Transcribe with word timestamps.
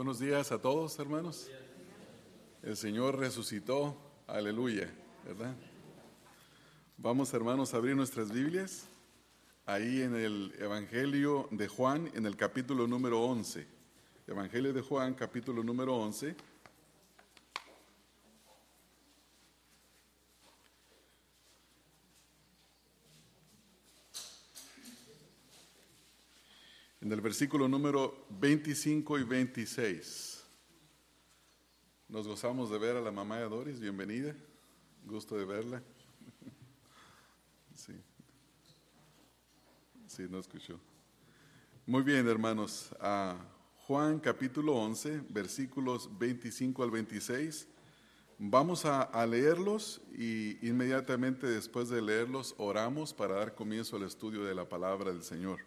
Buenos 0.00 0.18
días 0.18 0.50
a 0.50 0.58
todos, 0.58 0.98
hermanos. 0.98 1.50
El 2.62 2.74
Señor 2.74 3.18
resucitó, 3.18 3.94
aleluya, 4.26 4.90
¿verdad? 5.26 5.54
Vamos, 6.96 7.34
hermanos, 7.34 7.74
a 7.74 7.76
abrir 7.76 7.94
nuestras 7.94 8.32
Biblias 8.32 8.88
ahí 9.66 10.00
en 10.00 10.16
el 10.16 10.54
Evangelio 10.58 11.48
de 11.50 11.68
Juan, 11.68 12.10
en 12.14 12.24
el 12.24 12.34
capítulo 12.34 12.86
número 12.86 13.20
11. 13.20 13.66
Evangelio 14.26 14.72
de 14.72 14.80
Juan, 14.80 15.12
capítulo 15.12 15.62
número 15.62 15.94
11. 15.94 16.34
En 27.10 27.14
el 27.14 27.22
versículo 27.22 27.66
número 27.66 28.24
25 28.38 29.18
y 29.18 29.24
26. 29.24 30.44
Nos 32.08 32.28
gozamos 32.28 32.70
de 32.70 32.78
ver 32.78 32.96
a 32.96 33.00
la 33.00 33.10
mamá 33.10 33.38
de 33.38 33.48
Doris, 33.48 33.80
bienvenida, 33.80 34.32
gusto 35.04 35.36
de 35.36 35.44
verla. 35.44 35.82
Sí, 37.74 37.94
sí, 40.06 40.26
no 40.30 40.38
escuchó. 40.38 40.78
Muy 41.84 42.02
bien, 42.02 42.28
hermanos, 42.28 42.94
a 43.00 43.36
Juan 43.88 44.20
capítulo 44.20 44.76
11, 44.76 45.22
versículos 45.30 46.08
25 46.16 46.84
al 46.84 46.92
26. 46.92 47.66
Vamos 48.38 48.84
a 48.84 49.26
leerlos 49.26 50.00
y 50.16 50.64
inmediatamente 50.64 51.48
después 51.48 51.88
de 51.88 52.02
leerlos 52.02 52.54
oramos 52.56 53.12
para 53.12 53.34
dar 53.34 53.56
comienzo 53.56 53.96
al 53.96 54.04
estudio 54.04 54.44
de 54.44 54.54
la 54.54 54.68
palabra 54.68 55.10
del 55.10 55.24
Señor. 55.24 55.58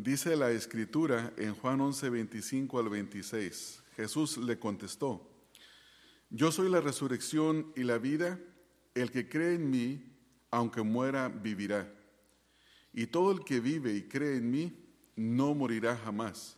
Dice 0.00 0.36
la 0.36 0.52
escritura 0.52 1.32
en 1.36 1.56
Juan 1.56 1.80
11, 1.80 2.08
25 2.08 2.78
al 2.78 2.88
26. 2.88 3.82
Jesús 3.96 4.38
le 4.38 4.56
contestó, 4.56 5.28
yo 6.30 6.52
soy 6.52 6.70
la 6.70 6.80
resurrección 6.80 7.72
y 7.74 7.82
la 7.82 7.98
vida, 7.98 8.38
el 8.94 9.10
que 9.10 9.28
cree 9.28 9.56
en 9.56 9.68
mí, 9.68 10.00
aunque 10.52 10.82
muera, 10.82 11.28
vivirá. 11.28 11.92
Y 12.92 13.08
todo 13.08 13.32
el 13.32 13.40
que 13.44 13.58
vive 13.58 13.92
y 13.92 14.02
cree 14.02 14.36
en 14.36 14.48
mí, 14.52 14.72
no 15.16 15.52
morirá 15.52 15.96
jamás. 15.96 16.56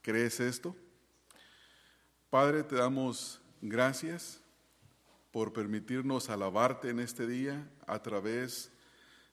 ¿Crees 0.00 0.40
esto? 0.40 0.74
Padre, 2.30 2.64
te 2.64 2.74
damos 2.74 3.40
gracias 3.60 4.40
por 5.30 5.52
permitirnos 5.52 6.28
alabarte 6.30 6.90
en 6.90 6.98
este 6.98 7.28
día 7.28 7.70
a 7.86 8.02
través 8.02 8.71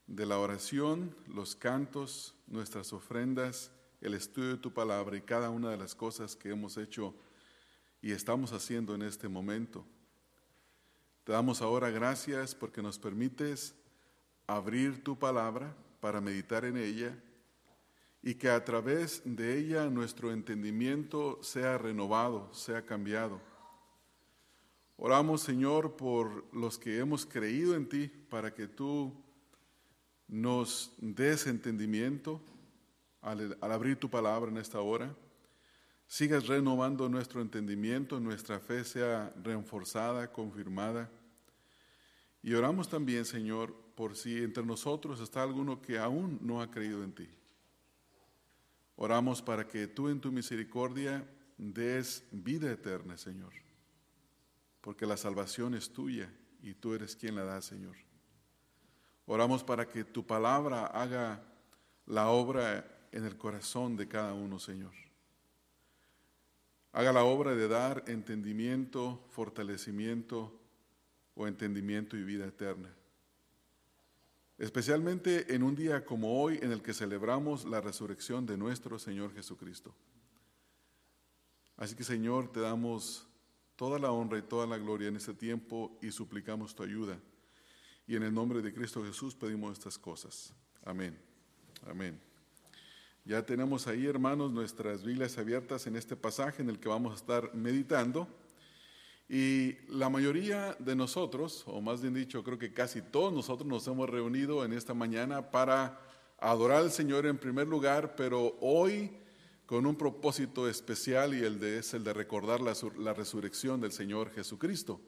de 0.10 0.26
la 0.26 0.40
oración, 0.40 1.16
los 1.28 1.56
cantos, 1.56 2.34
nuestras 2.48 2.94
ofrendas, 2.94 3.72
el 4.02 4.16
estudio 4.16 4.50
de 4.50 4.58
tu 4.58 4.74
palabra 4.74 5.16
y 5.16 5.22
cada 5.22 5.52
una 5.52 5.70
de 5.70 5.78
las 5.78 5.94
cosas 5.94 6.36
que 6.36 6.50
hemos 6.50 6.78
hecho 6.78 7.14
y 8.02 8.12
estamos 8.12 8.52
haciendo 8.52 8.96
en 8.96 9.04
este 9.04 9.28
momento. 9.28 9.86
Te 11.26 11.32
damos 11.32 11.62
ahora 11.62 11.92
gracias 11.92 12.56
porque 12.56 12.82
nos 12.82 12.98
permites 12.98 13.76
abrir 14.48 15.04
tu 15.04 15.18
palabra 15.18 15.76
para 16.00 16.22
meditar 16.22 16.66
en 16.66 16.78
ella 16.78 17.16
y 18.24 18.34
que 18.34 18.50
a 18.50 18.66
través 18.66 19.22
de 19.24 19.60
ella 19.60 19.92
nuestro 19.92 20.32
entendimiento 20.32 21.38
sea 21.44 21.78
renovado, 21.78 22.52
sea 22.52 22.84
cambiado. 22.84 23.40
Oramos, 24.98 25.42
Señor, 25.42 25.96
por 25.96 26.44
los 26.52 26.80
que 26.80 26.98
hemos 26.98 27.28
creído 27.28 27.76
en 27.76 27.88
ti, 27.88 28.08
para 28.08 28.56
que 28.56 28.68
tú 28.68 29.14
nos 30.30 30.94
des 31.00 31.48
entendimiento 31.48 32.40
al, 33.22 33.58
abrir 33.62 33.98
tu 33.98 34.10
palabra 34.10 34.50
en 34.50 34.58
esta 34.58 34.80
hora. 34.80 35.14
Sigas 36.08 36.48
renovando 36.48 37.10
nuestro 37.10 37.42
entendimiento, 37.42 38.20
nuestra 38.20 38.60
fe 38.60 38.84
sea 38.84 39.34
reforzada, 39.44 40.32
confirmada. 40.32 41.10
Y 42.42 42.54
oramos 42.54 42.88
también, 42.88 43.26
Señor, 43.26 43.76
por 43.96 44.16
si 44.16 44.38
entre 44.38 44.66
nosotros 44.66 45.20
está 45.20 45.44
alguno 45.44 45.82
que 45.82 46.00
aún 46.00 46.40
no 46.42 46.62
ha 46.62 46.72
creído 46.72 47.04
en 47.04 47.14
ti. 47.14 47.28
Oramos 48.96 49.42
para 49.42 49.68
que 49.68 49.88
tú 49.88 50.10
en 50.10 50.20
tu 50.20 50.32
misericordia 50.32 51.28
des 51.58 52.24
vida 52.32 52.72
eterna, 52.72 53.18
Señor, 53.18 53.54
porque 54.82 55.06
la 55.06 55.18
salvación 55.18 55.74
es 55.74 55.92
tuya 55.92 56.32
y 56.62 56.74
tú 56.74 56.94
eres 56.94 57.16
quien 57.16 57.36
la 57.36 57.44
da, 57.44 57.62
Señor. 57.62 58.09
Oramos 59.32 59.64
para 59.64 59.88
que 59.88 60.04
tu 60.04 60.26
palabra 60.26 60.88
haga 60.88 61.40
la 62.08 62.30
obra 62.30 62.84
en 63.12 63.26
el 63.26 63.38
corazón 63.38 63.96
de 63.96 64.08
cada 64.08 64.34
uno, 64.34 64.58
Señor. 64.58 64.92
Haga 66.94 67.14
la 67.14 67.24
obra 67.24 67.54
de 67.54 67.68
dar 67.68 68.04
entendimiento, 68.08 69.24
fortalecimiento 69.30 70.60
o 71.36 71.46
entendimiento 71.46 72.18
y 72.18 72.24
vida 72.24 72.48
eterna. 72.48 72.92
Especialmente 74.58 75.54
en 75.54 75.62
un 75.62 75.76
día 75.76 76.04
como 76.04 76.42
hoy 76.42 76.58
en 76.64 76.72
el 76.72 76.82
que 76.82 76.96
celebramos 76.96 77.66
la 77.66 77.82
resurrección 77.82 78.48
de 78.48 78.58
nuestro 78.58 78.98
Señor 78.98 79.32
Jesucristo. 79.36 79.94
Así 81.78 81.96
que 81.96 82.04
Señor, 82.04 82.52
te 82.52 82.62
damos 82.62 83.28
toda 83.76 84.00
la 84.00 84.12
honra 84.12 84.40
y 84.40 84.42
toda 84.42 84.66
la 84.66 84.80
gloria 84.80 85.08
en 85.08 85.18
este 85.18 85.36
tiempo 85.36 86.00
y 86.02 86.10
suplicamos 86.10 86.74
tu 86.74 86.82
ayuda 86.82 87.20
y 88.10 88.16
en 88.16 88.24
el 88.24 88.34
nombre 88.34 88.64
de 88.64 88.74
Cristo 88.74 89.06
Jesús 89.06 89.36
pedimos 89.36 89.74
estas 89.74 90.00
cosas. 90.00 90.52
Amén. 90.84 91.16
Amén. 91.88 92.20
Ya 93.24 93.46
tenemos 93.46 93.86
ahí, 93.86 94.08
hermanos, 94.08 94.52
nuestras 94.52 95.04
Biblias 95.04 95.38
abiertas 95.38 95.86
en 95.86 95.96
este 95.96 96.16
pasaje 96.16 96.64
en 96.64 96.72
el 96.72 96.80
que 96.80 96.90
vamos 96.90 97.12
a 97.12 97.16
estar 97.18 97.54
meditando. 97.54 98.28
Y 99.30 99.76
la 99.90 100.10
mayoría 100.10 100.76
de 100.80 100.96
nosotros, 100.96 101.64
o 101.68 101.82
más 101.82 102.02
bien 102.02 102.16
dicho, 102.16 102.44
creo 102.44 102.58
que 102.58 102.74
casi 102.74 103.04
todos 103.04 103.32
nosotros 103.32 103.70
nos 103.70 103.86
hemos 103.86 104.10
reunido 104.10 104.66
en 104.66 104.74
esta 104.74 104.96
mañana 104.96 105.52
para 105.52 106.02
adorar 106.40 106.80
al 106.80 106.92
Señor 106.92 107.28
en 107.28 107.38
primer 107.38 107.68
lugar, 107.68 108.16
pero 108.16 108.58
hoy 108.60 109.12
con 109.68 109.86
un 109.86 109.96
propósito 109.96 110.68
especial 110.68 111.36
y 111.36 111.44
el 111.44 111.60
de, 111.60 111.78
es 111.78 111.94
el 111.94 112.04
de 112.04 112.14
recordar 112.14 112.60
la, 112.60 112.74
la 112.98 113.14
resurrección 113.14 113.80
del 113.80 113.92
Señor 113.92 114.32
Jesucristo. 114.32 115.00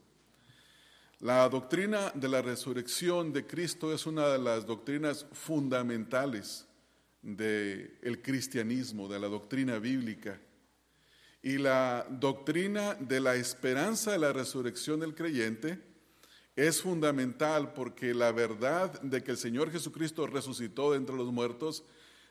La 1.22 1.48
doctrina 1.50 2.12
de 2.16 2.28
la 2.28 2.42
resurrección 2.42 3.32
de 3.32 3.46
Cristo 3.46 3.94
es 3.94 4.08
una 4.08 4.28
de 4.30 4.40
las 4.40 4.66
doctrinas 4.66 5.28
fundamentales 5.32 6.66
del 7.22 8.24
cristianismo, 8.24 9.08
de 9.08 9.20
la 9.20 9.28
doctrina 9.28 9.78
bíblica. 9.78 10.42
Y 11.44 11.60
la 11.60 12.08
doctrina 12.10 12.96
de 12.96 13.20
la 13.20 13.36
esperanza 13.36 14.14
de 14.14 14.18
la 14.18 14.34
resurrección 14.34 15.00
del 15.00 15.14
creyente 15.14 15.78
es 16.56 16.81
fundamental 16.81 17.74
porque 17.74 18.16
la 18.16 18.31
verdad 18.31 19.00
de 19.04 19.24
que 19.24 19.30
el 19.30 19.38
Señor 19.38 19.72
Jesucristo 19.72 20.26
resucitó 20.26 20.90
de 20.90 20.98
entre 20.98 21.16
los 21.16 21.31
muertos 21.31 21.84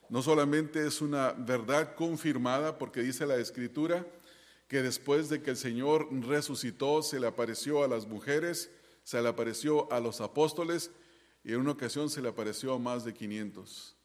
no 0.09 0.21
solamente 0.21 0.85
es 0.85 1.01
una 1.01 1.31
verdad 1.31 1.95
confirmada 1.95 2.77
porque 2.77 3.03
dice 3.03 3.25
la 3.25 3.37
Escritura 3.37 4.05
que 4.67 4.83
después 4.83 5.29
de 5.29 5.43
que 5.43 5.51
el 5.51 5.57
Señor 5.57 6.09
resucitó 6.27 7.03
se 7.03 7.21
le 7.21 7.29
apareció 7.29 7.85
a 7.85 7.89
las 7.89 8.07
mujeres, 8.07 8.71
se 9.11 9.21
le 9.21 9.29
apareció 9.29 9.93
a 9.93 9.99
los 9.99 10.21
apóstoles 10.21 10.93
y 11.43 11.53
en 11.53 11.59
una 11.59 11.73
ocasión 11.73 12.09
se 12.09 12.23
le 12.23 12.29
apareció 12.29 12.75
a 12.75 12.79
más 12.79 13.05
de 13.05 13.13
500. 13.13 13.97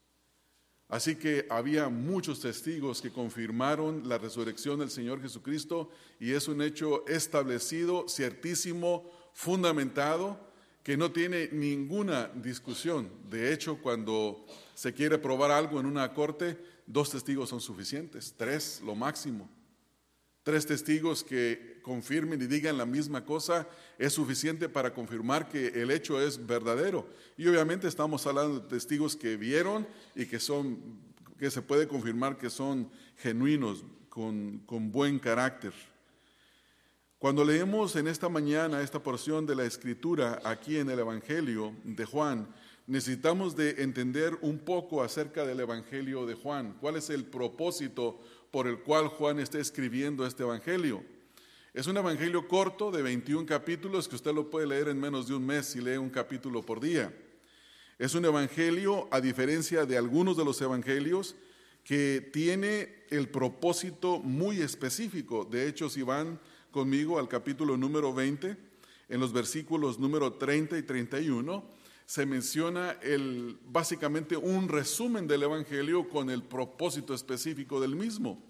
Así 0.88 1.14
que 1.14 1.46
había 1.48 1.88
muchos 1.88 2.40
testigos 2.40 3.00
que 3.00 3.12
confirmaron 3.12 4.08
la 4.08 4.18
resurrección 4.18 4.80
del 4.80 4.90
Señor 4.90 5.22
Jesucristo 5.22 5.90
y 6.18 6.32
es 6.32 6.48
un 6.48 6.60
hecho 6.60 7.06
establecido, 7.06 8.08
ciertísimo, 8.08 9.08
fundamentado, 9.32 10.40
que 10.82 10.96
no 10.96 11.12
tiene 11.12 11.50
ninguna 11.52 12.26
discusión. 12.34 13.08
De 13.30 13.52
hecho, 13.52 13.78
cuando 13.80 14.44
se 14.74 14.92
quiere 14.92 15.18
probar 15.18 15.52
algo 15.52 15.78
en 15.78 15.86
una 15.86 16.12
corte, 16.14 16.58
dos 16.84 17.10
testigos 17.10 17.50
son 17.50 17.60
suficientes, 17.60 18.34
tres 18.36 18.82
lo 18.84 18.96
máximo. 18.96 19.55
Tres 20.46 20.64
testigos 20.64 21.24
que 21.24 21.80
confirmen 21.82 22.40
y 22.40 22.46
digan 22.46 22.78
la 22.78 22.86
misma 22.86 23.24
cosa 23.24 23.66
es 23.98 24.12
suficiente 24.12 24.68
para 24.68 24.94
confirmar 24.94 25.48
que 25.48 25.66
el 25.82 25.90
hecho 25.90 26.22
es 26.22 26.46
verdadero. 26.46 27.08
Y 27.36 27.48
obviamente 27.48 27.88
estamos 27.88 28.24
hablando 28.28 28.60
de 28.60 28.68
testigos 28.68 29.16
que 29.16 29.36
vieron 29.36 29.88
y 30.14 30.26
que 30.26 30.38
son 30.38 30.78
que 31.36 31.50
se 31.50 31.62
puede 31.62 31.88
confirmar 31.88 32.38
que 32.38 32.48
son 32.48 32.88
genuinos, 33.16 33.82
con, 34.08 34.58
con 34.66 34.92
buen 34.92 35.18
carácter. 35.18 35.72
Cuando 37.18 37.44
leemos 37.44 37.96
en 37.96 38.06
esta 38.06 38.28
mañana 38.28 38.82
esta 38.82 39.02
porción 39.02 39.46
de 39.46 39.56
la 39.56 39.64
escritura 39.64 40.40
aquí 40.44 40.76
en 40.76 40.88
el 40.90 41.00
Evangelio 41.00 41.74
de 41.82 42.04
Juan, 42.04 42.46
necesitamos 42.86 43.56
de 43.56 43.82
entender 43.82 44.38
un 44.42 44.60
poco 44.60 45.02
acerca 45.02 45.44
del 45.44 45.58
Evangelio 45.58 46.24
de 46.24 46.34
Juan. 46.34 46.76
¿Cuál 46.80 46.94
es 46.94 47.10
el 47.10 47.24
propósito 47.24 48.20
por 48.56 48.68
el 48.68 48.78
cual 48.78 49.08
Juan 49.08 49.38
está 49.38 49.58
escribiendo 49.58 50.26
este 50.26 50.42
Evangelio. 50.42 51.04
Es 51.74 51.88
un 51.88 51.98
Evangelio 51.98 52.48
corto 52.48 52.90
de 52.90 53.02
21 53.02 53.44
capítulos 53.44 54.08
que 54.08 54.16
usted 54.16 54.32
lo 54.32 54.48
puede 54.48 54.66
leer 54.66 54.88
en 54.88 54.98
menos 54.98 55.28
de 55.28 55.34
un 55.34 55.44
mes 55.44 55.66
si 55.66 55.82
lee 55.82 55.98
un 55.98 56.08
capítulo 56.08 56.62
por 56.62 56.80
día. 56.80 57.14
Es 57.98 58.14
un 58.14 58.24
Evangelio, 58.24 59.08
a 59.10 59.20
diferencia 59.20 59.84
de 59.84 59.98
algunos 59.98 60.38
de 60.38 60.46
los 60.46 60.58
Evangelios, 60.62 61.36
que 61.84 62.30
tiene 62.32 63.04
el 63.10 63.28
propósito 63.28 64.20
muy 64.20 64.62
específico. 64.62 65.44
De 65.44 65.68
hecho, 65.68 65.90
si 65.90 66.00
van 66.00 66.40
conmigo 66.70 67.18
al 67.18 67.28
capítulo 67.28 67.76
número 67.76 68.14
20, 68.14 68.56
en 69.10 69.20
los 69.20 69.34
versículos 69.34 69.98
número 69.98 70.32
30 70.32 70.78
y 70.78 70.82
31, 70.82 71.62
se 72.06 72.24
menciona 72.24 72.92
el, 73.02 73.58
básicamente 73.66 74.36
un 74.36 74.68
resumen 74.68 75.26
del 75.26 75.42
Evangelio 75.42 76.08
con 76.08 76.30
el 76.30 76.44
propósito 76.44 77.12
específico 77.12 77.80
del 77.80 77.96
mismo. 77.96 78.40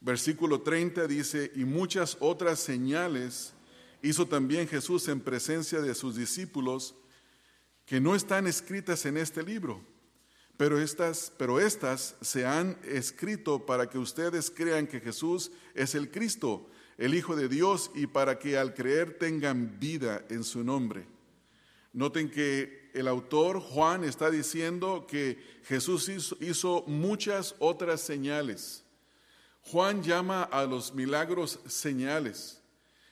Versículo 0.00 0.62
30 0.62 1.06
dice, 1.06 1.52
y 1.54 1.66
muchas 1.66 2.16
otras 2.20 2.58
señales 2.58 3.52
hizo 4.02 4.26
también 4.26 4.66
Jesús 4.66 5.06
en 5.08 5.20
presencia 5.20 5.82
de 5.82 5.94
sus 5.94 6.16
discípulos 6.16 6.94
que 7.84 8.00
no 8.00 8.14
están 8.14 8.46
escritas 8.46 9.04
en 9.04 9.18
este 9.18 9.42
libro, 9.42 9.84
pero 10.56 10.80
estas, 10.80 11.32
pero 11.36 11.60
estas 11.60 12.16
se 12.22 12.46
han 12.46 12.78
escrito 12.84 13.66
para 13.66 13.90
que 13.90 13.98
ustedes 13.98 14.50
crean 14.50 14.86
que 14.86 15.00
Jesús 15.00 15.52
es 15.74 15.94
el 15.94 16.10
Cristo, 16.10 16.70
el 16.96 17.14
Hijo 17.14 17.36
de 17.36 17.48
Dios, 17.48 17.90
y 17.94 18.06
para 18.06 18.38
que 18.38 18.56
al 18.56 18.72
creer 18.72 19.18
tengan 19.18 19.78
vida 19.78 20.24
en 20.30 20.44
su 20.44 20.64
nombre. 20.64 21.19
Noten 21.92 22.30
que 22.30 22.90
el 22.94 23.08
autor 23.08 23.60
Juan 23.60 24.04
está 24.04 24.30
diciendo 24.30 25.06
que 25.08 25.38
Jesús 25.64 26.08
hizo, 26.40 26.84
muchas 26.86 27.54
otras 27.58 28.00
señales. 28.00 28.84
Juan 29.62 30.02
llama 30.02 30.42
a 30.44 30.64
los 30.64 30.94
milagros 30.94 31.60
señales. 31.66 32.60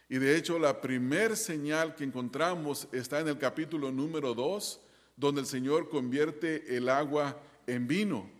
Y 0.08 0.18
de 0.18 0.36
hecho 0.36 0.58
la 0.58 0.80
primer 0.80 1.36
señal 1.36 1.94
que 1.94 2.04
encontramos 2.04 2.88
está 2.92 3.20
en 3.20 3.28
el 3.28 3.38
capítulo 3.38 3.92
número 3.92 4.34
2, 4.34 4.80
donde 5.16 5.40
el 5.42 5.46
Señor 5.46 5.88
convierte 5.88 6.76
el 6.76 6.88
agua 6.88 7.40
en 7.66 7.86
vino. 7.86 8.30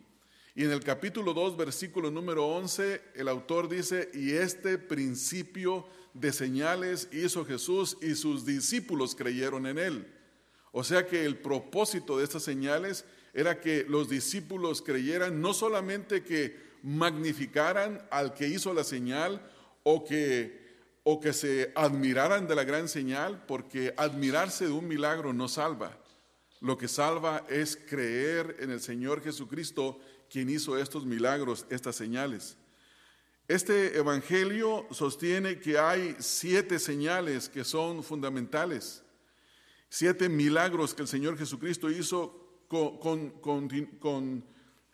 Y 0.55 0.65
en 0.65 0.73
el 0.73 0.81
capítulo 0.81 1.35
2, 1.35 1.57
versículo 1.57 2.11
número 2.11 2.47
11, 2.47 3.03
el 3.15 3.29
autor 3.29 3.69
dice, 3.69 4.11
y 4.15 4.33
este 4.33 4.79
principio 4.79 5.87
de 6.15 6.33
señales 6.33 7.09
hizo 7.13 7.45
Jesús 7.45 7.97
y 8.01 8.15
sus 8.15 8.45
discípulos 8.45 9.15
creyeron 9.15 9.67
en 9.67 9.79
él. 9.79 10.18
O 10.73 10.85
sea 10.85 11.07
que 11.07 11.25
el 11.25 11.39
propósito 11.39 12.19
de 12.19 12.25
estas 12.25 12.43
señales 12.43 13.05
era 13.33 13.61
que 13.61 13.85
los 13.89 14.09
discípulos 14.09 14.83
creyeran 14.83 15.41
no 15.41 15.55
solamente 15.55 16.23
que 16.23 16.69
magnificaran 16.83 18.07
al 18.11 18.35
que 18.35 18.49
hizo 18.49 18.73
la 18.73 18.85
señal 18.85 19.41
o 19.83 20.05
que 20.05 20.69
o 21.11 21.21
que 21.21 21.33
se 21.33 21.73
admiraran 21.75 22.47
de 22.47 22.55
la 22.55 22.65
gran 22.65 22.87
señal, 22.87 23.43
porque 23.47 23.95
admirarse 23.97 24.67
de 24.67 24.73
un 24.73 24.87
milagro 24.87 25.33
no 25.33 25.49
salva. 25.49 25.97
Lo 26.61 26.77
que 26.77 26.87
salva 26.87 27.47
es 27.49 27.79
creer 27.79 28.57
en 28.61 28.71
el 28.71 28.83
Señor 28.83 29.23
Jesucristo, 29.23 29.99
quien 30.29 30.51
hizo 30.51 30.77
estos 30.77 31.07
milagros, 31.07 31.65
estas 31.71 31.97
señales. 31.97 32.59
Este 33.49 33.97
Evangelio 33.97 34.87
sostiene 34.91 35.59
que 35.59 35.79
hay 35.79 36.15
siete 36.19 36.79
señales 36.79 37.49
que 37.49 37.65
son 37.65 38.05
fundamentales, 38.05 39.03
siete 39.89 40.29
milagros 40.29 40.95
que 40.95 41.03
el 41.03 41.09
Señor 41.09 41.39
Jesucristo 41.39 41.91
hizo 41.91 42.63
con, 42.69 44.45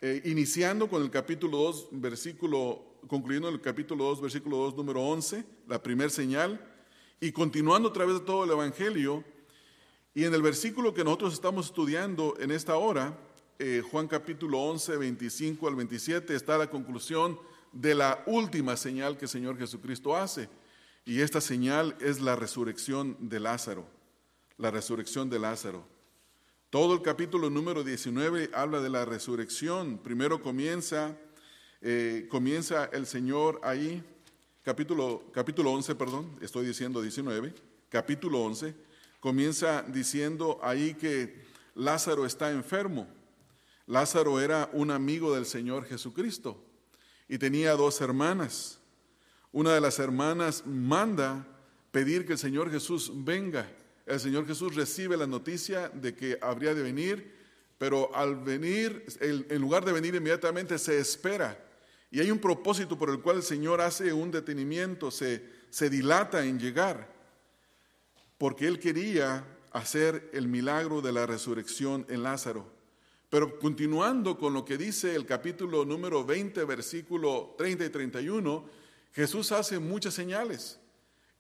eh, 0.01 0.23
iniciando 0.25 0.89
con 0.89 1.03
el 1.03 1.11
capítulo 1.11 1.59
2, 1.59 1.89
versículo 1.93 2.95
concluyendo 3.09 3.49
en 3.49 3.55
el 3.55 3.61
capítulo 3.61 4.05
2, 4.05 4.21
versículo 4.21 4.57
2, 4.59 4.77
número 4.77 5.03
11, 5.03 5.45
la 5.67 5.83
primera 5.83 6.11
señal, 6.11 6.61
y 7.21 7.33
continuando 7.33 7.89
a 7.89 7.93
través 7.93 8.21
de 8.21 8.25
todo 8.25 8.45
el 8.45 8.51
Evangelio, 8.51 9.25
y 10.15 10.25
en 10.25 10.35
el 10.35 10.43
versículo 10.43 10.95
que 10.95 11.05
nosotros 11.05 11.33
estamos 11.35 11.67
estudiando 11.67 12.37
en 12.39 12.51
esta 12.51 12.77
hora, 12.77 13.19
eh, 13.59 13.83
Juan 13.91 14.09
capítulo 14.09 14.59
11, 14.61 14.97
25 14.97 15.69
al 15.69 15.75
27, 15.75 16.35
está 16.35 16.57
la 16.57 16.71
conclusión 16.71 17.39
de 17.73 17.95
la 17.95 18.23
última 18.27 18.77
señal 18.77 19.17
que 19.17 19.25
el 19.25 19.31
Señor 19.31 19.59
Jesucristo 19.59 20.17
hace, 20.17 20.49
y 21.05 21.21
esta 21.21 21.41
señal 21.41 21.97
es 22.01 22.21
la 22.21 22.37
resurrección 22.37 23.17
de 23.21 23.41
Lázaro, 23.41 23.87
la 24.59 24.71
resurrección 24.71 25.31
de 25.31 25.39
Lázaro. 25.39 25.85
Todo 26.71 26.95
el 26.95 27.03
capítulo 27.03 27.51
número 27.51 27.85
19 27.85 28.51
habla 28.53 28.81
de 28.81 28.91
la 28.91 29.05
resurrección. 29.05 29.99
Primero 29.99 30.43
comienza 30.43 31.17
eh, 31.87 32.29
comienza 32.31 32.87
el 32.95 33.07
Señor 33.07 33.61
ahí, 33.63 34.03
capítulo, 34.63 35.23
capítulo 35.35 35.71
11, 35.73 35.95
perdón, 35.97 36.39
estoy 36.41 36.65
diciendo 36.65 37.03
19, 37.03 37.53
capítulo 37.91 38.41
11, 38.41 38.75
comienza 39.21 39.83
diciendo 39.83 40.59
ahí 40.63 40.95
que 40.95 41.45
Lázaro 41.75 42.25
está 42.25 42.51
enfermo. 42.51 43.07
Lázaro 43.87 44.41
era 44.41 44.71
un 44.73 44.91
amigo 44.91 45.35
del 45.35 45.45
Señor 45.45 45.85
Jesucristo 45.85 46.59
y 47.29 47.37
tenía 47.37 47.73
dos 47.73 48.01
hermanas. 48.01 48.79
Una 49.53 49.75
de 49.75 49.83
las 49.83 49.99
hermanas 49.99 50.65
manda 50.67 51.47
pedir 51.91 52.25
que 52.25 52.33
el 52.33 52.39
Señor 52.39 52.71
Jesús 52.71 53.13
venga. 53.15 53.71
El 54.07 54.21
Señor 54.21 54.47
Jesús 54.47 54.75
recibe 54.75 55.17
la 55.17 55.27
noticia 55.27 55.89
de 55.89 56.15
que 56.15 56.39
habría 56.41 56.75
de 56.75 56.83
venir, 56.83 57.35
pero 57.79 58.15
al 58.15 58.37
venir, 58.37 59.05
en 59.21 59.61
lugar 59.61 59.85
de 59.85 59.93
venir 59.93 60.15
inmediatamente, 60.15 60.79
se 60.79 60.99
espera 60.99 61.59
y 62.15 62.21
hay 62.21 62.31
un 62.31 62.39
propósito 62.39 62.97
por 62.97 63.11
el 63.11 63.21
cual 63.21 63.39
el 63.39 63.43
Señor 63.43 63.81
hace 63.81 64.13
un 64.13 64.31
detenimiento, 64.31 65.11
se, 65.11 65.45
se 65.69 65.91
dilata 65.91 66.45
en 66.45 66.61
llegar, 66.61 67.13
porque 68.39 68.69
Él 68.69 68.79
quería 68.79 69.45
hacer 69.73 70.31
el 70.33 70.47
milagro 70.47 71.03
de 71.03 71.11
la 71.11 71.27
resurrección 71.27 72.07
en 72.09 72.23
Lázaro. 72.23 72.73
Pero 73.31 73.59
continuando 73.59 74.39
con 74.39 74.55
lo 74.55 74.65
que 74.65 74.79
dice 74.79 75.17
el 75.17 75.27
capítulo 75.27 75.85
número 75.85 76.25
20, 76.25 76.63
versículo 76.63 77.57
30 77.59 77.87
y 77.87 77.91
31, 77.91 78.65
Jesús 79.13 79.51
hace 79.51 79.81
muchas 79.81 80.15
señales. 80.15 80.79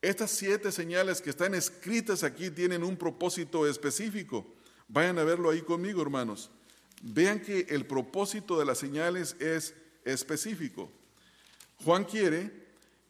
Estas 0.04 0.32
siete 0.32 0.70
señales 0.70 1.22
que 1.22 1.30
están 1.30 1.54
escritas 1.54 2.24
aquí 2.24 2.50
tienen 2.50 2.84
un 2.84 2.94
propósito 2.94 3.66
específico. 3.66 4.44
Vayan 4.86 5.18
a 5.18 5.24
verlo 5.24 5.48
ahí 5.48 5.62
conmigo, 5.62 6.02
hermanos. 6.02 6.50
Vean 7.00 7.40
que 7.40 7.60
el 7.70 7.86
propósito 7.86 8.58
de 8.58 8.66
las 8.66 8.76
señales 8.76 9.34
es 9.40 9.74
específico. 10.04 10.90
Juan 11.84 12.04
quiere 12.04 12.52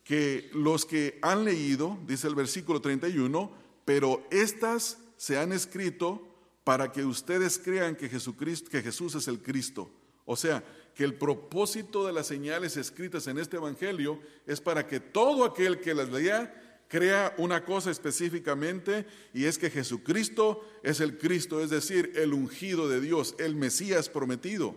que 0.05 0.49
los 0.53 0.87
que 0.87 1.19
han 1.21 1.45
leído, 1.45 1.99
dice 2.07 2.29
el 2.29 2.37
versículo 2.37 2.81
31, 2.81 3.51
pero 3.85 4.25
estas 4.31 4.99
se 5.17 5.37
han 5.37 5.51
escrito 5.51 6.23
para 6.63 6.93
que 6.93 7.05
ustedes 7.05 7.59
crean 7.59 7.97
que, 7.97 8.09
Jesucristo, 8.09 8.71
que 8.71 8.83
Jesús 8.83 9.17
es 9.17 9.27
el 9.27 9.43
Cristo. 9.43 9.91
O 10.27 10.37
sea, 10.37 10.63
que 10.95 11.03
el 11.03 11.15
propósito 11.15 12.07
de 12.07 12.13
las 12.13 12.29
señales 12.29 12.77
escritas 12.77 13.27
en 13.27 13.39
este 13.39 13.57
Evangelio 13.57 14.21
es 14.47 14.61
para 14.61 14.87
que 14.87 15.01
todo 15.01 15.45
aquel 15.45 15.81
que 15.81 15.93
las 15.93 16.09
lea 16.09 16.61
crea 16.95 17.35
una 17.39 17.65
cosa 17.65 17.91
específicamente 17.91 19.05
y 19.33 19.47
es 19.47 19.59
que 19.59 19.69
Jesucristo 19.69 20.65
es 20.85 21.01
el 21.01 21.19
Cristo, 21.19 21.61
es 21.61 21.71
decir, 21.71 22.13
el 22.15 22.33
ungido 22.33 22.89
de 22.89 23.01
Dios, 23.01 23.35
el 23.41 23.57
Mesías 23.57 24.09
prometido, 24.09 24.77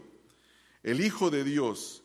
el 0.82 1.02
Hijo 1.02 1.30
de 1.30 1.44
Dios, 1.44 2.02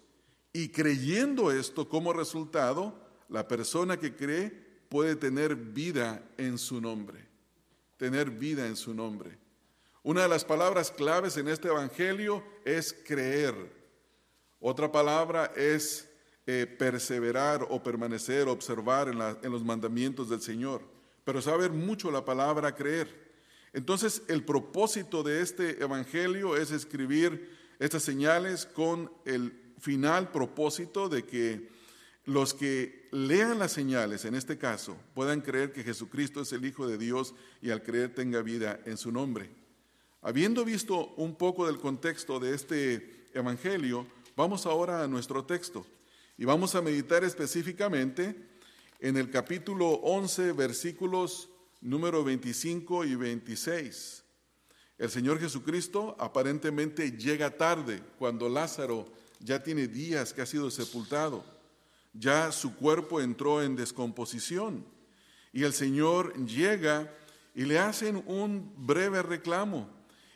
y 0.53 0.69
creyendo 0.69 1.51
esto 1.51 1.89
como 1.89 2.13
resultado, 2.13 2.95
la 3.31 3.49
persona 3.49 3.97
que 3.97 4.15
cree 4.15 4.51
puede 4.91 5.17
tener 5.17 5.57
vida 5.57 6.23
en 6.37 6.59
su 6.59 6.83
nombre. 6.83 7.27
Tener 7.97 8.29
vida 8.29 8.67
en 8.67 8.77
su 8.77 8.93
nombre. 8.93 9.39
Una 10.03 10.25
de 10.25 10.29
las 10.29 10.45
palabras 10.45 10.91
claves 10.91 11.39
en 11.39 11.49
este 11.49 11.69
Evangelio 11.69 12.45
es 12.67 12.93
creer. 12.93 13.55
Otra 14.61 14.93
palabra 14.93 15.55
es 15.57 16.07
eh, 16.45 16.67
perseverar 16.67 17.65
o 17.71 17.81
permanecer, 17.81 18.49
observar 18.49 19.09
en, 19.09 19.21
en 19.45 19.53
los 19.53 19.63
mandamientos 19.63 20.29
del 20.29 20.41
Señor. 20.41 20.83
Pero 21.25 21.41
saber 21.41 21.71
mucho 21.71 22.11
la 22.11 22.25
palabra 22.25 22.75
creer. 22.75 23.33
Entonces, 23.73 24.23
el 24.27 24.45
propósito 24.45 25.23
de 25.23 25.41
este 25.41 25.81
Evangelio 25.81 26.57
es 26.57 26.73
escribir 26.73 27.49
estas 27.79 28.03
señales 28.03 28.67
con 28.67 29.13
el 29.25 29.53
final 29.79 30.33
propósito 30.33 31.09
de 31.09 31.25
que 31.25 31.71
los 32.25 32.55
que 32.55 33.09
lean 33.13 33.61
las 33.61 33.71
señales, 33.71 34.25
en 34.25 34.35
este 34.35 34.59
caso, 34.59 34.97
puedan 35.15 35.43
creer 35.43 35.73
que 35.73 35.85
Jesucristo 35.85 36.41
es 36.41 36.53
el 36.53 36.65
Hijo 36.65 36.89
de 36.89 36.99
Dios 36.99 37.35
y 37.61 37.71
al 37.71 37.85
creer 37.85 38.15
tenga 38.15 38.43
vida 38.43 38.81
en 38.85 38.97
su 38.97 39.13
nombre. 39.13 39.49
Habiendo 40.23 40.65
visto 40.65 41.15
un 41.17 41.37
poco 41.37 41.67
del 41.67 41.79
contexto 41.79 42.41
de 42.41 42.55
este 42.55 43.29
Evangelio, 43.33 44.07
vamos 44.37 44.67
ahora 44.67 45.05
a 45.05 45.09
nuestro 45.09 45.45
texto 45.45 45.87
y 46.43 46.45
vamos 46.45 46.75
a 46.75 46.83
meditar 46.83 47.23
específicamente 47.23 48.35
en 48.99 49.17
el 49.17 49.31
capítulo 49.31 49.91
11, 49.91 50.51
versículos 50.51 51.49
número 51.81 52.25
25 52.25 53.05
y 53.05 53.15
26. 53.15 54.25
El 54.99 55.09
Señor 55.09 55.39
Jesucristo 55.39 56.17
aparentemente 56.19 57.13
llega 57.13 57.57
tarde 57.57 58.03
cuando 58.19 58.49
Lázaro 58.49 59.07
ya 59.39 59.63
tiene 59.63 59.87
días 59.87 60.33
que 60.33 60.43
ha 60.43 60.47
sido 60.47 60.69
sepultado, 60.73 61.45
ya 62.13 62.51
su 62.51 62.75
cuerpo 62.75 63.21
entró 63.21 63.63
en 63.63 63.77
descomposición 63.77 64.85
y 65.53 65.63
el 65.63 65.73
Señor 65.73 66.35
llega 66.45 67.17
y 67.55 67.67
le 67.67 67.79
hacen 67.79 68.21
un 68.27 68.75
breve 68.85 69.23
reclamo 69.23 69.89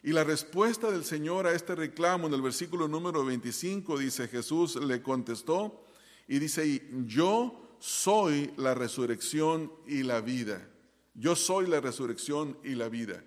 Y 0.05 0.13
la 0.13 0.23
respuesta 0.23 0.89
del 0.89 1.05
Señor 1.05 1.49
a 1.49 1.53
este 1.53 1.75
reclamo 1.75 2.29
en 2.29 2.35
el 2.35 2.43
versículo 2.43 2.87
número 2.87 3.25
25 3.25 3.99
dice, 3.99 4.29
Jesús 4.29 4.77
le 4.77 5.03
contestó 5.03 5.83
y 6.29 6.39
dice, 6.39 6.89
yo 7.07 7.77
soy 7.79 8.53
la 8.57 8.75
resurrección 8.75 9.73
y 9.87 10.03
la 10.03 10.21
vida. 10.21 10.69
Yo 11.15 11.37
soy 11.37 11.67
la 11.67 11.81
resurrección 11.81 12.59
y 12.65 12.75
la 12.75 12.89
vida. 12.89 13.23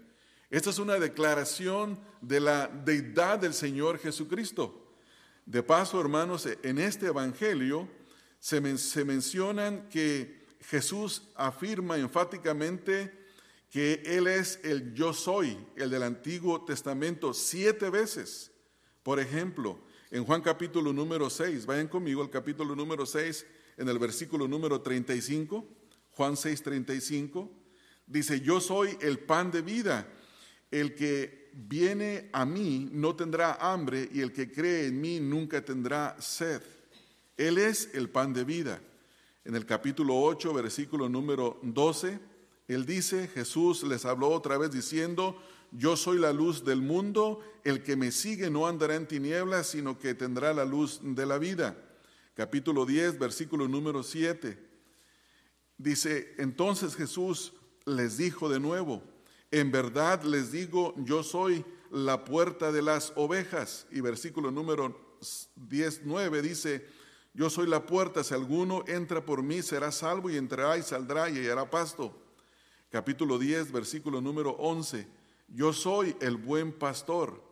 Esta 0.49 0.69
es 0.69 0.79
una 0.79 0.95
declaración 0.95 1.99
de 2.21 2.39
la 2.39 2.67
deidad 2.67 3.39
del 3.39 3.53
Señor 3.53 3.99
Jesucristo. 3.99 4.95
De 5.45 5.63
paso, 5.63 5.99
hermanos, 5.99 6.47
en 6.63 6.77
este 6.77 7.07
Evangelio 7.07 7.87
se, 8.39 8.77
se 8.77 9.05
mencionan 9.05 9.87
que 9.89 10.45
Jesús 10.61 11.23
afirma 11.35 11.97
enfáticamente 11.97 13.17
que 13.69 14.01
Él 14.05 14.27
es 14.27 14.59
el 14.63 14.93
yo 14.93 15.13
soy, 15.13 15.57
el 15.75 15.89
del 15.89 16.03
Antiguo 16.03 16.65
Testamento, 16.65 17.33
siete 17.33 17.89
veces. 17.89 18.51
Por 19.03 19.19
ejemplo, 19.19 19.79
en 20.11 20.25
Juan 20.25 20.41
capítulo 20.41 20.91
número 20.91 21.29
6, 21.29 21.65
vayan 21.65 21.87
conmigo 21.87 22.21
al 22.21 22.29
capítulo 22.29 22.75
número 22.75 23.05
6, 23.05 23.45
en 23.77 23.89
el 23.89 23.99
versículo 23.99 24.47
número 24.47 24.81
35, 24.81 25.67
Juan 26.11 26.35
6, 26.35 26.63
35, 26.63 27.49
dice, 28.07 28.41
yo 28.41 28.59
soy 28.59 28.97
el 29.01 29.19
pan 29.19 29.51
de 29.51 29.61
vida, 29.61 30.07
el 30.71 30.95
que 30.95 31.51
viene 31.53 32.29
a 32.33 32.45
mí 32.45 32.89
no 32.91 33.15
tendrá 33.15 33.53
hambre 33.53 34.09
y 34.11 34.21
el 34.21 34.33
que 34.33 34.51
cree 34.51 34.87
en 34.87 34.99
mí 34.99 35.19
nunca 35.19 35.63
tendrá 35.63 36.15
sed. 36.19 36.61
Él 37.37 37.57
es 37.57 37.89
el 37.93 38.09
pan 38.09 38.33
de 38.33 38.43
vida. 38.43 38.81
En 39.45 39.55
el 39.55 39.65
capítulo 39.65 40.19
8, 40.21 40.53
versículo 40.53 41.07
número 41.07 41.59
12, 41.63 42.19
él 42.67 42.85
dice, 42.85 43.27
Jesús 43.27 43.83
les 43.83 44.05
habló 44.05 44.29
otra 44.29 44.57
vez 44.57 44.71
diciendo, 44.71 45.41
yo 45.71 45.95
soy 45.95 46.19
la 46.19 46.33
luz 46.33 46.63
del 46.63 46.81
mundo, 46.81 47.41
el 47.63 47.83
que 47.83 47.95
me 47.95 48.11
sigue 48.11 48.49
no 48.49 48.67
andará 48.67 48.95
en 48.95 49.07
tinieblas, 49.07 49.67
sino 49.67 49.99
que 49.99 50.13
tendrá 50.13 50.53
la 50.53 50.65
luz 50.65 50.99
de 51.01 51.25
la 51.25 51.37
vida. 51.37 51.77
Capítulo 52.35 52.85
10, 52.85 53.19
versículo 53.19 53.67
número 53.67 54.03
7. 54.03 54.57
Dice, 55.77 56.35
entonces 56.37 56.95
Jesús 56.95 57.53
les 57.85 58.17
dijo 58.17 58.49
de 58.49 58.59
nuevo, 58.59 59.03
en 59.51 59.71
verdad 59.71 60.23
les 60.23 60.51
digo, 60.51 60.93
yo 60.97 61.23
soy 61.23 61.65
la 61.91 62.25
puerta 62.25 62.71
de 62.71 62.81
las 62.81 63.13
ovejas. 63.15 63.87
Y 63.91 64.01
versículo 64.01 64.51
número 64.51 65.17
19 65.55 66.41
dice, 66.41 66.85
yo 67.33 67.49
soy 67.49 67.67
la 67.67 67.85
puerta, 67.85 68.23
si 68.23 68.33
alguno 68.33 68.83
entra 68.87 69.25
por 69.25 69.43
mí 69.43 69.61
será 69.61 69.91
salvo 69.91 70.29
y 70.29 70.37
entrará 70.37 70.77
y 70.77 70.83
saldrá 70.83 71.29
y 71.29 71.37
hallará 71.37 71.69
pasto 71.69 72.15
capítulo 72.89 73.37
10, 73.37 73.71
versículo 73.71 74.19
número 74.19 74.51
11, 74.51 75.07
yo 75.53 75.73
soy 75.73 76.15
el 76.21 76.37
buen 76.37 76.71
pastor. 76.71 77.43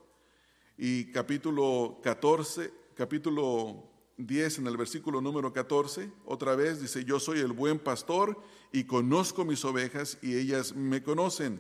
Y 0.78 1.12
capítulo 1.12 2.00
14, 2.04 2.72
capítulo 2.96 3.84
10 4.18 4.60
en 4.60 4.68
el 4.68 4.78
versículo 4.78 5.22
número 5.22 5.54
14, 5.54 6.12
otra 6.26 6.56
vez 6.56 6.82
dice, 6.82 7.04
yo 7.04 7.20
soy 7.20 7.40
el 7.40 7.52
buen 7.54 7.80
pastor 7.80 8.42
y 8.72 8.84
conozco 8.84 9.46
mis 9.46 9.64
ovejas 9.66 10.18
y 10.22 10.36
ellas 10.36 10.76
me 10.76 11.02
conocen. 11.02 11.60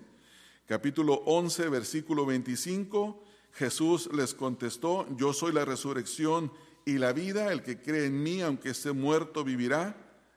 Capítulo 0.67 1.23
11, 1.25 1.69
versículo 1.69 2.25
25, 2.25 3.23
Jesús 3.53 4.09
les 4.13 4.33
contestó, 4.33 5.07
yo 5.15 5.33
soy 5.33 5.53
la 5.53 5.65
resurrección 5.65 6.51
y 6.85 6.97
la 6.97 7.13
vida, 7.13 7.51
el 7.51 7.63
que 7.63 7.81
cree 7.81 8.05
en 8.05 8.21
mí, 8.21 8.41
aunque 8.41 8.69
esté 8.69 8.91
muerto, 8.91 9.43
vivirá. 9.43 9.95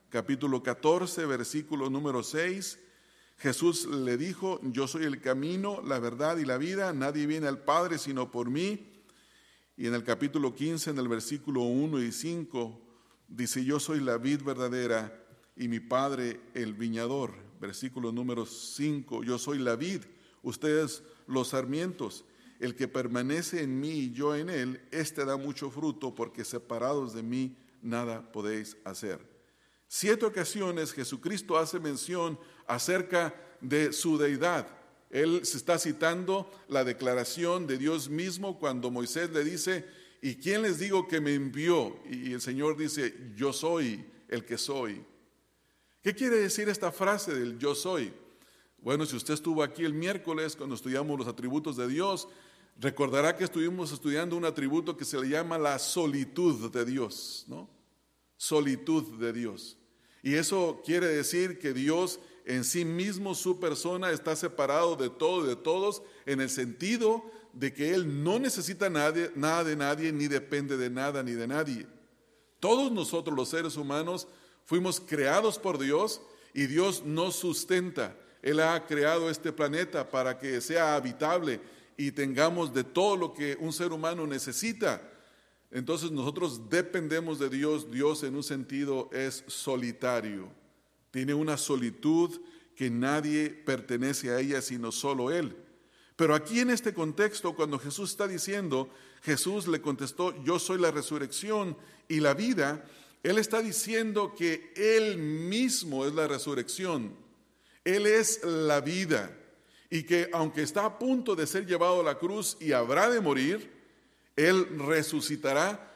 Capítulo 0.09 0.63
14, 0.63 1.25
versículo 1.27 1.89
número 1.91 2.23
6, 2.23 2.79
Jesús 3.41 3.87
le 3.87 4.19
dijo, 4.19 4.61
yo 4.63 4.87
soy 4.87 5.05
el 5.05 5.19
camino, 5.23 5.81
la 5.83 5.99
verdad 5.99 6.37
y 6.37 6.45
la 6.45 6.59
vida, 6.59 6.93
nadie 6.93 7.27
viene 7.27 7.47
al 7.47 7.65
Padre 7.65 7.97
sino 7.97 8.31
por 8.31 8.51
mí. 8.51 8.87
Y 9.79 9.87
en 9.87 9.95
el 9.95 10.05
capítulo 10.05 10.55
15, 10.55 10.91
en 10.91 10.99
el 10.99 11.09
versículo 11.09 11.63
1 11.63 12.03
y 12.03 12.13
5, 12.13 12.81
dice, 13.29 13.65
yo 13.65 13.81
soy 13.81 14.01
la 14.01 14.19
vid 14.19 14.43
verdadera 14.43 15.25
y 15.57 15.69
mi 15.69 15.81
Padre 15.81 16.39
el 16.53 16.75
viñador. 16.75 17.33
Versículo 17.59 18.13
número 18.13 18.45
5, 18.45 19.25
yo 19.25 19.39
soy 19.39 19.59
la 19.59 19.75
vid, 19.75 20.03
ustedes 20.43 21.03
los 21.27 21.49
sarmientos. 21.49 22.27
El 22.59 22.77
que 22.77 22.89
permanece 22.89 23.63
en 23.63 23.81
mí 23.81 23.93
y 23.93 24.13
yo 24.13 24.37
en 24.37 24.51
él, 24.51 24.83
éste 24.91 25.25
da 25.25 25.39
mucho 25.39 25.71
fruto, 25.71 26.15
porque 26.15 26.45
separados 26.45 27.15
de 27.15 27.23
mí 27.23 27.57
nada 27.81 28.33
podéis 28.33 28.77
hacer. 28.85 29.30
Siete 29.93 30.25
ocasiones 30.25 30.93
Jesucristo 30.93 31.59
hace 31.59 31.81
mención 31.81 32.39
acerca 32.69 33.35
de 33.61 33.93
su 33.93 34.19
deidad. 34.19 34.69
Él 35.11 35.45
se 35.45 35.57
está 35.57 35.81
citando 35.81 36.49
la 36.69 36.85
declaración 36.85 37.67
de 37.67 37.77
Dios 37.77 38.09
mismo 38.09 38.57
cuando 38.61 38.93
Moisés 38.93 39.31
le 39.31 39.43
dice, 39.43 39.85
¿y 40.23 40.37
quién 40.37 40.63
les 40.63 40.79
digo 40.79 41.09
que 41.09 41.21
me 41.21 41.35
envió? 41.35 42.01
Y 42.09 42.33
el 42.33 42.41
Señor 42.41 42.77
dice, 42.77 43.33
yo 43.35 43.53
soy 43.53 44.09
el 44.29 44.45
que 44.45 44.59
soy. 44.59 45.05
¿Qué 46.05 46.15
quiere 46.15 46.37
decir 46.37 46.69
esta 46.69 46.93
frase 46.93 47.35
del 47.35 47.59
yo 47.59 47.75
soy? 47.75 48.13
Bueno, 48.79 49.05
si 49.07 49.17
usted 49.17 49.35
estuvo 49.35 49.61
aquí 49.61 49.85
el 49.85 49.93
miércoles 49.93 50.55
cuando 50.55 50.77
estudiamos 50.77 51.19
los 51.19 51.27
atributos 51.27 51.77
de 51.77 51.89
Dios, 51.89 52.29
recordará 52.79 53.37
que 53.37 53.43
estuvimos 53.43 53.91
estudiando 53.91 54.37
un 54.37 54.45
atributo 54.45 54.97
que 54.97 55.05
se 55.05 55.21
le 55.21 55.31
llama 55.31 55.59
la 55.59 55.81
solitud 55.81 56.71
de 56.71 56.85
Dios, 56.85 57.45
¿no? 57.49 57.69
Solitud 58.37 59.19
de 59.19 59.33
Dios. 59.33 59.79
Y 60.23 60.35
eso 60.35 60.83
quiere 60.85 61.07
decir 61.07 61.59
que 61.59 61.73
Dios 61.73 62.21
en 62.45 62.65
sí 62.65 62.85
mismo, 62.85 63.35
su 63.35 63.61
persona, 63.61 64.11
está 64.11 64.35
separado 64.35 64.97
de 64.97 65.09
todo 65.09 65.45
y 65.45 65.49
de 65.49 65.57
todos 65.57 66.03
en 66.27 66.41
el 66.41 66.51
sentido 66.51 67.25
de 67.53 67.73
que 67.73 67.95
Él 67.95 68.25
no 68.25 68.39
necesita 68.39 68.89
nada 68.91 69.65
de 69.65 69.77
nadie, 69.77 70.13
ni 70.13 70.27
depende 70.29 70.77
de 70.77 70.91
nada 70.91 71.23
ni 71.23 71.33
de 71.33 71.47
nadie. 71.47 71.87
Todos 72.59 72.91
nosotros 72.93 73.37
los 73.37 73.49
seres 73.49 73.77
humanos 73.77 74.27
fuimos 74.65 75.01
creados 75.01 75.59
por 75.59 75.79
Dios 75.79 76.21
y 76.55 76.67
Dios 76.67 77.05
nos 77.05 77.37
sustenta. 77.37 78.17
Él 78.43 78.61
ha 78.61 78.87
creado 78.87 79.31
este 79.31 79.53
planeta 79.53 80.11
para 80.11 80.39
que 80.39 80.61
sea 80.61 80.97
habitable 80.97 81.61
y 81.97 82.13
tengamos 82.13 82.73
de 82.73 82.85
todo 82.85 83.17
lo 83.17 83.33
que 83.33 83.57
un 83.61 83.73
ser 83.73 83.93
humano 83.93 84.27
necesita. 84.27 85.10
Entonces 85.71 86.11
nosotros 86.11 86.69
dependemos 86.69 87.39
de 87.39 87.49
Dios. 87.49 87.91
Dios 87.91 88.23
en 88.23 88.37
un 88.37 88.43
sentido 88.43 89.09
es 89.13 89.45
solitario. 89.47 90.49
Tiene 91.11 91.35
una 91.35 91.57
solitud 91.57 92.41
que 92.75 92.91
nadie 92.91 93.51
pertenece 93.51 94.31
a 94.31 94.41
ella 94.41 94.63
sino 94.63 94.91
solo 94.91 95.31
Él. 95.31 95.57
Pero 96.17 96.35
aquí 96.35 96.61
en 96.61 96.71
este 96.71 96.93
contexto, 96.93 97.55
cuando 97.55 97.79
Jesús 97.79 98.11
está 98.11 98.29
diciendo, 98.29 98.91
Jesús 99.23 99.67
le 99.67 99.81
contestó, 99.81 100.35
yo 100.45 100.59
soy 100.59 100.79
la 100.79 100.91
resurrección 100.91 101.77
y 102.09 102.21
la 102.21 102.35
vida, 102.35 102.85
Él 103.23 103.39
está 103.39 103.63
diciendo 103.63 104.35
que 104.37 104.73
Él 104.77 105.17
mismo 105.19 106.05
es 106.05 106.13
la 106.13 106.29
resurrección. 106.29 107.15
Él 107.85 108.07
es 108.07 108.45
la 108.45 108.81
vida. 108.81 109.37
Y 109.89 110.03
que 110.03 110.29
aunque 110.33 110.63
está 110.63 110.85
a 110.85 110.99
punto 110.99 111.35
de 111.35 111.47
ser 111.47 111.67
llevado 111.67 112.01
a 112.01 112.05
la 112.05 112.19
cruz 112.19 112.57
y 112.61 112.73
habrá 112.73 113.09
de 113.09 113.21
morir, 113.21 113.80
él 114.49 114.67
resucitará 114.79 115.91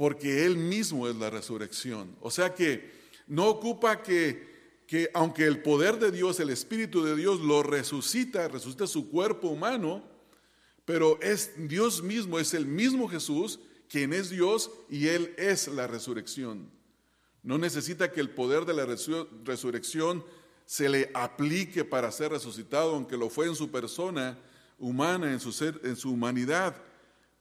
porque 0.00 0.46
Él 0.46 0.56
mismo 0.56 1.06
es 1.08 1.16
la 1.16 1.28
resurrección. 1.28 2.16
O 2.22 2.30
sea 2.30 2.54
que 2.54 2.90
no 3.26 3.48
ocupa 3.48 4.02
que, 4.02 4.80
que 4.86 5.10
aunque 5.12 5.44
el 5.44 5.60
poder 5.60 5.98
de 5.98 6.10
Dios, 6.10 6.40
el 6.40 6.48
Espíritu 6.48 7.04
de 7.04 7.14
Dios 7.14 7.38
lo 7.40 7.62
resucita, 7.62 8.48
resucita 8.48 8.86
su 8.86 9.10
cuerpo 9.10 9.48
humano, 9.48 10.02
pero 10.86 11.20
es 11.20 11.52
Dios 11.68 12.02
mismo, 12.02 12.38
es 12.38 12.54
el 12.54 12.64
mismo 12.64 13.08
Jesús 13.08 13.60
quien 13.90 14.14
es 14.14 14.30
Dios 14.30 14.70
y 14.88 15.08
Él 15.08 15.34
es 15.36 15.68
la 15.68 15.86
resurrección. 15.86 16.70
No 17.42 17.58
necesita 17.58 18.10
que 18.10 18.22
el 18.22 18.30
poder 18.30 18.64
de 18.64 18.72
la 18.72 18.86
resurrección 18.86 20.24
se 20.64 20.88
le 20.88 21.10
aplique 21.12 21.84
para 21.84 22.10
ser 22.10 22.30
resucitado, 22.30 22.94
aunque 22.94 23.18
lo 23.18 23.28
fue 23.28 23.48
en 23.48 23.54
su 23.54 23.70
persona 23.70 24.38
humana, 24.78 25.30
en 25.30 25.40
su, 25.40 25.52
ser, 25.52 25.78
en 25.84 25.96
su 25.96 26.10
humanidad 26.10 26.74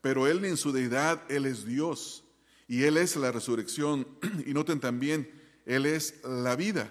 pero 0.02 0.28
Él 0.28 0.44
en 0.46 0.58
su 0.58 0.72
deidad, 0.72 1.24
Él 1.30 1.46
es 1.46 1.66
Dios 1.66 2.24
y 2.68 2.84
Él 2.84 2.98
es 2.98 3.16
la 3.16 3.32
resurrección. 3.32 4.08
Y 4.46 4.54
noten 4.54 4.80
también, 4.80 5.30
Él 5.66 5.86
es 5.86 6.24
la 6.24 6.56
vida. 6.56 6.90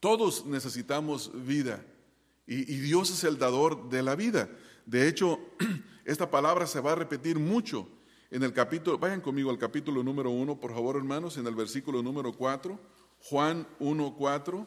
Todos 0.00 0.46
necesitamos 0.46 1.30
vida 1.46 1.84
y, 2.46 2.64
Dios 2.64 3.10
es 3.10 3.24
el 3.24 3.38
dador 3.38 3.88
de 3.88 4.02
la 4.02 4.16
vida. 4.16 4.48
De 4.84 5.08
hecho, 5.08 5.40
esta 6.04 6.30
palabra 6.30 6.66
se 6.66 6.80
va 6.80 6.92
a 6.92 6.96
repetir 6.96 7.38
mucho 7.38 7.88
en 8.30 8.42
el 8.42 8.52
capítulo, 8.52 8.98
vayan 8.98 9.20
conmigo 9.20 9.50
al 9.50 9.58
capítulo 9.58 10.02
número 10.02 10.30
uno, 10.30 10.58
por 10.58 10.72
favor, 10.72 10.96
hermanos, 10.96 11.36
en 11.36 11.46
el 11.46 11.54
versículo 11.54 12.02
número 12.02 12.32
cuatro, 12.32 12.80
Juan 13.20 13.66
1, 13.78 14.16
4, 14.18 14.66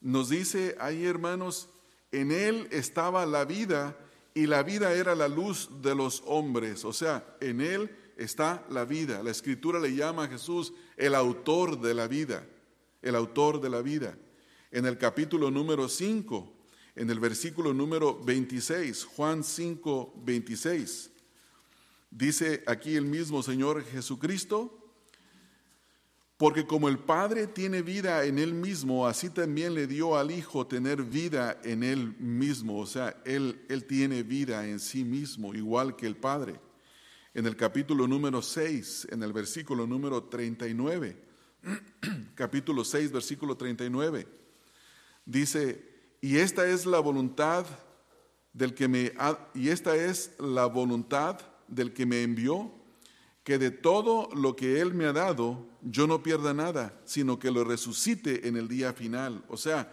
nos 0.00 0.28
dice 0.28 0.76
ahí, 0.78 1.06
hermanos, 1.06 1.70
en 2.12 2.30
Él 2.30 2.68
estaba 2.70 3.24
la 3.24 3.44
vida 3.44 3.96
y 4.34 4.46
la 4.46 4.64
vida 4.64 4.92
era 4.92 5.14
la 5.14 5.28
luz 5.28 5.70
de 5.80 5.94
los 5.94 6.22
hombres. 6.26 6.84
O 6.84 6.92
sea, 6.92 7.36
en 7.40 7.60
Él 7.60 7.88
está 8.16 8.66
la 8.68 8.84
vida. 8.84 9.22
La 9.22 9.30
escritura 9.30 9.78
le 9.78 9.94
llama 9.94 10.24
a 10.24 10.28
Jesús 10.28 10.72
el 10.96 11.14
autor 11.14 11.80
de 11.80 11.94
la 11.94 12.08
vida, 12.08 12.44
el 13.00 13.14
autor 13.14 13.60
de 13.60 13.70
la 13.70 13.80
vida. 13.80 14.18
En 14.72 14.86
el 14.86 14.98
capítulo 14.98 15.52
número 15.52 15.88
5, 15.88 16.52
en 16.96 17.10
el 17.10 17.20
versículo 17.20 17.72
número 17.72 18.18
26, 18.24 19.04
Juan 19.04 19.44
5, 19.44 20.14
26. 20.24 21.10
Dice 22.10 22.64
aquí 22.66 22.96
el 22.96 23.04
mismo 23.04 23.42
Señor 23.42 23.84
Jesucristo, 23.84 24.83
porque 26.36 26.66
como 26.66 26.88
el 26.88 26.98
Padre 26.98 27.46
tiene 27.46 27.82
vida 27.82 28.24
en 28.24 28.38
él 28.38 28.54
mismo, 28.54 29.06
así 29.06 29.30
también 29.30 29.74
le 29.74 29.86
dio 29.86 30.16
al 30.16 30.30
Hijo 30.30 30.66
tener 30.66 31.02
vida 31.02 31.60
en 31.62 31.82
él 31.82 32.16
mismo. 32.18 32.78
O 32.78 32.86
sea, 32.86 33.20
él, 33.24 33.64
él 33.68 33.84
tiene 33.84 34.22
vida 34.22 34.66
en 34.66 34.80
sí 34.80 35.04
mismo, 35.04 35.54
igual 35.54 35.94
que 35.94 36.06
el 36.06 36.16
Padre. 36.16 36.60
En 37.34 37.46
el 37.46 37.56
capítulo 37.56 38.06
número 38.06 38.42
6, 38.42 39.08
en 39.10 39.22
el 39.22 39.32
versículo 39.32 39.86
número 39.86 40.24
39, 40.24 41.16
capítulo 42.34 42.84
6, 42.84 43.12
versículo 43.12 43.56
39, 43.56 44.26
dice, 45.24 46.16
y 46.20 46.36
esta 46.36 46.66
es 46.66 46.86
la 46.86 47.00
voluntad 47.00 47.66
del 48.52 48.74
que 48.74 48.88
me 48.88 49.12
y 49.54 49.68
esta 49.68 49.96
es 49.96 50.32
la 50.38 50.66
voluntad 50.66 51.40
del 51.68 51.92
que 51.92 52.06
me 52.06 52.22
envió, 52.22 52.72
que 53.44 53.58
de 53.58 53.70
todo 53.70 54.28
lo 54.34 54.56
que 54.56 54.80
él 54.80 54.94
me 54.94 55.04
ha 55.04 55.12
dado 55.12 55.66
yo 55.82 56.06
no 56.06 56.22
pierda 56.22 56.54
nada, 56.54 56.98
sino 57.04 57.38
que 57.38 57.50
lo 57.50 57.62
resucite 57.62 58.48
en 58.48 58.56
el 58.56 58.66
día 58.68 58.92
final. 58.92 59.44
O 59.48 59.56
sea, 59.56 59.92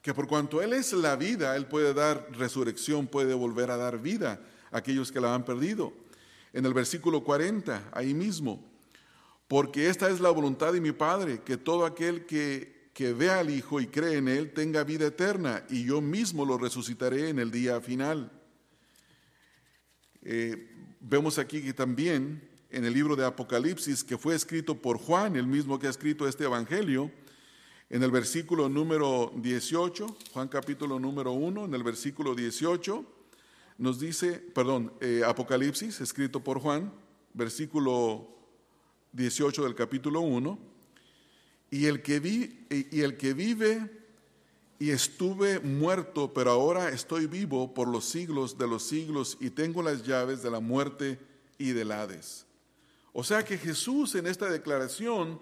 que 0.00 0.14
por 0.14 0.26
cuanto 0.28 0.62
él 0.62 0.72
es 0.72 0.92
la 0.92 1.16
vida, 1.16 1.56
él 1.56 1.66
puede 1.66 1.92
dar 1.94 2.28
resurrección, 2.32 3.08
puede 3.08 3.34
volver 3.34 3.70
a 3.70 3.76
dar 3.76 4.00
vida 4.00 4.40
a 4.70 4.78
aquellos 4.78 5.12
que 5.12 5.20
la 5.20 5.34
han 5.34 5.44
perdido. 5.44 5.92
En 6.52 6.64
el 6.64 6.72
versículo 6.72 7.24
40, 7.24 7.90
ahí 7.92 8.14
mismo, 8.14 8.64
porque 9.48 9.88
esta 9.88 10.08
es 10.08 10.20
la 10.20 10.30
voluntad 10.30 10.72
de 10.72 10.80
mi 10.80 10.92
Padre, 10.92 11.42
que 11.44 11.56
todo 11.56 11.84
aquel 11.84 12.24
que 12.24 12.72
que 12.92 13.12
vea 13.12 13.38
al 13.38 13.50
Hijo 13.50 13.80
y 13.80 13.86
cree 13.86 14.18
en 14.18 14.28
Él 14.28 14.52
tenga 14.52 14.84
vida 14.84 15.06
eterna 15.06 15.64
y 15.70 15.84
yo 15.84 16.00
mismo 16.00 16.44
lo 16.44 16.58
resucitaré 16.58 17.30
en 17.30 17.38
el 17.38 17.50
día 17.50 17.80
final. 17.80 18.30
Eh, 20.22 20.70
vemos 21.00 21.38
aquí 21.38 21.62
que 21.62 21.72
también 21.72 22.48
en 22.72 22.86
el 22.86 22.94
libro 22.94 23.14
de 23.14 23.24
Apocalipsis, 23.24 24.02
que 24.02 24.16
fue 24.16 24.34
escrito 24.34 24.74
por 24.74 24.98
Juan, 24.98 25.36
el 25.36 25.46
mismo 25.46 25.78
que 25.78 25.86
ha 25.86 25.90
escrito 25.90 26.26
este 26.26 26.44
Evangelio, 26.44 27.10
en 27.90 28.02
el 28.02 28.10
versículo 28.10 28.70
número 28.70 29.30
18, 29.36 30.16
Juan 30.32 30.48
capítulo 30.48 30.98
número 30.98 31.32
1, 31.32 31.66
en 31.66 31.74
el 31.74 31.82
versículo 31.82 32.34
18, 32.34 33.04
nos 33.76 34.00
dice, 34.00 34.32
perdón, 34.32 34.90
eh, 35.02 35.22
Apocalipsis, 35.26 36.00
escrito 36.00 36.40
por 36.40 36.60
Juan, 36.60 36.90
versículo 37.34 38.28
18 39.12 39.64
del 39.64 39.74
capítulo 39.74 40.20
1, 40.22 40.58
y 41.70 41.84
el 41.86 42.00
que, 42.00 42.20
vi, 42.20 42.66
y 42.70 43.02
el 43.02 43.18
que 43.18 43.34
vive 43.34 43.90
y 44.78 44.90
estuve 44.90 45.60
muerto, 45.60 46.32
pero 46.32 46.50
ahora 46.50 46.88
estoy 46.88 47.26
vivo 47.26 47.74
por 47.74 47.86
los 47.86 48.06
siglos 48.06 48.56
de 48.56 48.66
los 48.66 48.82
siglos 48.82 49.36
y 49.40 49.50
tengo 49.50 49.82
las 49.82 50.02
llaves 50.02 50.42
de 50.42 50.50
la 50.50 50.60
muerte 50.60 51.18
y 51.58 51.72
del 51.72 51.92
Hades. 51.92 52.46
O 53.12 53.24
sea 53.24 53.44
que 53.44 53.58
Jesús 53.58 54.14
en 54.14 54.26
esta 54.26 54.48
declaración 54.50 55.40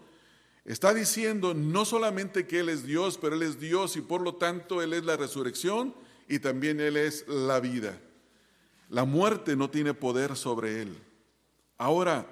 está 0.64 0.92
diciendo 0.92 1.54
no 1.54 1.84
solamente 1.84 2.46
que 2.46 2.60
Él 2.60 2.68
es 2.68 2.84
Dios, 2.84 3.18
pero 3.18 3.36
Él 3.36 3.42
es 3.42 3.60
Dios 3.60 3.96
y 3.96 4.00
por 4.00 4.22
lo 4.22 4.34
tanto 4.34 4.82
Él 4.82 4.92
es 4.92 5.04
la 5.04 5.16
resurrección 5.16 5.94
y 6.28 6.40
también 6.40 6.80
Él 6.80 6.96
es 6.96 7.26
la 7.28 7.60
vida. 7.60 8.00
La 8.88 9.04
muerte 9.04 9.54
no 9.56 9.70
tiene 9.70 9.94
poder 9.94 10.36
sobre 10.36 10.82
Él. 10.82 10.98
Ahora, 11.78 12.26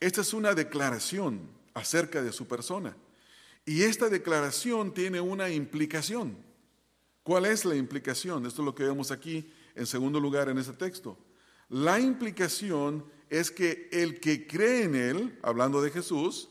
esta 0.00 0.22
es 0.22 0.32
una 0.32 0.54
declaración 0.54 1.40
acerca 1.74 2.22
de 2.22 2.32
su 2.32 2.48
persona. 2.48 2.96
Y 3.66 3.82
esta 3.82 4.08
declaración 4.08 4.94
tiene 4.94 5.20
una 5.20 5.50
implicación. 5.50 6.36
¿Cuál 7.22 7.46
es 7.46 7.64
la 7.64 7.76
implicación? 7.76 8.46
Esto 8.46 8.62
es 8.62 8.66
lo 8.66 8.74
que 8.74 8.84
vemos 8.84 9.10
aquí 9.10 9.52
en 9.74 9.86
segundo 9.86 10.18
lugar 10.18 10.48
en 10.48 10.58
este 10.58 10.72
texto. 10.72 11.18
La 11.68 12.00
implicación 12.00 13.04
es 13.30 13.50
que 13.50 13.88
el 13.92 14.20
que 14.20 14.46
cree 14.46 14.82
en 14.82 14.94
Él, 14.94 15.38
hablando 15.42 15.80
de 15.80 15.90
Jesús, 15.90 16.50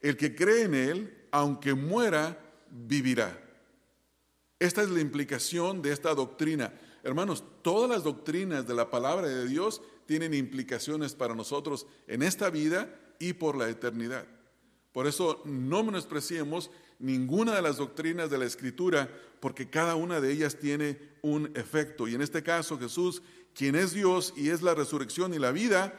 el 0.00 0.16
que 0.16 0.34
cree 0.34 0.62
en 0.62 0.74
Él, 0.74 1.26
aunque 1.32 1.74
muera, 1.74 2.38
vivirá. 2.70 3.38
Esta 4.60 4.82
es 4.82 4.90
la 4.90 5.00
implicación 5.00 5.82
de 5.82 5.92
esta 5.92 6.14
doctrina. 6.14 6.72
Hermanos, 7.02 7.44
todas 7.62 7.90
las 7.90 8.04
doctrinas 8.04 8.66
de 8.66 8.74
la 8.74 8.90
palabra 8.90 9.28
de 9.28 9.46
Dios 9.46 9.82
tienen 10.06 10.34
implicaciones 10.34 11.14
para 11.14 11.34
nosotros 11.34 11.86
en 12.06 12.22
esta 12.22 12.48
vida 12.50 12.94
y 13.18 13.34
por 13.34 13.56
la 13.56 13.68
eternidad. 13.68 14.26
Por 14.92 15.06
eso 15.06 15.42
no 15.44 15.82
menospreciemos 15.82 16.70
ninguna 16.98 17.54
de 17.54 17.62
las 17.62 17.76
doctrinas 17.76 18.30
de 18.30 18.38
la 18.38 18.46
Escritura, 18.46 19.08
porque 19.40 19.70
cada 19.70 19.94
una 19.94 20.20
de 20.20 20.32
ellas 20.32 20.56
tiene 20.56 20.98
un 21.22 21.52
efecto. 21.54 22.08
Y 22.08 22.14
en 22.14 22.22
este 22.22 22.42
caso 22.42 22.78
Jesús, 22.78 23.22
quien 23.54 23.74
es 23.74 23.92
Dios 23.92 24.32
y 24.36 24.50
es 24.50 24.62
la 24.62 24.74
resurrección 24.74 25.34
y 25.34 25.38
la 25.38 25.52
vida, 25.52 25.98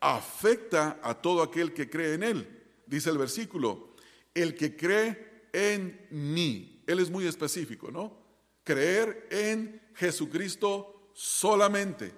afecta 0.00 1.00
a 1.02 1.14
todo 1.14 1.42
aquel 1.42 1.72
que 1.72 1.88
cree 1.88 2.14
en 2.14 2.22
Él. 2.22 2.64
Dice 2.86 3.10
el 3.10 3.18
versículo, 3.18 3.94
el 4.34 4.54
que 4.54 4.76
cree 4.76 5.48
en 5.52 6.06
mí. 6.10 6.82
Él 6.86 7.00
es 7.00 7.10
muy 7.10 7.26
específico, 7.26 7.90
¿no? 7.90 8.16
Creer 8.64 9.28
en 9.30 9.80
Jesucristo 9.94 11.10
solamente, 11.14 12.12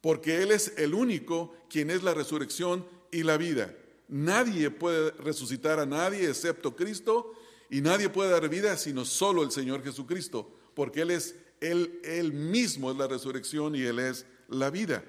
porque 0.00 0.42
Él 0.42 0.52
es 0.52 0.74
el 0.76 0.94
único 0.94 1.54
quien 1.68 1.90
es 1.90 2.02
la 2.02 2.14
resurrección 2.14 2.86
y 3.10 3.22
la 3.22 3.36
vida. 3.36 3.74
Nadie 4.08 4.70
puede 4.70 5.10
resucitar 5.12 5.80
a 5.80 5.86
nadie 5.86 6.28
excepto 6.28 6.74
Cristo 6.74 7.32
y 7.70 7.80
nadie 7.80 8.08
puede 8.08 8.30
dar 8.30 8.48
vida 8.48 8.76
sino 8.76 9.04
solo 9.04 9.42
el 9.42 9.50
Señor 9.50 9.82
Jesucristo, 9.82 10.50
porque 10.74 11.02
Él 11.02 11.10
es 11.10 11.34
Él, 11.60 12.32
mismo 12.32 12.90
es 12.90 12.96
la 12.96 13.06
resurrección 13.06 13.74
y 13.74 13.82
Él 13.82 13.98
es 13.98 14.26
la 14.48 14.70
vida. 14.70 15.04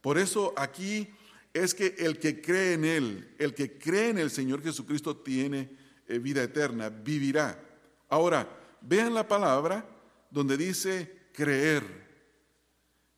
Por 0.00 0.18
eso 0.18 0.54
aquí 0.56 1.08
es 1.52 1.74
que 1.74 1.94
el 1.98 2.18
que 2.18 2.40
cree 2.40 2.74
en 2.74 2.84
Él, 2.84 3.34
el 3.38 3.54
que 3.54 3.78
cree 3.78 4.10
en 4.10 4.18
el 4.18 4.30
Señor 4.30 4.62
Jesucristo 4.62 5.16
tiene 5.16 5.70
eh, 6.06 6.18
vida 6.18 6.42
eterna, 6.42 6.88
vivirá. 6.88 7.62
Ahora, 8.08 8.48
vean 8.80 9.14
la 9.14 9.26
palabra 9.26 9.86
donde 10.30 10.56
dice 10.56 11.28
creer. 11.32 12.08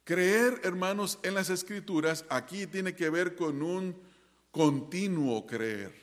Creer, 0.05 0.61
hermanos, 0.65 1.19
en 1.23 1.35
las 1.35 1.51
escrituras, 1.51 2.25
aquí 2.29 2.67
tiene 2.67 2.95
que 2.95 3.11
ver 3.11 3.37
con 3.37 3.63
un 3.63 3.97
continuo 4.51 5.47
creer. 5.47 5.95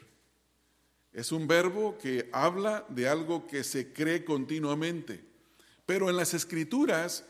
Es 1.12 1.32
un 1.32 1.48
verbo 1.48 1.98
que 1.98 2.30
habla 2.32 2.86
de 2.90 3.10
algo 3.10 3.48
que 3.48 3.64
se 3.64 3.92
cree 3.92 4.24
continuamente. 4.24 5.27
Pero 5.88 6.12
en 6.12 6.18
las 6.18 6.36
escrituras, 6.36 7.24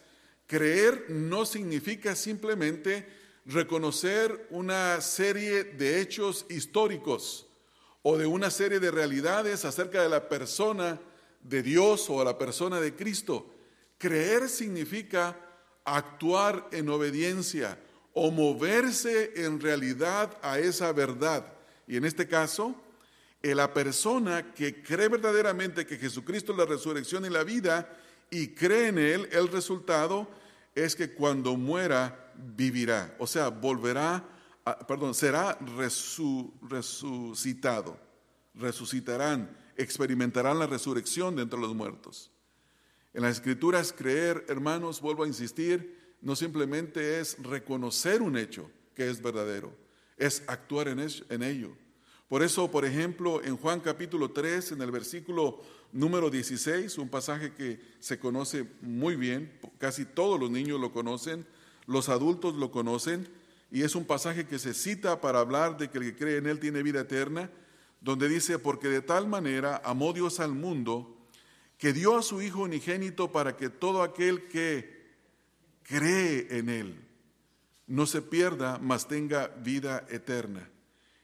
creer 0.48 1.06
no 1.08 1.46
significa 1.46 2.16
simplemente 2.16 3.08
reconocer 3.46 4.48
una 4.50 5.00
serie 5.00 5.64
de 5.64 6.02
hechos 6.02 6.46
históricos 6.50 7.48
o 8.02 8.18
de 8.18 8.26
una 8.26 8.52
serie 8.52 8.82
de 8.82 8.92
realidades 8.92 9.64
acerca 9.64 10.02
de 10.02 10.10
la 10.10 10.28
persona 10.28 11.00
de 11.42 11.64
Dios 11.64 12.10
o 12.10 12.22
la 12.24 12.38
persona 12.38 12.82
de 12.82 12.94
Cristo. 12.94 13.54
Creer 13.98 14.50
significa 14.50 15.40
actuar 15.86 16.68
en 16.72 16.90
obediencia, 16.90 17.80
o 18.20 18.32
moverse 18.32 19.34
en 19.36 19.60
realidad 19.60 20.36
a 20.42 20.58
esa 20.58 20.92
verdad. 20.92 21.54
Y 21.88 21.98
en 21.98 22.06
este 22.06 22.28
caso, 22.28 22.76
la 23.44 23.72
persona 23.72 24.54
que 24.54 24.82
cree 24.82 25.08
verdaderamente 25.08 25.86
que 25.86 25.98
Jesucristo 25.98 26.52
es 26.52 26.58
la 26.58 26.66
resurrección 26.66 27.26
y 27.26 27.30
la 27.30 27.44
vida 27.44 27.88
y 28.30 28.50
cree 28.50 28.88
en 28.88 28.98
Él, 28.98 29.30
el 29.32 29.48
resultado 29.48 30.28
es 30.76 30.96
que 30.96 31.14
cuando 31.14 31.56
muera 31.56 32.34
vivirá, 32.36 33.16
o 33.20 33.28
sea, 33.28 33.50
volverá, 33.50 34.24
perdón, 34.88 35.14
será 35.14 35.58
resucitado, 36.70 38.00
resucitarán, 38.54 39.58
experimentarán 39.76 40.60
la 40.60 40.68
resurrección 40.68 41.36
de 41.36 41.44
entre 41.44 41.60
los 41.60 41.74
muertos. 41.74 42.32
En 43.14 43.24
las 43.24 43.38
escrituras 43.38 43.92
creer, 43.92 44.46
hermanos, 44.48 45.02
vuelvo 45.02 45.24
a 45.24 45.28
insistir, 45.28 46.16
no 46.22 46.36
simplemente 46.36 47.20
es 47.20 47.42
reconocer 47.42 48.22
un 48.22 48.38
hecho 48.38 48.70
que 48.94 49.10
es 49.10 49.22
verdadero, 49.22 49.74
es 50.18 50.44
actuar 50.48 50.88
en, 50.88 51.00
ello. 51.44 51.76
Por 52.28 52.44
eso, 52.44 52.70
por 52.70 52.86
ejemplo, 52.86 53.44
en 53.44 53.58
Juan 53.58 53.80
capítulo 53.80 54.32
3, 54.32 54.74
en 54.74 54.82
el 54.82 54.92
versículo 54.92 55.62
número 55.92 56.30
16, 56.30 56.98
un 56.98 57.10
pasaje 57.10 57.54
que 57.54 57.80
se 58.00 58.20
conoce 58.20 58.68
muy 58.82 59.16
bien, 59.16 59.52
casi 59.78 60.06
todos 60.06 60.40
los 60.40 60.50
niños 60.50 60.80
lo 60.80 60.92
conocen, 60.92 61.46
los 61.86 62.10
adultos 62.10 62.56
lo 62.56 62.72
conocen, 62.72 63.28
y 63.72 63.84
es 63.84 63.96
un 63.96 64.06
pasaje 64.06 64.48
que 64.48 64.60
se 64.60 64.74
cita 64.74 65.22
para 65.22 65.40
hablar 65.40 65.78
de 65.78 65.90
que 65.90 65.98
el 65.98 66.04
que 66.06 66.16
cree 66.16 66.38
en 66.38 66.48
Él 66.48 66.60
tiene 66.60 66.84
vida 66.84 67.02
eterna, 67.02 67.50
donde 68.02 68.30
dice, 68.30 68.60
porque 68.60 68.88
de 68.88 69.02
tal 69.02 69.28
manera 69.28 69.82
amó 69.84 70.14
Dios 70.14 70.40
al 70.40 70.54
mundo, 70.54 71.18
que 71.78 71.94
dio 71.94 72.18
a 72.18 72.24
su 72.24 72.42
Hijo 72.42 72.62
unigénito 72.62 73.32
para 73.32 73.58
que 73.58 73.70
todo 73.70 74.04
aquel 74.04 74.48
que 74.48 75.16
cree 75.84 76.48
en 76.58 76.70
Él, 76.70 77.08
no 77.88 78.06
se 78.06 78.22
pierda, 78.22 78.80
mas 78.80 79.08
tenga 79.08 79.48
vida 79.48 80.06
eterna. 80.10 80.70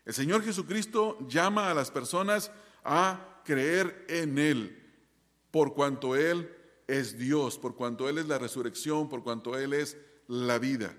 El 0.06 0.14
Señor 0.14 0.44
Jesucristo 0.44 1.18
llama 1.28 1.70
a 1.70 1.74
las 1.74 1.92
personas 1.92 2.52
a 2.84 3.42
creer 3.46 4.06
en 4.10 4.38
Él, 4.38 4.80
por 5.52 5.74
cuanto 5.74 6.16
Él 6.16 6.50
es 6.88 7.18
Dios, 7.18 7.58
por 7.58 7.76
cuanto 7.76 8.10
Él 8.10 8.18
es 8.18 8.28
la 8.28 8.38
resurrección, 8.38 9.10
por 9.10 9.24
cuanto 9.24 9.58
Él 9.58 9.74
es 9.74 9.98
la 10.28 10.60
vida. 10.60 10.96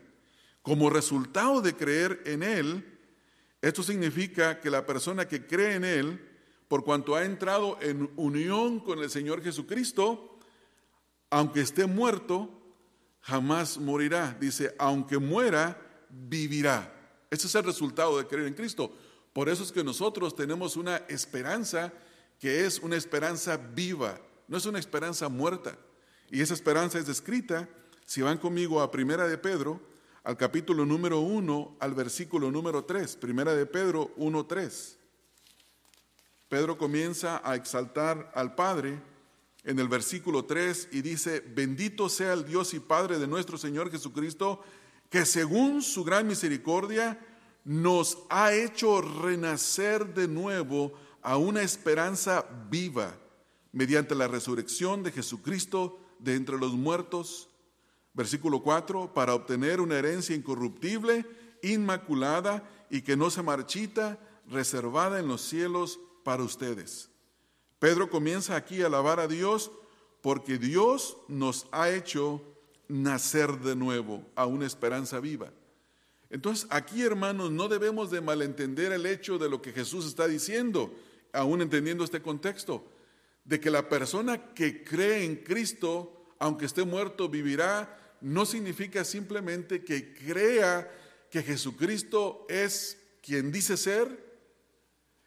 Como 0.63 0.91
resultado 0.91 1.61
de 1.61 1.75
creer 1.75 2.23
en 2.25 2.43
Él, 2.43 2.99
esto 3.61 3.83
significa 3.83 4.61
que 4.61 4.71
la 4.71 4.87
persona 4.87 5.27
que 5.27 5.47
cree 5.47 5.75
en 5.75 5.85
Él, 5.85 6.31
por 6.69 6.85
cuanto 6.85 7.15
ha 7.15 7.25
entrado 7.25 7.79
en 7.81 8.11
unión 8.17 8.81
con 8.81 8.99
el 9.01 9.11
Señor 9.11 9.43
Jesucristo, 9.43 10.39
aunque 11.31 11.61
esté 11.61 11.87
muerto, 11.87 12.51
jamás 13.21 13.79
morirá. 13.79 14.37
Dice, 14.39 14.75
aunque 14.79 15.19
muera, 15.19 15.81
vivirá. 16.11 16.93
Ese 17.31 17.47
es 17.47 17.55
el 17.55 17.65
resultado 17.65 18.19
de 18.19 18.27
creer 18.27 18.47
en 18.47 18.55
Cristo. 18.55 18.97
Por 19.35 19.49
eso 19.49 19.65
es 19.65 19.73
que 19.73 19.85
nosotros 19.85 20.35
tenemos 20.35 20.77
una 20.77 20.97
esperanza 21.09 21.93
que 22.39 22.65
es 22.65 22.79
una 22.79 22.97
esperanza 22.97 23.57
viva, 23.57 24.21
no 24.49 24.57
es 24.57 24.65
una 24.65 24.79
esperanza 24.79 25.29
muerta. 25.29 25.77
Y 26.31 26.41
esa 26.41 26.55
esperanza 26.55 26.99
es 26.99 27.07
descrita, 27.07 27.69
si 28.07 28.23
van 28.23 28.39
conmigo 28.39 28.81
a 28.81 28.91
Primera 28.91 29.27
de 29.27 29.37
Pedro, 29.37 29.81
al 30.23 30.37
capítulo 30.37 30.87
número 30.87 31.21
1, 31.21 31.79
al 31.81 31.95
versículo 31.95 32.51
número 32.51 32.85
3. 32.85 33.17
Primera 33.17 33.55
de 33.55 33.67
Pedro 33.67 34.13
1, 34.17 34.47
3. 34.47 34.99
Pedro 36.49 36.79
comienza 36.79 37.43
a 37.45 37.57
exaltar 37.57 38.31
al 38.37 38.55
Padre 38.55 39.03
en 39.65 39.79
el 39.81 39.89
versículo 39.89 40.45
3 40.45 40.91
y 40.93 41.03
dice, 41.03 41.41
bendito 41.41 42.09
sea 42.09 42.35
el 42.35 42.45
Dios 42.45 42.73
y 42.73 42.79
Padre 42.79 43.19
de 43.19 43.27
nuestro 43.27 43.59
Señor 43.59 43.91
Jesucristo, 43.91 44.63
que 45.11 45.27
según 45.27 45.83
su 45.83 46.05
gran 46.05 46.29
misericordia 46.29 47.19
nos 47.65 48.19
ha 48.29 48.53
hecho 48.53 49.01
renacer 49.01 50.15
de 50.15 50.29
nuevo 50.29 50.93
a 51.23 51.39
una 51.39 51.63
esperanza 51.63 52.45
viva 52.71 53.17
mediante 53.73 54.15
la 54.15 54.29
resurrección 54.29 55.03
de 55.03 55.11
Jesucristo 55.11 55.99
de 56.19 56.37
entre 56.37 56.59
los 56.59 56.75
muertos. 56.75 57.49
Versículo 58.13 58.63
4, 58.63 59.13
para 59.13 59.35
obtener 59.35 59.81
una 59.81 59.97
herencia 59.97 60.37
incorruptible, 60.37 61.27
inmaculada 61.63 62.63
y 62.91 63.03
que 63.03 63.17
no 63.17 63.31
se 63.31 63.43
marchita, 63.43 64.19
reservada 64.49 65.19
en 65.19 65.27
los 65.27 65.41
cielos 65.41 65.99
para 66.23 66.43
ustedes. 66.43 67.11
Pedro 67.79 68.11
comienza 68.11 68.57
aquí 68.57 68.83
a 68.83 68.87
alabar 68.87 69.19
a 69.19 69.27
Dios 69.27 69.73
porque 70.21 70.59
Dios 70.59 71.17
nos 71.29 71.67
ha 71.73 71.91
hecho 71.91 72.43
nacer 72.89 73.59
de 73.61 73.75
nuevo 73.75 74.23
a 74.37 74.47
una 74.47 74.67
esperanza 74.67 75.19
viva. 75.21 75.51
Entonces 76.35 76.67
aquí, 76.71 77.01
hermanos, 77.01 77.53
no 77.53 77.69
debemos 77.69 78.11
de 78.11 78.21
malentender 78.21 78.91
el 78.91 79.07
hecho 79.07 79.39
de 79.39 79.49
lo 79.49 79.63
que 79.63 79.71
Jesús 79.71 80.05
está 80.05 80.27
diciendo 80.27 80.93
aún 81.33 81.63
entendiendo 81.63 82.03
este 82.03 82.21
contexto, 82.21 82.85
de 83.45 83.61
que 83.61 83.71
la 83.71 83.89
persona 83.89 84.53
que 84.53 84.83
cree 84.83 85.25
en 85.25 85.37
Cristo, 85.37 86.27
aunque 86.41 86.67
esté 86.67 86.83
muerto, 86.85 87.29
vivirá, 87.29 88.17
no 88.21 88.47
significa 88.47 89.05
simplemente 89.05 89.85
que 89.85 90.13
crea 90.13 90.91
que 91.31 91.41
Jesucristo 91.41 92.47
es 92.49 93.01
quien 93.23 93.53
dice 93.53 93.77
ser. 93.77 94.25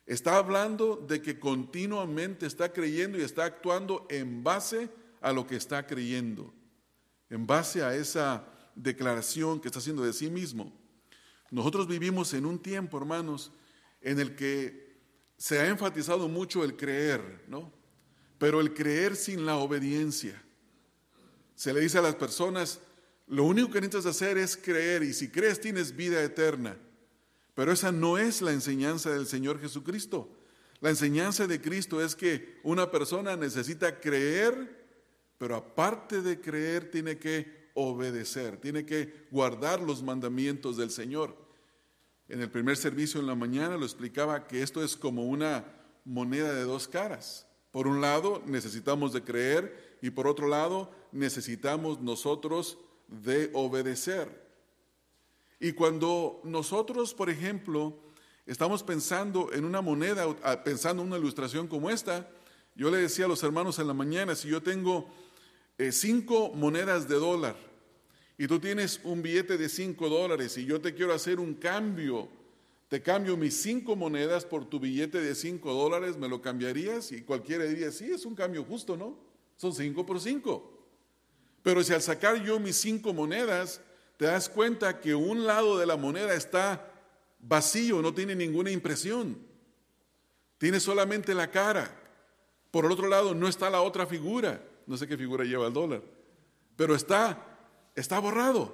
Está 0.05 0.35
hablando 0.35 0.97
de 0.97 1.21
que 1.21 1.39
continuamente 1.39 2.45
está 2.45 2.73
creyendo 2.73 3.17
y 3.17 3.21
está 3.21 3.45
actuando 3.45 4.05
en 4.09 4.43
base 4.43 4.89
a 5.21 5.31
lo 5.31 5.47
que 5.47 5.55
está 5.55 5.87
creyendo, 5.87 6.53
en 7.29 7.47
base 7.47 7.81
a 7.81 7.95
esa 7.95 8.45
declaración 8.75 9.61
que 9.61 9.69
está 9.69 9.79
haciendo 9.79 10.03
de 10.03 10.11
sí 10.11 10.29
mismo. 10.29 10.85
Nosotros 11.51 11.87
vivimos 11.87 12.33
en 12.33 12.45
un 12.45 12.59
tiempo, 12.59 12.97
hermanos, 12.97 13.51
en 14.01 14.19
el 14.19 14.35
que 14.35 14.97
se 15.37 15.59
ha 15.59 15.67
enfatizado 15.67 16.27
mucho 16.27 16.63
el 16.63 16.75
creer, 16.75 17.43
¿no? 17.47 17.71
Pero 18.37 18.59
el 18.59 18.73
creer 18.73 19.15
sin 19.15 19.45
la 19.45 19.57
obediencia. 19.57 20.41
Se 21.55 21.73
le 21.73 21.79
dice 21.79 21.97
a 21.97 22.01
las 22.01 22.15
personas, 22.15 22.79
lo 23.27 23.43
único 23.43 23.71
que 23.71 23.81
necesitas 23.81 24.05
hacer 24.05 24.37
es 24.37 24.55
creer 24.57 25.03
y 25.03 25.13
si 25.13 25.29
crees 25.29 25.59
tienes 25.59 25.95
vida 25.95 26.21
eterna. 26.23 26.77
Pero 27.53 27.71
esa 27.71 27.91
no 27.91 28.17
es 28.17 28.41
la 28.41 28.51
enseñanza 28.51 29.09
del 29.09 29.25
Señor 29.25 29.59
Jesucristo. 29.59 30.29
La 30.79 30.91
enseñanza 30.91 31.47
de 31.47 31.59
Cristo 31.59 32.01
es 32.01 32.15
que 32.15 32.59
una 32.63 32.91
persona 32.91 33.35
necesita 33.35 33.99
creer, 33.99 34.85
pero 35.39 35.55
aparte 35.55 36.21
de 36.21 36.39
creer 36.39 36.91
tiene 36.91 37.17
que 37.17 37.56
obedecer, 37.79 38.57
tiene 38.57 38.87
que 38.87 39.27
guardar 39.29 39.79
los 39.79 40.01
mandamientos 40.01 40.77
del 40.77 40.89
Señor. 40.89 41.37
En 42.27 42.41
el 42.41 42.49
primer 42.49 42.75
servicio 42.75 43.19
en 43.19 43.27
la 43.27 43.35
mañana 43.35 43.77
lo 43.77 43.85
explicaba 43.85 44.47
que 44.47 44.63
esto 44.63 44.83
es 44.83 44.97
como 44.97 45.25
una 45.25 45.63
moneda 46.03 46.53
de 46.53 46.63
dos 46.63 46.87
caras. 46.87 47.45
Por 47.69 47.85
un 47.87 48.01
lado 48.01 48.41
necesitamos 48.47 49.13
de 49.13 49.23
creer 49.23 49.99
y 50.01 50.09
por 50.09 50.25
otro 50.25 50.47
lado 50.47 50.91
necesitamos 51.11 52.01
nosotros 52.01 52.79
de 53.07 53.51
obedecer. 53.53 54.47
Y 55.59 55.73
cuando 55.73 56.41
nosotros, 56.43 57.13
por 57.13 57.29
ejemplo, 57.29 57.95
estamos 58.47 58.81
pensando 58.81 59.53
en 59.53 59.65
una 59.65 59.81
moneda, 59.81 60.25
ah, 60.41 60.63
pensando 60.63 61.03
en 61.03 61.09
una 61.09 61.19
ilustración 61.19 61.67
como 61.67 61.91
esta, 61.91 62.27
yo 62.73 62.89
le 62.89 62.97
decía 62.97 63.25
a 63.25 63.27
los 63.27 63.43
hermanos 63.43 63.77
en 63.77 63.87
la 63.87 63.93
mañana, 63.93 64.35
si 64.35 64.47
yo 64.47 64.63
tengo 64.63 65.07
eh, 65.79 65.91
cinco 65.91 66.49
monedas 66.55 67.07
de 67.07 67.15
dólar, 67.15 67.55
y 68.37 68.47
tú 68.47 68.59
tienes 68.59 68.99
un 69.03 69.21
billete 69.21 69.57
de 69.57 69.67
5 69.67 70.09
dólares 70.09 70.57
y 70.57 70.65
yo 70.65 70.79
te 70.79 70.93
quiero 70.93 71.13
hacer 71.13 71.39
un 71.39 71.55
cambio, 71.55 72.29
te 72.87 73.01
cambio 73.01 73.35
mis 73.35 73.59
cinco 73.61 73.95
monedas 73.95 74.45
por 74.45 74.65
tu 74.65 74.79
billete 74.79 75.19
de 75.19 75.33
5 75.33 75.73
dólares, 75.73 76.17
¿me 76.17 76.29
lo 76.29 76.41
cambiarías? 76.41 77.11
Y 77.11 77.21
cualquiera 77.21 77.65
diría, 77.65 77.91
sí, 77.91 78.11
es 78.11 78.25
un 78.25 78.35
cambio 78.35 78.63
justo, 78.63 78.95
¿no? 78.95 79.17
Son 79.57 79.73
5 79.73 80.05
por 80.05 80.19
5. 80.19 80.77
Pero 81.63 81.83
si 81.83 81.93
al 81.93 82.01
sacar 82.01 82.41
yo 82.43 82.59
mis 82.59 82.77
cinco 82.77 83.11
monedas, 83.11 83.81
te 84.15 84.23
das 84.23 84.47
cuenta 84.47 85.01
que 85.01 85.13
un 85.15 85.45
lado 85.45 85.77
de 85.77 85.85
la 85.85 85.97
moneda 85.97 86.33
está 86.33 86.93
vacío, 87.39 88.01
no 88.01 88.13
tiene 88.13 88.35
ninguna 88.35 88.71
impresión. 88.71 89.37
Tiene 90.57 90.79
solamente 90.79 91.33
la 91.33 91.51
cara. 91.51 91.93
Por 92.71 92.85
el 92.85 92.91
otro 92.91 93.07
lado 93.07 93.35
no 93.35 93.47
está 93.47 93.69
la 93.69 93.81
otra 93.81 94.05
figura. 94.05 94.63
No 94.85 94.95
sé 94.95 95.07
qué 95.07 95.17
figura 95.17 95.43
lleva 95.43 95.67
el 95.67 95.73
dólar. 95.73 96.01
Pero 96.77 96.95
está 96.95 97.56
está 97.97 98.19
borrado. 98.19 98.73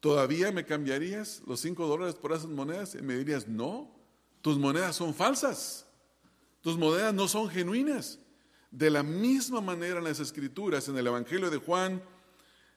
¿Todavía 0.00 0.50
me 0.50 0.64
cambiarías 0.64 1.42
los 1.46 1.60
cinco 1.60 1.86
dólares 1.86 2.16
por 2.16 2.32
esas 2.32 2.48
monedas? 2.48 2.96
Y 2.96 3.02
me 3.02 3.16
dirías, 3.16 3.46
no, 3.46 3.94
tus 4.40 4.58
monedas 4.58 4.96
son 4.96 5.14
falsas. 5.14 5.86
Tus 6.60 6.76
monedas 6.76 7.14
no 7.14 7.28
son 7.28 7.48
genuinas. 7.48 8.18
De 8.70 8.90
la 8.90 9.02
misma 9.02 9.60
manera 9.60 9.98
en 9.98 10.04
las 10.04 10.18
escrituras, 10.18 10.88
en 10.88 10.96
el 10.96 11.06
Evangelio 11.06 11.50
de 11.50 11.58
Juan, 11.58 12.02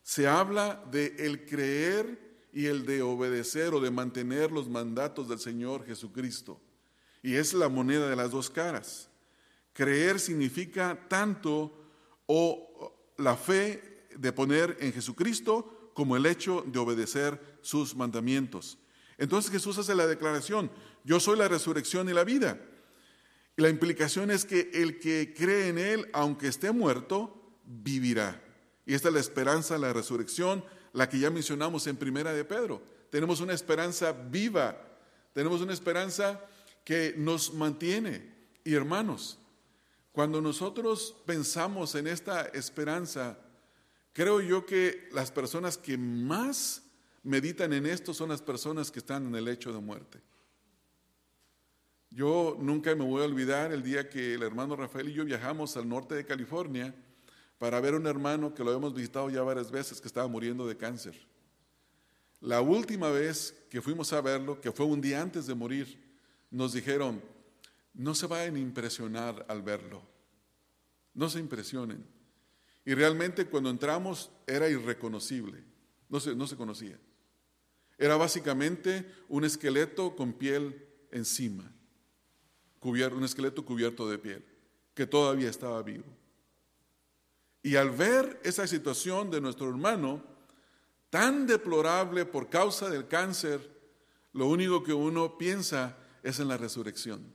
se 0.04 0.28
habla 0.28 0.84
de 0.92 1.16
el 1.18 1.46
creer 1.46 2.48
y 2.54 2.68
el 2.68 2.86
de 2.86 3.02
obedecer 3.02 3.74
o 3.74 3.80
de 3.80 3.92
mantener 3.92 4.52
los 4.52 4.70
mandatos 4.70 5.30
del 5.30 5.40
Señor 5.40 5.86
Jesucristo. 5.86 6.60
Y 7.24 7.36
es 7.36 7.54
la 7.54 7.70
moneda 7.70 8.10
de 8.10 8.16
las 8.16 8.30
dos 8.30 8.50
caras. 8.50 9.10
Creer 9.74 10.20
significa 10.20 11.08
tanto 11.08 11.74
o 12.28 13.14
la 13.18 13.36
fe 13.36 13.95
de 14.18 14.32
poner 14.32 14.78
en 14.80 14.94
Jesucristo 14.94 15.92
como 15.94 16.18
el 16.18 16.26
hecho 16.26 16.64
de 16.68 16.80
obedecer 16.80 17.58
sus 17.62 17.96
mandamientos. 17.96 18.78
Entonces 19.18 19.52
Jesús 19.52 19.78
hace 19.78 19.96
la 19.96 20.08
declaración, 20.08 20.70
yo 21.04 21.20
soy 21.20 21.38
la 21.38 21.48
resurrección 21.48 22.10
y 22.10 22.14
la 22.14 22.24
vida. 22.24 22.60
Y 23.58 23.62
la 23.62 23.70
implicación 23.70 24.32
es 24.32 24.44
que 24.44 24.70
el 24.74 25.00
que 25.00 25.34
cree 25.36 25.70
en 25.70 25.78
Él, 25.78 26.10
aunque 26.14 26.48
esté 26.48 26.72
muerto, 26.72 27.42
vivirá. 27.64 28.42
Y 28.86 28.94
esta 28.94 29.08
es 29.08 29.14
la 29.14 29.20
esperanza, 29.22 29.78
la 29.78 29.94
resurrección, 29.94 30.66
la 30.92 31.10
que 31.10 31.20
ya 31.20 31.30
mencionamos 31.32 31.88
en 31.88 31.96
Primera 31.96 32.34
de 32.34 32.44
Pedro. 32.44 32.82
Tenemos 33.10 33.40
una 33.40 33.54
esperanza 33.54 34.12
viva, 34.12 34.78
tenemos 35.34 35.62
una 35.62 35.74
esperanza 35.74 36.42
que 36.84 37.14
nos 37.18 37.54
mantiene. 37.54 38.34
Y 38.64 38.74
hermanos, 38.74 39.40
cuando 40.12 40.42
nosotros 40.42 41.16
pensamos 41.26 41.96
en 41.96 42.08
esta 42.08 42.42
esperanza, 42.48 43.38
Creo 44.16 44.40
yo 44.40 44.66
que 44.66 45.10
las 45.12 45.30
personas 45.30 45.78
que 45.78 45.98
más 45.98 46.84
meditan 47.22 47.74
en 47.74 47.86
esto 47.86 48.14
son 48.14 48.30
las 48.30 48.42
personas 48.42 48.90
que 48.90 49.00
están 49.00 49.28
en 49.28 49.36
el 49.36 49.50
hecho 49.50 49.74
de 49.74 49.82
muerte. 49.82 50.22
Yo 52.12 52.56
nunca 52.58 52.96
me 52.96 53.04
voy 53.04 53.24
a 53.24 53.26
olvidar 53.26 53.74
el 53.74 53.84
día 53.84 54.10
que 54.10 54.36
el 54.36 54.44
hermano 54.44 54.78
Rafael 54.78 55.10
y 55.10 55.14
yo 55.14 55.26
viajamos 55.26 55.76
al 55.76 55.90
norte 55.90 56.16
de 56.16 56.26
California 56.26 56.96
para 57.58 57.82
ver 57.82 57.94
a 57.94 57.98
un 57.98 58.08
hermano 58.08 58.54
que 58.54 58.64
lo 58.64 58.72
hemos 58.72 58.94
visitado 58.94 59.30
ya 59.30 59.42
varias 59.42 59.70
veces 59.70 60.00
que 60.00 60.08
estaba 60.08 60.30
muriendo 60.30 60.66
de 60.66 60.78
cáncer. 60.78 61.20
La 62.40 62.62
última 62.62 63.10
vez 63.10 63.66
que 63.70 63.82
fuimos 63.82 64.14
a 64.14 64.22
verlo, 64.22 64.62
que 64.62 64.72
fue 64.72 64.86
un 64.86 65.02
día 65.02 65.22
antes 65.22 65.46
de 65.46 65.56
morir, 65.56 66.02
nos 66.50 66.72
dijeron, 66.72 67.22
no 67.94 68.16
se 68.16 68.28
vayan 68.28 68.56
a 68.56 68.60
impresionar 68.60 69.46
al 69.50 69.62
verlo, 69.62 70.02
no 71.14 71.30
se 71.30 71.40
impresionen. 71.40 72.15
Y 72.86 72.94
realmente 72.94 73.48
cuando 73.48 73.70
entramos 73.70 74.30
era 74.46 74.70
irreconocible, 74.70 75.64
no 76.08 76.20
se, 76.20 76.36
no 76.36 76.46
se 76.46 76.56
conocía. 76.56 77.00
Era 77.98 78.16
básicamente 78.16 79.12
un 79.28 79.44
esqueleto 79.44 80.16
con 80.16 80.34
piel 80.34 80.86
encima, 81.12 81.72
un 82.82 83.24
esqueleto 83.24 83.66
cubierto 83.66 84.08
de 84.08 84.20
piel, 84.20 84.46
que 84.94 85.08
todavía 85.08 85.50
estaba 85.50 85.82
vivo. 85.82 86.06
Y 87.64 87.78
al 87.78 87.90
ver 87.90 88.40
esa 88.44 88.68
situación 88.68 89.32
de 89.32 89.42
nuestro 89.42 89.68
hermano, 89.68 90.24
tan 91.10 91.48
deplorable 91.48 92.26
por 92.26 92.50
causa 92.50 92.90
del 92.90 93.08
cáncer, 93.08 93.76
lo 94.34 94.46
único 94.48 94.84
que 94.84 94.94
uno 94.94 95.38
piensa 95.38 95.98
es 96.22 96.40
en 96.40 96.48
la 96.48 96.58
resurrección. 96.58 97.34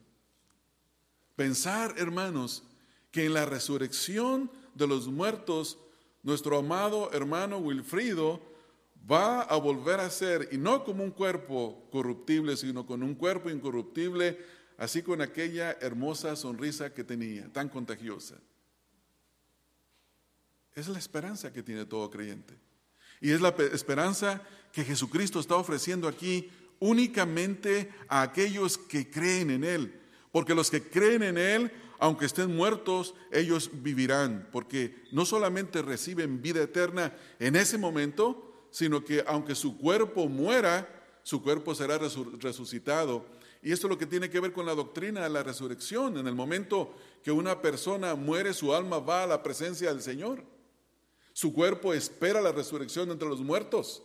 Pensar, 1.34 1.94
hermanos, 1.96 2.62
que 3.10 3.24
en 3.24 3.34
la 3.34 3.46
resurrección 3.46 4.52
de 4.74 4.86
los 4.86 5.08
muertos, 5.08 5.78
nuestro 6.22 6.58
amado 6.58 7.10
hermano 7.12 7.58
Wilfrido 7.58 8.40
va 9.10 9.42
a 9.42 9.56
volver 9.56 10.00
a 10.00 10.10
ser, 10.10 10.48
y 10.52 10.58
no 10.58 10.84
como 10.84 11.02
un 11.02 11.10
cuerpo 11.10 11.88
corruptible, 11.90 12.56
sino 12.56 12.86
con 12.86 13.02
un 13.02 13.14
cuerpo 13.14 13.50
incorruptible, 13.50 14.38
así 14.76 15.02
con 15.02 15.20
aquella 15.20 15.72
hermosa 15.80 16.36
sonrisa 16.36 16.92
que 16.92 17.04
tenía, 17.04 17.50
tan 17.52 17.68
contagiosa. 17.68 18.36
Es 20.74 20.88
la 20.88 20.98
esperanza 20.98 21.52
que 21.52 21.62
tiene 21.62 21.84
todo 21.84 22.10
creyente. 22.10 22.54
Y 23.20 23.32
es 23.32 23.40
la 23.40 23.54
esperanza 23.72 24.42
que 24.72 24.84
Jesucristo 24.84 25.40
está 25.40 25.56
ofreciendo 25.56 26.08
aquí 26.08 26.50
únicamente 26.78 27.92
a 28.08 28.22
aquellos 28.22 28.78
que 28.78 29.10
creen 29.10 29.50
en 29.50 29.64
Él. 29.64 30.00
Porque 30.32 30.54
los 30.54 30.70
que 30.70 30.82
creen 30.82 31.22
en 31.22 31.36
Él, 31.36 31.72
aunque 32.00 32.24
estén 32.24 32.56
muertos, 32.56 33.14
ellos 33.30 33.70
vivirán. 33.72 34.48
Porque 34.50 35.04
no 35.12 35.26
solamente 35.26 35.82
reciben 35.82 36.40
vida 36.40 36.62
eterna 36.62 37.14
en 37.38 37.56
ese 37.56 37.76
momento, 37.78 38.66
sino 38.70 39.04
que 39.04 39.22
aunque 39.26 39.54
su 39.54 39.76
cuerpo 39.76 40.26
muera, 40.26 40.88
su 41.22 41.42
cuerpo 41.42 41.74
será 41.74 41.98
resucitado. 41.98 43.26
Y 43.62 43.72
esto 43.72 43.86
es 43.86 43.90
lo 43.90 43.98
que 43.98 44.06
tiene 44.06 44.30
que 44.30 44.40
ver 44.40 44.54
con 44.54 44.64
la 44.64 44.74
doctrina 44.74 45.22
de 45.22 45.28
la 45.28 45.42
resurrección. 45.42 46.16
En 46.16 46.26
el 46.26 46.34
momento 46.34 46.94
que 47.22 47.30
una 47.30 47.60
persona 47.60 48.14
muere, 48.14 48.54
su 48.54 48.74
alma 48.74 48.98
va 48.98 49.24
a 49.24 49.26
la 49.26 49.42
presencia 49.42 49.92
del 49.92 50.00
Señor. 50.00 50.42
Su 51.34 51.52
cuerpo 51.52 51.92
espera 51.92 52.40
la 52.40 52.52
resurrección 52.52 53.10
entre 53.10 53.28
los 53.28 53.40
muertos. 53.40 54.02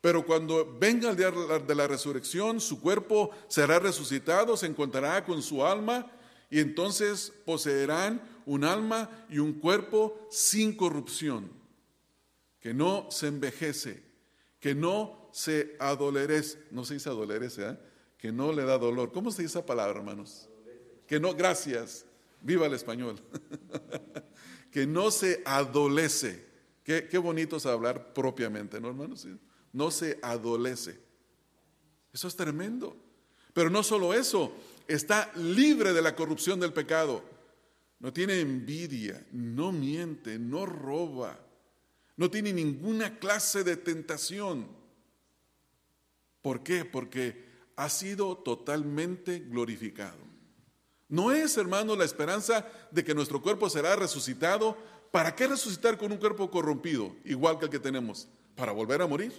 Pero 0.00 0.24
cuando 0.24 0.76
venga 0.78 1.10
el 1.10 1.16
día 1.16 1.32
de 1.32 1.74
la 1.74 1.88
resurrección, 1.88 2.60
su 2.60 2.80
cuerpo 2.80 3.30
será 3.48 3.80
resucitado, 3.80 4.56
se 4.56 4.66
encontrará 4.66 5.24
con 5.24 5.42
su 5.42 5.66
alma 5.66 6.12
y 6.50 6.60
entonces 6.60 7.32
poseerán 7.44 8.22
un 8.46 8.64
alma 8.64 9.26
y 9.28 9.38
un 9.38 9.54
cuerpo 9.54 10.26
sin 10.30 10.74
corrupción 10.74 11.50
que 12.60 12.74
no 12.74 13.08
se 13.10 13.28
envejece, 13.28 14.02
que 14.60 14.74
no 14.74 15.28
se 15.32 15.76
adolece, 15.78 16.58
no 16.70 16.84
se 16.84 16.94
dice 16.94 17.08
adolece, 17.08 17.68
¿eh? 17.68 17.78
que 18.16 18.32
no 18.32 18.52
le 18.52 18.64
da 18.64 18.78
dolor. 18.78 19.12
¿Cómo 19.12 19.30
se 19.30 19.42
dice 19.42 19.58
esa 19.58 19.66
palabra, 19.66 19.98
hermanos? 19.98 20.48
Que 21.06 21.20
no, 21.20 21.34
gracias, 21.34 22.04
viva 22.42 22.66
el 22.66 22.74
español. 22.74 23.20
que 24.72 24.86
no 24.86 25.10
se 25.10 25.42
adolece. 25.44 26.46
Qué, 26.82 27.06
qué, 27.08 27.18
bonito 27.18 27.56
es 27.56 27.66
hablar 27.66 28.12
propiamente, 28.12 28.80
¿no, 28.80 28.88
hermanos? 28.88 29.26
No 29.72 29.90
se 29.90 30.18
adolece. 30.22 30.98
Eso 32.12 32.26
es 32.26 32.34
tremendo. 32.34 32.96
Pero 33.52 33.70
no 33.70 33.82
solo 33.82 34.14
eso, 34.14 34.52
está 34.88 35.30
libre 35.36 35.92
de 35.92 36.02
la 36.02 36.16
corrupción 36.16 36.58
del 36.58 36.72
pecado. 36.72 37.22
No 38.00 38.12
tiene 38.12 38.40
envidia, 38.40 39.24
no 39.30 39.70
miente, 39.70 40.38
no 40.38 40.66
roba 40.66 41.38
no 42.18 42.28
tiene 42.28 42.52
ninguna 42.52 43.20
clase 43.20 43.62
de 43.62 43.76
tentación. 43.76 44.66
¿Por 46.42 46.64
qué? 46.64 46.84
Porque 46.84 47.46
ha 47.76 47.88
sido 47.88 48.36
totalmente 48.36 49.38
glorificado. 49.38 50.18
No 51.08 51.30
es, 51.30 51.56
hermano, 51.56 51.94
la 51.94 52.04
esperanza 52.04 52.66
de 52.90 53.04
que 53.04 53.14
nuestro 53.14 53.40
cuerpo 53.40 53.70
será 53.70 53.94
resucitado. 53.94 54.76
¿Para 55.12 55.36
qué 55.36 55.46
resucitar 55.46 55.96
con 55.96 56.10
un 56.10 56.18
cuerpo 56.18 56.50
corrompido, 56.50 57.14
igual 57.24 57.56
que 57.60 57.66
el 57.66 57.70
que 57.70 57.78
tenemos? 57.78 58.26
¿Para 58.56 58.72
volver 58.72 59.00
a 59.00 59.06
morir? 59.06 59.32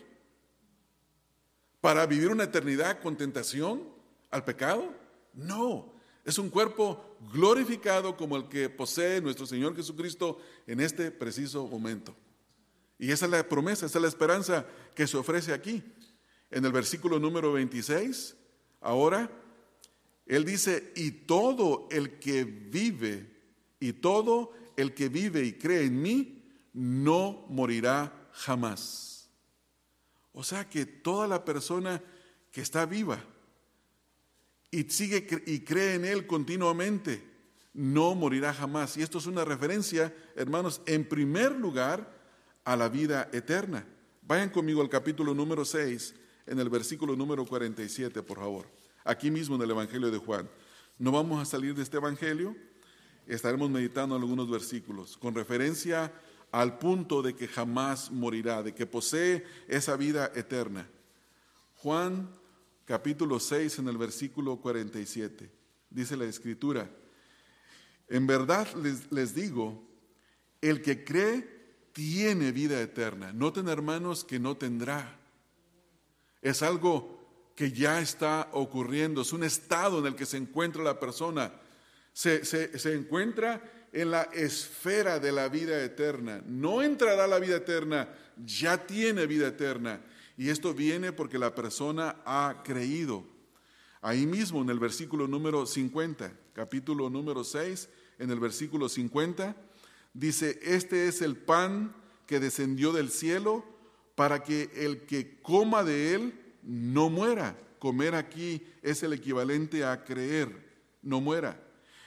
¿Para 1.81 2.05
vivir 2.05 2.29
una 2.29 2.45
eternidad 2.45 3.01
con 3.01 3.17
tentación 3.17 3.83
al 4.31 4.45
pecado? 4.45 4.95
No, 5.39 5.93
es 6.25 6.37
un 6.37 6.49
cuerpo 6.49 7.17
glorificado 7.33 8.17
como 8.17 8.35
el 8.35 8.49
que 8.49 8.69
posee 8.69 9.21
nuestro 9.21 9.45
Señor 9.45 9.75
Jesucristo 9.75 10.37
en 10.67 10.81
este 10.81 11.11
preciso 11.11 11.65
momento. 11.67 12.15
Y 12.97 13.11
esa 13.11 13.25
es 13.25 13.31
la 13.31 13.47
promesa, 13.47 13.85
esa 13.85 13.99
es 13.99 14.01
la 14.01 14.09
esperanza 14.09 14.65
que 14.93 15.07
se 15.07 15.15
ofrece 15.15 15.53
aquí. 15.53 15.81
En 16.51 16.65
el 16.65 16.71
versículo 16.73 17.19
número 17.19 17.53
26, 17.53 18.35
ahora, 18.81 19.31
Él 20.25 20.43
dice, 20.43 20.91
y 20.95 21.11
todo 21.11 21.87
el 21.89 22.19
que 22.19 22.43
vive, 22.43 23.29
y 23.79 23.93
todo 23.93 24.51
el 24.75 24.93
que 24.93 25.07
vive 25.07 25.45
y 25.45 25.53
cree 25.53 25.85
en 25.85 26.01
mí, 26.01 26.43
no 26.73 27.45
morirá 27.47 28.29
jamás. 28.33 29.29
O 30.33 30.43
sea 30.43 30.67
que 30.67 30.85
toda 30.85 31.27
la 31.27 31.45
persona 31.45 32.03
que 32.51 32.61
está 32.61 32.85
viva 32.85 33.23
y 34.71 34.83
sigue 34.83 35.27
y 35.45 35.61
cree 35.61 35.95
en 35.95 36.05
Él 36.05 36.27
continuamente, 36.27 37.23
no 37.73 38.15
morirá 38.15 38.53
jamás. 38.53 38.97
Y 38.97 39.01
esto 39.01 39.17
es 39.17 39.25
una 39.25 39.45
referencia, 39.45 40.13
hermanos, 40.35 40.81
en 40.85 41.07
primer 41.07 41.53
lugar, 41.53 42.17
a 42.65 42.75
la 42.75 42.89
vida 42.89 43.29
eterna. 43.33 43.85
Vayan 44.21 44.49
conmigo 44.49 44.81
al 44.81 44.89
capítulo 44.89 45.33
número 45.33 45.65
6, 45.65 46.13
en 46.45 46.59
el 46.59 46.69
versículo 46.69 47.15
número 47.15 47.45
47, 47.45 48.21
por 48.21 48.37
favor. 48.37 48.67
Aquí 49.03 49.31
mismo 49.31 49.55
en 49.55 49.61
el 49.63 49.71
Evangelio 49.71 50.11
de 50.11 50.17
Juan. 50.17 50.49
No 50.99 51.11
vamos 51.11 51.41
a 51.41 51.45
salir 51.45 51.73
de 51.73 51.81
este 51.81 51.97
Evangelio, 51.97 52.55
estaremos 53.25 53.69
meditando 53.69 54.15
algunos 54.15 54.49
versículos 54.49 55.17
con 55.17 55.33
referencia 55.33 56.13
al 56.51 56.77
punto 56.77 57.21
de 57.21 57.35
que 57.35 57.47
jamás 57.47 58.11
morirá, 58.11 58.63
de 58.63 58.73
que 58.73 58.85
posee 58.85 59.45
esa 59.67 59.95
vida 59.95 60.31
eterna. 60.35 60.87
Juan 61.77 62.29
capítulo 62.89 63.39
6 63.39 63.77
en 63.77 63.87
el 63.87 63.99
versículo 63.99 64.57
47, 64.57 65.47
dice 65.91 66.17
la 66.17 66.25
escritura, 66.25 66.89
en 68.07 68.25
verdad 68.25 68.67
les, 68.81 69.11
les 69.11 69.35
digo, 69.35 69.87
el 70.59 70.81
que 70.81 71.03
cree 71.03 71.47
tiene 71.93 72.51
vida 72.51 72.81
eterna. 72.81 73.31
Noten 73.31 73.67
hermanos 73.67 74.23
que 74.23 74.39
no 74.39 74.57
tendrá. 74.57 75.19
Es 76.41 76.63
algo 76.63 77.53
que 77.55 77.71
ya 77.71 78.01
está 78.01 78.49
ocurriendo, 78.53 79.21
es 79.21 79.33
un 79.33 79.43
estado 79.43 79.99
en 79.99 80.07
el 80.07 80.15
que 80.15 80.25
se 80.25 80.37
encuentra 80.37 80.81
la 80.81 80.99
persona. 80.99 81.53
Se, 82.11 82.43
se, 82.43 82.95
encuentra 82.95 83.61
en 83.93 84.09
la 84.09 84.23
esfera 84.33 85.19
de 85.19 85.31
la 85.31 85.47
vida 85.47 85.79
eterna. 85.83 86.41
No 86.47 86.81
entrará 86.81 87.25
a 87.25 87.27
la 87.27 87.37
vida 87.37 87.57
eterna, 87.57 88.09
ya 88.43 88.87
tiene 88.87 89.27
vida 89.27 89.49
eterna. 89.49 90.01
Y 90.39 90.49
esto 90.49 90.73
viene 90.73 91.11
porque 91.11 91.37
la 91.37 91.53
persona 91.53 92.15
ha 92.25 92.63
creído. 92.63 93.25
Ahí 93.99 94.25
mismo 94.25 94.61
en 94.61 94.69
el 94.69 94.79
versículo 94.79 95.27
número 95.27 95.65
50, 95.65 96.33
capítulo 96.53 97.09
número 97.09 97.43
6, 97.43 97.89
en 98.19 98.31
el 98.31 98.39
versículo 98.39 98.87
50, 98.87 99.53
Dice, 100.13 100.57
este 100.63 101.09
es 101.09 101.21
el 101.21 101.35
pan 101.35 101.93
que 102.25 102.39
descendió 102.39 102.93
del 102.93 103.09
cielo 103.09 103.65
para 104.15 104.41
que 104.41 104.69
el 104.75 105.05
que 105.05 105.41
coma 105.41 105.83
de 105.83 106.15
él 106.15 106.33
no 106.63 107.09
muera. 107.09 107.59
Comer 107.77 108.15
aquí 108.15 108.63
es 108.81 109.03
el 109.03 109.11
equivalente 109.11 109.83
a 109.83 110.05
creer, 110.05 110.49
no 111.01 111.19
muera. 111.19 111.61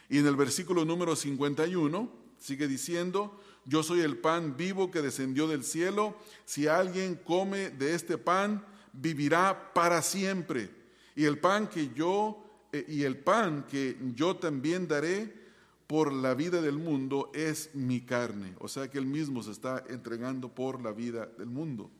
Y 0.08 0.18
en 0.18 0.26
el 0.26 0.36
versículo 0.36 0.86
número 0.86 1.16
51 1.16 2.10
sigue 2.38 2.66
diciendo, 2.66 3.38
yo 3.64 3.82
soy 3.82 4.00
el 4.00 4.18
pan 4.18 4.56
vivo 4.56 4.90
que 4.90 5.02
descendió 5.02 5.46
del 5.46 5.64
cielo. 5.64 6.16
Si 6.44 6.66
alguien 6.66 7.16
come 7.16 7.70
de 7.70 7.94
este 7.94 8.18
pan, 8.18 8.64
vivirá 8.92 9.72
para 9.72 10.02
siempre. 10.02 10.70
Y 11.14 11.24
el 11.24 11.38
pan 11.38 11.68
que 11.68 11.90
yo 11.94 12.42
eh, 12.72 12.86
y 12.88 13.02
el 13.02 13.18
pan 13.18 13.66
que 13.66 13.98
yo 14.14 14.36
también 14.36 14.88
daré 14.88 15.42
por 15.86 16.10
la 16.12 16.34
vida 16.34 16.62
del 16.62 16.78
mundo 16.78 17.30
es 17.34 17.74
mi 17.74 18.00
carne. 18.00 18.54
O 18.58 18.68
sea 18.68 18.90
que 18.90 18.98
él 18.98 19.04
mismo 19.04 19.42
se 19.42 19.50
está 19.50 19.84
entregando 19.88 20.48
por 20.48 20.80
la 20.80 20.92
vida 20.92 21.26
del 21.26 21.48
mundo. 21.48 21.90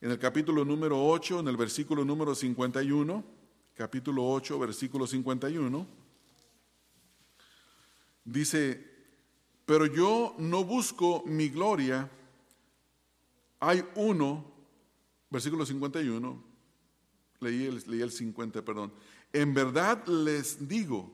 En 0.00 0.10
el 0.10 0.18
capítulo 0.18 0.64
número 0.64 1.04
8, 1.06 1.40
en 1.40 1.48
el 1.48 1.56
versículo 1.56 2.04
número 2.04 2.34
51, 2.34 3.24
capítulo 3.74 4.26
8, 4.30 4.58
versículo 4.58 5.06
51, 5.06 5.86
dice, 8.24 8.85
pero 9.66 9.84
yo 9.86 10.34
no 10.38 10.64
busco 10.64 11.22
mi 11.26 11.48
gloria, 11.48 12.10
hay 13.60 13.84
uno, 13.96 14.44
versículo 15.28 15.66
51, 15.66 16.42
leí 17.40 17.66
el, 17.66 17.82
leí 17.86 18.00
el 18.00 18.10
50, 18.10 18.64
perdón, 18.64 18.92
en 19.32 19.52
verdad 19.52 20.06
les 20.06 20.66
digo, 20.66 21.12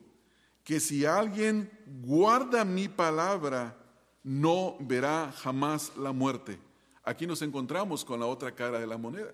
que 0.63 0.79
si 0.79 1.05
alguien 1.05 1.69
guarda 2.01 2.63
mi 2.63 2.87
palabra, 2.87 3.77
no 4.23 4.77
verá 4.79 5.33
jamás 5.37 5.95
la 5.97 6.13
muerte. 6.13 6.57
Aquí 7.03 7.27
nos 7.27 7.41
encontramos 7.41 8.05
con 8.05 8.19
la 8.19 8.25
otra 8.25 8.55
cara 8.55 8.79
de 8.79 8.87
la 8.87 8.97
moneda. 8.97 9.33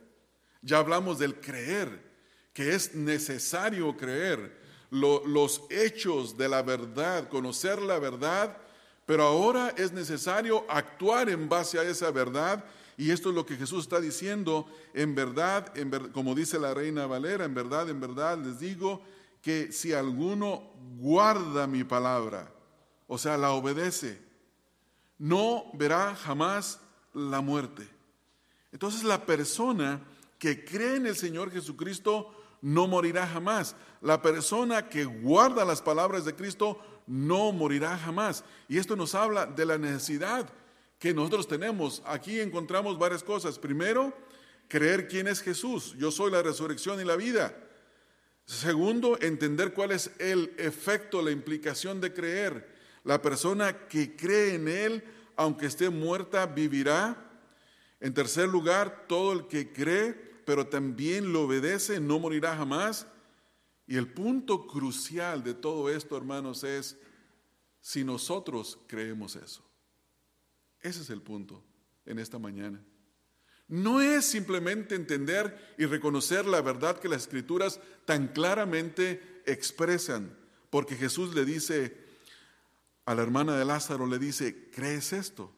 Ya 0.62 0.80
hablamos 0.80 1.20
del 1.20 1.40
creer, 1.40 2.04
que 2.52 2.74
es 2.74 2.96
necesario 2.96 3.96
creer 3.96 4.58
los 4.90 5.62
hechos 5.70 6.36
de 6.36 6.50
la 6.50 6.64
verdad, 6.64 7.30
conocer 7.30 7.80
la 7.80 8.00
verdad, 8.00 8.58
pero 9.10 9.24
ahora 9.24 9.74
es 9.76 9.92
necesario 9.92 10.68
actuar 10.70 11.30
en 11.32 11.50
base 11.50 11.80
a 11.80 11.82
esa 11.84 12.12
verdad 12.12 12.64
y 12.96 13.10
esto 13.10 13.30
es 13.30 13.36
lo 13.36 13.44
que 13.44 13.56
Jesús 13.56 13.86
está 13.86 14.00
diciendo, 14.00 14.68
en 14.94 15.16
verdad, 15.16 15.76
en 15.76 15.90
como 16.12 16.36
dice 16.36 16.60
la 16.60 16.76
reina 16.76 17.08
Valera, 17.08 17.44
en 17.44 17.56
verdad, 17.56 17.90
en 17.90 18.00
verdad 18.00 18.38
les 18.38 18.60
digo 18.60 19.02
que 19.42 19.72
si 19.72 19.94
alguno 19.94 20.62
guarda 21.00 21.66
mi 21.66 21.84
palabra, 21.84 22.54
o 23.08 23.18
sea, 23.18 23.36
la 23.36 23.50
obedece, 23.50 24.22
no 25.18 25.72
verá 25.74 26.16
jamás 26.16 26.80
la 27.12 27.42
muerte. 27.42 27.90
Entonces 28.72 29.04
la 29.04 29.26
persona 29.26 30.04
que 30.38 30.64
cree 30.64 30.98
en 30.98 31.08
el 31.08 31.16
Señor 31.16 31.50
Jesucristo 31.50 32.32
no 32.62 32.88
morirá 32.88 33.26
jamás. 33.26 33.76
La 34.02 34.22
persona 34.22 34.88
que 34.88 35.06
guarda 35.06 35.66
las 35.66 35.82
palabras 35.82 36.26
de 36.26 36.36
Cristo 36.36 36.80
no 37.10 37.52
morirá 37.52 37.98
jamás. 37.98 38.44
Y 38.68 38.78
esto 38.78 38.96
nos 38.96 39.16
habla 39.16 39.48
de 39.48 39.66
la 39.66 39.80
necesidad 39.80 40.48
que 41.00 41.12
nosotros 41.12 41.48
tenemos. 41.48 42.04
Aquí 42.06 42.40
encontramos 42.40 43.00
varias 43.00 43.24
cosas. 43.24 43.58
Primero, 43.58 44.14
creer 44.68 45.08
quién 45.08 45.28
es 45.28 45.42
Jesús. 45.42 45.96
Yo 45.98 46.12
soy 46.12 46.32
la 46.32 46.44
resurrección 46.44 47.02
y 47.02 47.06
la 47.06 47.16
vida. 47.16 47.56
Segundo, 48.46 49.18
entender 49.22 49.74
cuál 49.74 49.92
es 49.92 50.12
el 50.20 50.54
efecto, 50.58 51.24
la 51.24 51.32
implicación 51.32 52.00
de 52.00 52.14
creer. 52.14 52.70
La 53.04 53.22
persona 53.22 53.88
que 53.88 54.16
cree 54.16 54.54
en 54.54 54.68
Él, 54.68 55.04
aunque 55.36 55.66
esté 55.66 55.90
muerta, 55.90 56.46
vivirá. 56.46 57.18
En 58.00 58.14
tercer 58.14 58.48
lugar, 58.48 59.06
todo 59.08 59.34
el 59.34 59.48
que 59.48 59.74
cree, 59.74 60.14
pero 60.46 60.68
también 60.68 61.34
lo 61.34 61.44
obedece, 61.44 62.00
no 62.00 62.20
morirá 62.20 62.56
jamás. 62.56 63.08
Y 63.90 63.98
el 63.98 64.08
punto 64.08 64.68
crucial 64.68 65.44
de 65.44 65.56
todo 65.56 65.90
esto, 65.90 66.16
hermanos, 66.16 66.64
es 66.64 66.96
si 67.82 68.04
nosotros 68.04 68.78
creemos 68.86 69.36
eso. 69.36 69.68
Ese 70.80 71.02
es 71.02 71.10
el 71.10 71.24
punto 71.24 71.64
en 72.06 72.20
esta 72.20 72.38
mañana. 72.38 72.80
No 73.68 74.00
es 74.00 74.26
simplemente 74.26 74.94
entender 74.94 75.76
y 75.80 75.88
reconocer 75.88 76.46
la 76.46 76.62
verdad 76.62 77.00
que 77.00 77.10
las 77.10 77.24
escrituras 77.24 77.80
tan 78.06 78.28
claramente 78.28 79.42
expresan, 79.48 80.38
porque 80.70 80.96
Jesús 80.96 81.34
le 81.34 81.44
dice 81.44 81.98
a 83.06 83.16
la 83.16 83.24
hermana 83.24 83.58
de 83.58 83.66
Lázaro, 83.66 84.06
le 84.06 84.20
dice, 84.20 84.70
¿crees 84.70 85.14
esto? 85.14 85.52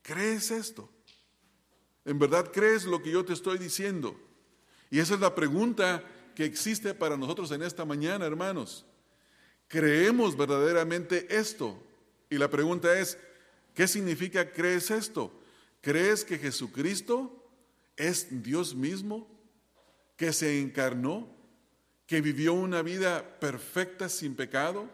¿Crees 0.00 0.50
esto? 0.50 0.90
¿En 2.06 2.18
verdad 2.18 2.50
crees 2.50 2.86
lo 2.86 3.02
que 3.02 3.10
yo 3.10 3.26
te 3.26 3.34
estoy 3.34 3.58
diciendo? 3.58 4.18
Y 4.90 5.00
esa 5.00 5.12
es 5.12 5.20
la 5.20 5.34
pregunta 5.34 6.02
que 6.36 6.44
existe 6.44 6.94
para 6.94 7.16
nosotros 7.16 7.50
en 7.50 7.62
esta 7.62 7.84
mañana, 7.84 8.26
hermanos. 8.26 8.86
¿Creemos 9.66 10.36
verdaderamente 10.36 11.26
esto? 11.36 11.82
Y 12.30 12.38
la 12.38 12.48
pregunta 12.48 12.96
es, 12.96 13.18
¿Qué 13.76 13.86
significa 13.86 14.50
crees 14.52 14.90
esto? 14.90 15.30
¿Crees 15.82 16.24
que 16.24 16.38
Jesucristo 16.38 17.46
es 17.94 18.42
Dios 18.42 18.74
mismo? 18.74 19.28
¿Que 20.16 20.32
se 20.32 20.62
encarnó? 20.62 21.28
¿Que 22.06 22.22
vivió 22.22 22.54
una 22.54 22.80
vida 22.80 23.38
perfecta 23.38 24.08
sin 24.08 24.34
pecado? 24.34 24.88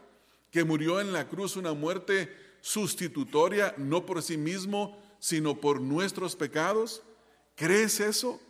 ¿Que 0.50 0.64
murió 0.64 1.00
en 1.00 1.12
la 1.12 1.28
cruz 1.28 1.54
una 1.54 1.74
muerte 1.74 2.36
sustitutoria, 2.60 3.72
no 3.78 4.04
por 4.04 4.20
sí 4.20 4.36
mismo, 4.36 5.00
sino 5.20 5.60
por 5.60 5.80
nuestros 5.80 6.34
pecados? 6.34 7.04
¿Crees 7.54 8.00
eso? 8.00 8.40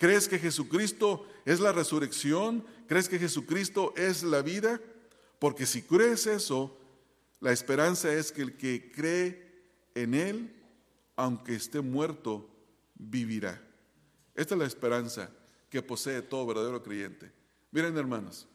¿Crees 0.00 0.28
que 0.28 0.38
Jesucristo 0.38 1.26
es 1.44 1.60
la 1.60 1.72
resurrección? 1.72 2.64
¿Crees 2.88 3.06
que 3.06 3.18
Jesucristo 3.18 3.92
es 3.98 4.22
la 4.22 4.40
vida? 4.40 4.80
Porque 5.38 5.66
si 5.66 5.82
crees 5.82 6.26
eso, 6.26 6.74
la 7.38 7.52
esperanza 7.52 8.10
es 8.10 8.32
que 8.32 8.40
el 8.40 8.56
que 8.56 8.90
cree 8.90 9.62
en 9.94 10.14
Él, 10.14 10.56
aunque 11.16 11.54
esté 11.54 11.82
muerto, 11.82 12.48
vivirá. 12.94 13.62
Esta 14.34 14.54
es 14.54 14.58
la 14.58 14.66
esperanza 14.66 15.30
que 15.68 15.82
posee 15.82 16.22
todo 16.22 16.46
verdadero 16.46 16.82
creyente. 16.82 17.30
Miren, 17.70 17.94
hermanos, 17.98 18.48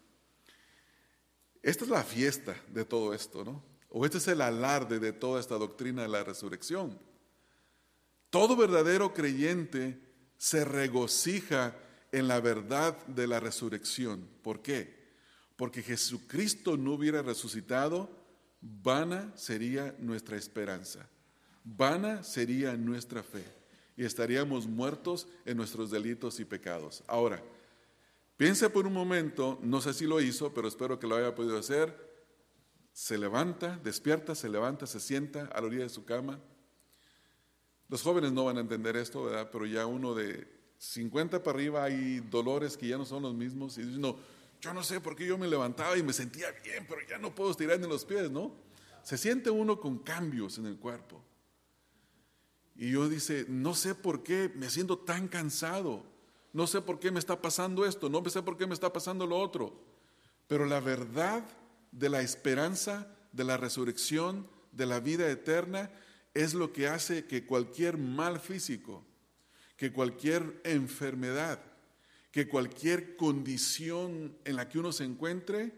esta 1.62 1.84
es 1.84 1.92
la 1.92 2.04
fiesta 2.04 2.60
de 2.70 2.86
todo 2.86 3.14
esto, 3.14 3.46
¿no? 3.46 3.64
O 3.90 4.04
este 4.04 4.18
es 4.18 4.28
el 4.30 4.42
alarde 4.42 4.98
de 4.98 5.14
toda 5.14 5.40
esta 5.40 5.60
doctrina 5.60 6.02
de 6.02 6.08
la 6.08 6.24
resurrección. 6.24 6.98
Todo 8.32 8.56
verdadero 8.56 9.14
creyente 9.14 10.05
se 10.46 10.64
regocija 10.64 11.76
en 12.12 12.28
la 12.28 12.40
verdad 12.40 12.96
de 13.08 13.26
la 13.26 13.40
resurrección. 13.40 14.30
¿Por 14.44 14.62
qué? 14.62 14.94
Porque 15.56 15.82
Jesucristo 15.82 16.78
no 16.78 16.94
hubiera 16.94 17.24
resucitado, 17.24 18.12
vana 18.62 19.34
sería 19.36 19.96
nuestra 19.98 20.38
esperanza. 20.38 21.10
Vana 21.64 22.22
sería 22.22 22.78
nuestra 22.78 23.24
fe 23.24 23.44
y 23.98 24.06
estaríamos 24.06 24.68
muertos 24.68 25.28
en 25.46 25.58
nuestros 25.58 25.90
delitos 25.90 26.40
y 26.40 26.46
pecados. 26.46 27.04
Ahora, 27.08 27.42
piensa 28.38 28.70
por 28.70 28.86
un 28.86 28.94
momento, 28.94 29.58
no 29.64 29.82
sé 29.82 29.96
si 29.96 30.06
lo 30.06 30.22
hizo, 30.22 30.54
pero 30.54 30.68
espero 30.68 31.00
que 31.00 31.08
lo 31.08 31.16
haya 31.16 31.34
podido 31.34 31.58
hacer. 31.58 32.22
Se 32.94 33.18
levanta, 33.18 33.80
despierta, 33.84 34.36
se 34.36 34.48
levanta, 34.48 34.86
se 34.86 35.00
sienta 35.00 35.48
a 35.48 35.60
la 35.60 35.66
orilla 35.66 35.84
de 35.86 35.90
su 35.90 36.06
cama. 36.06 36.40
Los 37.90 38.02
jóvenes 38.02 38.32
no 38.32 38.46
van 38.46 38.58
a 38.58 38.62
entender 38.62 38.96
esto, 38.96 39.24
¿verdad? 39.24 39.50
Pero 39.52 39.66
ya 39.66 39.86
uno 39.86 40.14
de 40.16 40.48
50 40.78 41.44
para 41.44 41.58
arriba 41.58 41.84
hay 41.84 42.20
dolores 42.20 42.78
que 42.78 42.88
ya 42.88 42.98
no 42.98 43.06
son 43.06 43.24
los 43.24 43.34
mismos 43.34 43.78
y 43.78 43.84
dice, 43.84 44.00
no, 44.00 44.18
yo 44.62 44.74
no 44.74 44.84
sé 44.84 45.00
por 45.00 45.16
qué 45.16 45.26
yo 45.26 45.38
me 45.38 45.48
levantaba 45.48 45.98
y 45.98 46.04
me 46.04 46.14
sentía 46.14 46.52
bien, 46.64 46.86
pero 46.88 47.02
ya 47.08 47.18
no 47.18 47.34
puedo 47.34 47.52
estirar 47.52 47.80
ni 47.80 47.88
los 47.88 48.06
pies, 48.06 48.32
¿no? 48.32 48.54
Se 49.04 49.18
siente 49.18 49.50
uno 49.50 49.80
con 49.80 50.00
cambios 50.00 50.58
en 50.58 50.66
el 50.66 50.78
cuerpo. 50.78 51.24
Y 52.76 52.92
yo 52.92 53.08
dice, 53.08 53.46
no 53.48 53.74
sé 53.74 53.96
por 53.96 54.24
qué 54.24 54.52
me 54.56 54.70
siento 54.70 54.98
tan 54.98 55.28
cansado, 55.28 56.04
no 56.52 56.68
sé 56.68 56.82
por 56.82 57.00
qué 57.00 57.12
me 57.12 57.20
está 57.20 57.42
pasando 57.42 57.86
esto, 57.86 58.10
no 58.10 58.28
sé 58.30 58.42
por 58.42 58.58
qué 58.58 58.66
me 58.66 58.74
está 58.74 58.92
pasando 58.92 59.26
lo 59.28 59.38
otro. 59.38 59.80
Pero 60.48 60.66
la 60.66 60.80
verdad 60.80 61.44
de 61.92 62.10
la 62.10 62.22
esperanza, 62.22 63.08
de 63.32 63.44
la 63.44 63.58
resurrección, 63.58 64.48
de 64.72 64.86
la 64.86 65.00
vida 65.00 65.30
eterna, 65.30 65.92
es 66.36 66.54
lo 66.54 66.72
que 66.72 66.88
hace 66.88 67.26
que 67.26 67.46
cualquier 67.46 67.98
mal 67.98 68.40
físico, 68.40 69.04
que 69.78 69.92
cualquier 69.92 70.62
enfermedad, 70.66 71.60
que 72.32 72.48
cualquier 72.48 73.16
condición 73.16 74.38
en 74.44 74.58
la 74.58 74.70
que 74.70 74.78
uno 74.78 74.92
se 74.92 75.06
encuentre, 75.06 75.74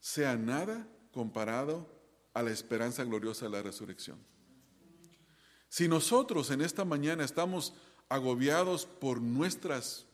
sea 0.00 0.36
nada 0.36 0.88
comparado 1.12 1.94
a 2.32 2.42
la 2.42 2.50
esperanza 2.50 3.04
gloriosa 3.04 3.44
de 3.44 3.52
la 3.52 3.62
resurrección. 3.62 4.18
Si 5.68 5.88
nosotros 5.88 6.50
en 6.50 6.62
esta 6.62 6.84
mañana 6.84 7.24
estamos 7.24 7.74
agobiados 8.08 8.86
por 8.86 9.20
nuestras, 9.20 10.06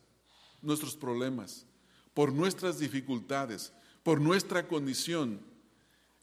nuestros 0.60 0.96
problemas, 0.96 1.66
por 2.14 2.32
nuestras 2.32 2.80
dificultades, 2.80 3.72
por 4.02 4.20
nuestra 4.20 4.66
condición, 4.66 5.51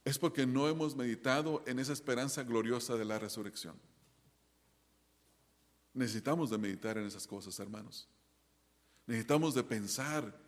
es 0.06 0.18
porque 0.18 0.46
no 0.46 0.68
hemos 0.68 0.96
meditado 0.96 1.64
en 1.66 1.80
esa 1.80 1.94
esperanza 1.94 2.44
gloriosa 2.44 2.96
de 2.96 3.06
la 3.06 3.20
resurrección. 3.20 3.76
Necesitamos 5.94 6.50
de 6.50 6.58
meditar 6.58 6.98
en 6.98 7.06
esas 7.06 7.28
cosas, 7.28 7.60
hermanos. 7.60 8.08
Necesitamos 9.06 9.54
de 9.56 9.64
pensar 9.64 10.40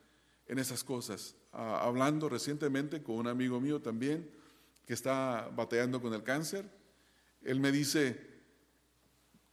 en 0.48 0.60
esas 0.60 0.84
cosas. 0.84 1.36
Ah, 1.52 1.82
hablando 1.84 2.30
recientemente 2.30 3.02
con 3.02 3.16
un 3.16 3.28
amigo 3.28 3.60
mío 3.60 3.82
también 3.82 4.30
que 4.86 4.94
está 4.94 5.50
bateando 5.56 6.02
con 6.02 6.14
el 6.14 6.24
cáncer, 6.24 6.70
él 7.42 7.60
me 7.60 7.72
dice, 7.72 8.30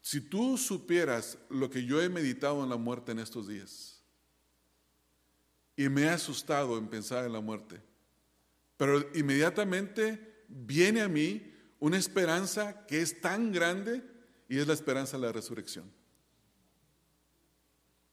si 0.01 0.21
tú 0.21 0.59
supieras 0.59 1.39
lo 1.49 1.71
que 1.71 1.85
yo 1.85 2.01
he 2.03 2.09
meditado 2.09 2.63
en 2.63 2.71
la 2.71 2.77
muerte 2.77 3.13
en 3.13 3.19
estos 3.19 3.49
días, 3.49 4.03
y 5.77 5.89
me 5.89 6.03
he 6.03 6.09
asustado 6.09 6.77
en 6.77 6.89
pensar 6.89 7.25
en 7.25 7.33
la 7.33 7.41
muerte, 7.41 7.81
pero 8.79 9.07
inmediatamente 9.14 10.45
viene 10.49 11.03
a 11.03 11.09
mí 11.09 11.53
una 11.81 11.99
esperanza 11.99 12.87
que 12.87 13.03
es 13.03 13.21
tan 13.21 13.52
grande 13.52 14.02
y 14.48 14.59
es 14.59 14.67
la 14.67 14.73
esperanza 14.73 15.19
de 15.19 15.27
la 15.27 15.33
resurrección. 15.33 15.92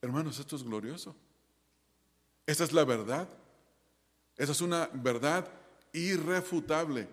Hermanos, 0.02 0.38
esto 0.39 0.58
es 0.58 0.64
glorioso. 0.64 1.16
Esta 2.46 2.66
es 2.66 2.74
la 2.74 2.84
verdad. 2.84 3.30
Esa 4.36 4.52
es 4.52 4.62
una 4.62 4.89
verdad 4.94 5.50
irrefutable. 5.94 7.08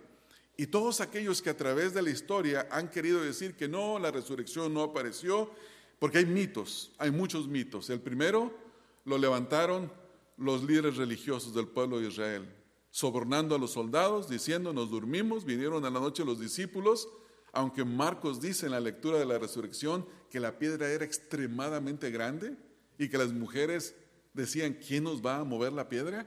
Y 0.56 0.66
todos 0.66 1.00
aquellos 1.00 1.40
que 1.40 1.50
a 1.50 1.56
través 1.56 1.94
de 1.94 2.02
la 2.02 2.10
historia 2.10 2.68
han 2.70 2.90
querido 2.90 3.22
decir 3.22 3.56
que 3.56 3.68
no, 3.68 3.98
la 3.98 4.10
resurrección 4.10 4.74
no 4.74 4.82
apareció, 4.82 5.50
porque 5.98 6.18
hay 6.18 6.26
mitos, 6.26 6.92
hay 6.98 7.10
muchos 7.10 7.46
mitos. 7.46 7.88
El 7.88 8.00
primero 8.00 8.52
lo 9.04 9.16
levantaron 9.18 9.90
los 10.36 10.64
líderes 10.64 10.96
religiosos 10.96 11.54
del 11.54 11.68
pueblo 11.68 12.00
de 12.00 12.08
Israel, 12.08 12.61
sobornando 12.92 13.54
a 13.54 13.58
los 13.58 13.72
soldados, 13.72 14.28
diciendo, 14.28 14.72
nos 14.74 14.90
dormimos, 14.90 15.46
vinieron 15.46 15.84
a 15.84 15.90
la 15.90 15.98
noche 15.98 16.26
los 16.26 16.38
discípulos, 16.38 17.08
aunque 17.50 17.84
Marcos 17.84 18.40
dice 18.40 18.66
en 18.66 18.72
la 18.72 18.80
lectura 18.80 19.18
de 19.18 19.24
la 19.24 19.38
resurrección 19.38 20.06
que 20.30 20.38
la 20.38 20.58
piedra 20.58 20.90
era 20.90 21.04
extremadamente 21.04 22.10
grande 22.10 22.54
y 22.98 23.08
que 23.08 23.16
las 23.16 23.32
mujeres 23.32 23.96
decían, 24.34 24.74
¿quién 24.74 25.04
nos 25.04 25.24
va 25.24 25.38
a 25.38 25.44
mover 25.44 25.72
la 25.72 25.88
piedra? 25.88 26.26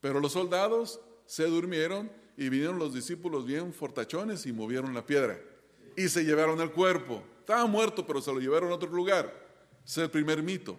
Pero 0.00 0.18
los 0.18 0.32
soldados 0.32 0.98
se 1.26 1.44
durmieron 1.44 2.10
y 2.38 2.48
vinieron 2.48 2.78
los 2.78 2.94
discípulos 2.94 3.44
bien 3.44 3.74
fortachones 3.74 4.46
y 4.46 4.52
movieron 4.52 4.94
la 4.94 5.04
piedra. 5.04 5.38
Y 5.94 6.08
se 6.08 6.24
llevaron 6.24 6.58
el 6.62 6.72
cuerpo. 6.72 7.22
Estaba 7.40 7.66
muerto, 7.66 8.06
pero 8.06 8.22
se 8.22 8.32
lo 8.32 8.40
llevaron 8.40 8.72
a 8.72 8.76
otro 8.76 8.90
lugar. 8.90 9.30
Es 9.84 9.98
el 9.98 10.10
primer 10.10 10.42
mito. 10.42 10.78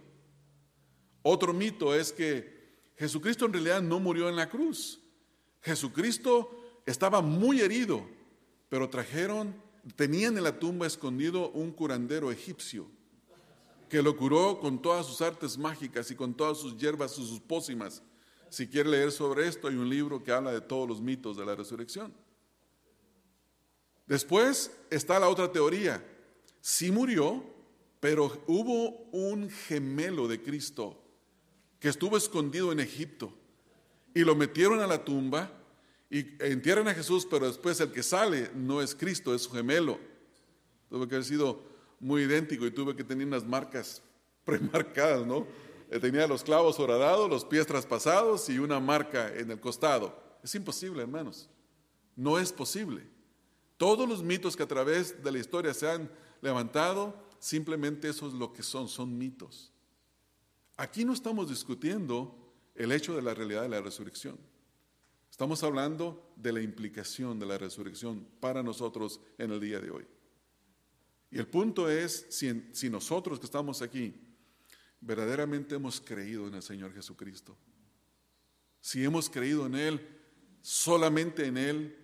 Otro 1.21 1.53
mito 1.53 1.93
es 1.93 2.11
que 2.11 2.53
Jesucristo 2.97 3.45
en 3.45 3.53
realidad 3.53 3.81
no 3.83 3.99
murió 3.99 4.27
en 4.27 4.35
la 4.35 4.49
cruz. 4.49 5.02
Jesucristo 5.63 6.81
estaba 6.85 7.21
muy 7.21 7.61
herido, 7.61 8.05
pero 8.69 8.89
trajeron, 8.89 9.55
tenían 9.95 10.37
en 10.37 10.43
la 10.43 10.59
tumba 10.59 10.85
escondido 10.85 11.49
un 11.51 11.71
curandero 11.71 12.31
egipcio 12.31 12.87
que 13.89 14.01
lo 14.01 14.17
curó 14.17 14.59
con 14.59 14.81
todas 14.81 15.05
sus 15.05 15.21
artes 15.21 15.57
mágicas 15.57 16.09
y 16.09 16.15
con 16.15 16.33
todas 16.33 16.57
sus 16.57 16.75
hierbas 16.77 17.17
y 17.17 17.27
sus 17.27 17.39
pócimas. 17.39 18.01
Si 18.49 18.67
quiere 18.67 18.89
leer 18.89 19.11
sobre 19.11 19.47
esto, 19.47 19.67
hay 19.67 19.75
un 19.75 19.87
libro 19.87 20.23
que 20.23 20.31
habla 20.31 20.51
de 20.51 20.61
todos 20.61 20.87
los 20.89 20.99
mitos 20.99 21.37
de 21.37 21.45
la 21.45 21.55
resurrección. 21.55 22.13
Después 24.07 24.71
está 24.89 25.19
la 25.19 25.29
otra 25.29 25.51
teoría. 25.51 26.03
Sí 26.59 26.91
murió, 26.91 27.43
pero 27.99 28.43
hubo 28.47 28.89
un 29.11 29.49
gemelo 29.49 30.27
de 30.27 30.41
Cristo 30.41 30.99
que 31.79 31.89
estuvo 31.89 32.17
escondido 32.17 32.71
en 32.71 32.79
Egipto 32.79 33.33
y 34.13 34.21
lo 34.21 34.35
metieron 34.35 34.79
a 34.79 34.87
la 34.87 35.03
tumba 35.03 35.51
y 36.09 36.19
entierran 36.43 36.87
a 36.87 36.93
Jesús, 36.93 37.27
pero 37.29 37.47
después 37.47 37.79
el 37.79 37.91
que 37.91 38.03
sale 38.03 38.51
no 38.53 38.81
es 38.81 38.93
Cristo, 38.93 39.33
es 39.33 39.43
su 39.43 39.51
gemelo. 39.51 39.99
Tuvo 40.89 41.07
que 41.07 41.15
haber 41.15 41.25
sido 41.25 41.63
muy 41.99 42.23
idéntico 42.23 42.65
y 42.65 42.71
tuve 42.71 42.95
que 42.95 43.03
tener 43.03 43.25
unas 43.25 43.45
marcas 43.45 44.01
premarcadas, 44.45 45.25
¿no? 45.25 45.47
Eh, 45.89 45.99
tenía 45.99 46.27
los 46.27 46.43
clavos 46.43 46.79
horadados, 46.79 47.29
los 47.29 47.45
pies 47.45 47.65
traspasados 47.65 48.49
y 48.49 48.59
una 48.59 48.79
marca 48.79 49.33
en 49.35 49.51
el 49.51 49.59
costado. 49.59 50.15
Es 50.43 50.53
imposible, 50.55 51.01
hermanos. 51.01 51.49
No 52.15 52.37
es 52.37 52.51
posible. 52.51 53.07
Todos 53.77 54.07
los 54.07 54.21
mitos 54.21 54.55
que 54.55 54.63
a 54.63 54.67
través 54.67 55.23
de 55.23 55.31
la 55.31 55.39
historia 55.39 55.73
se 55.73 55.89
han 55.89 56.11
levantado, 56.41 57.15
simplemente 57.39 58.09
eso 58.09 58.27
es 58.27 58.33
lo 58.33 58.53
que 58.53 58.63
son, 58.63 58.87
son 58.87 59.17
mitos. 59.17 59.71
Aquí 60.77 61.05
no 61.05 61.13
estamos 61.13 61.49
discutiendo 61.49 62.42
el 62.75 62.91
hecho 62.91 63.15
de 63.15 63.21
la 63.21 63.33
realidad 63.33 63.63
de 63.63 63.69
la 63.69 63.81
resurrección. 63.81 64.37
Estamos 65.29 65.63
hablando 65.63 66.31
de 66.35 66.53
la 66.53 66.61
implicación 66.61 67.39
de 67.39 67.47
la 67.47 67.57
resurrección 67.57 68.27
para 68.39 68.61
nosotros 68.61 69.19
en 69.37 69.51
el 69.51 69.59
día 69.59 69.79
de 69.79 69.89
hoy. 69.89 70.05
Y 71.31 71.39
el 71.39 71.47
punto 71.47 71.89
es 71.89 72.27
si, 72.29 72.89
nosotros 72.91 73.39
que 73.39 73.47
estamos 73.47 73.81
aquí 73.81 74.13
verdaderamente 75.01 75.73
hemos 75.73 75.99
creído 75.99 76.47
en 76.47 76.53
el 76.53 76.61
Señor 76.61 76.93
Jesucristo. 76.93 77.57
Si 78.79 79.03
hemos 79.03 79.31
creído 79.31 79.65
en 79.65 79.73
Él, 79.73 80.07
solamente 80.61 81.47
en 81.47 81.57
Él, 81.57 81.97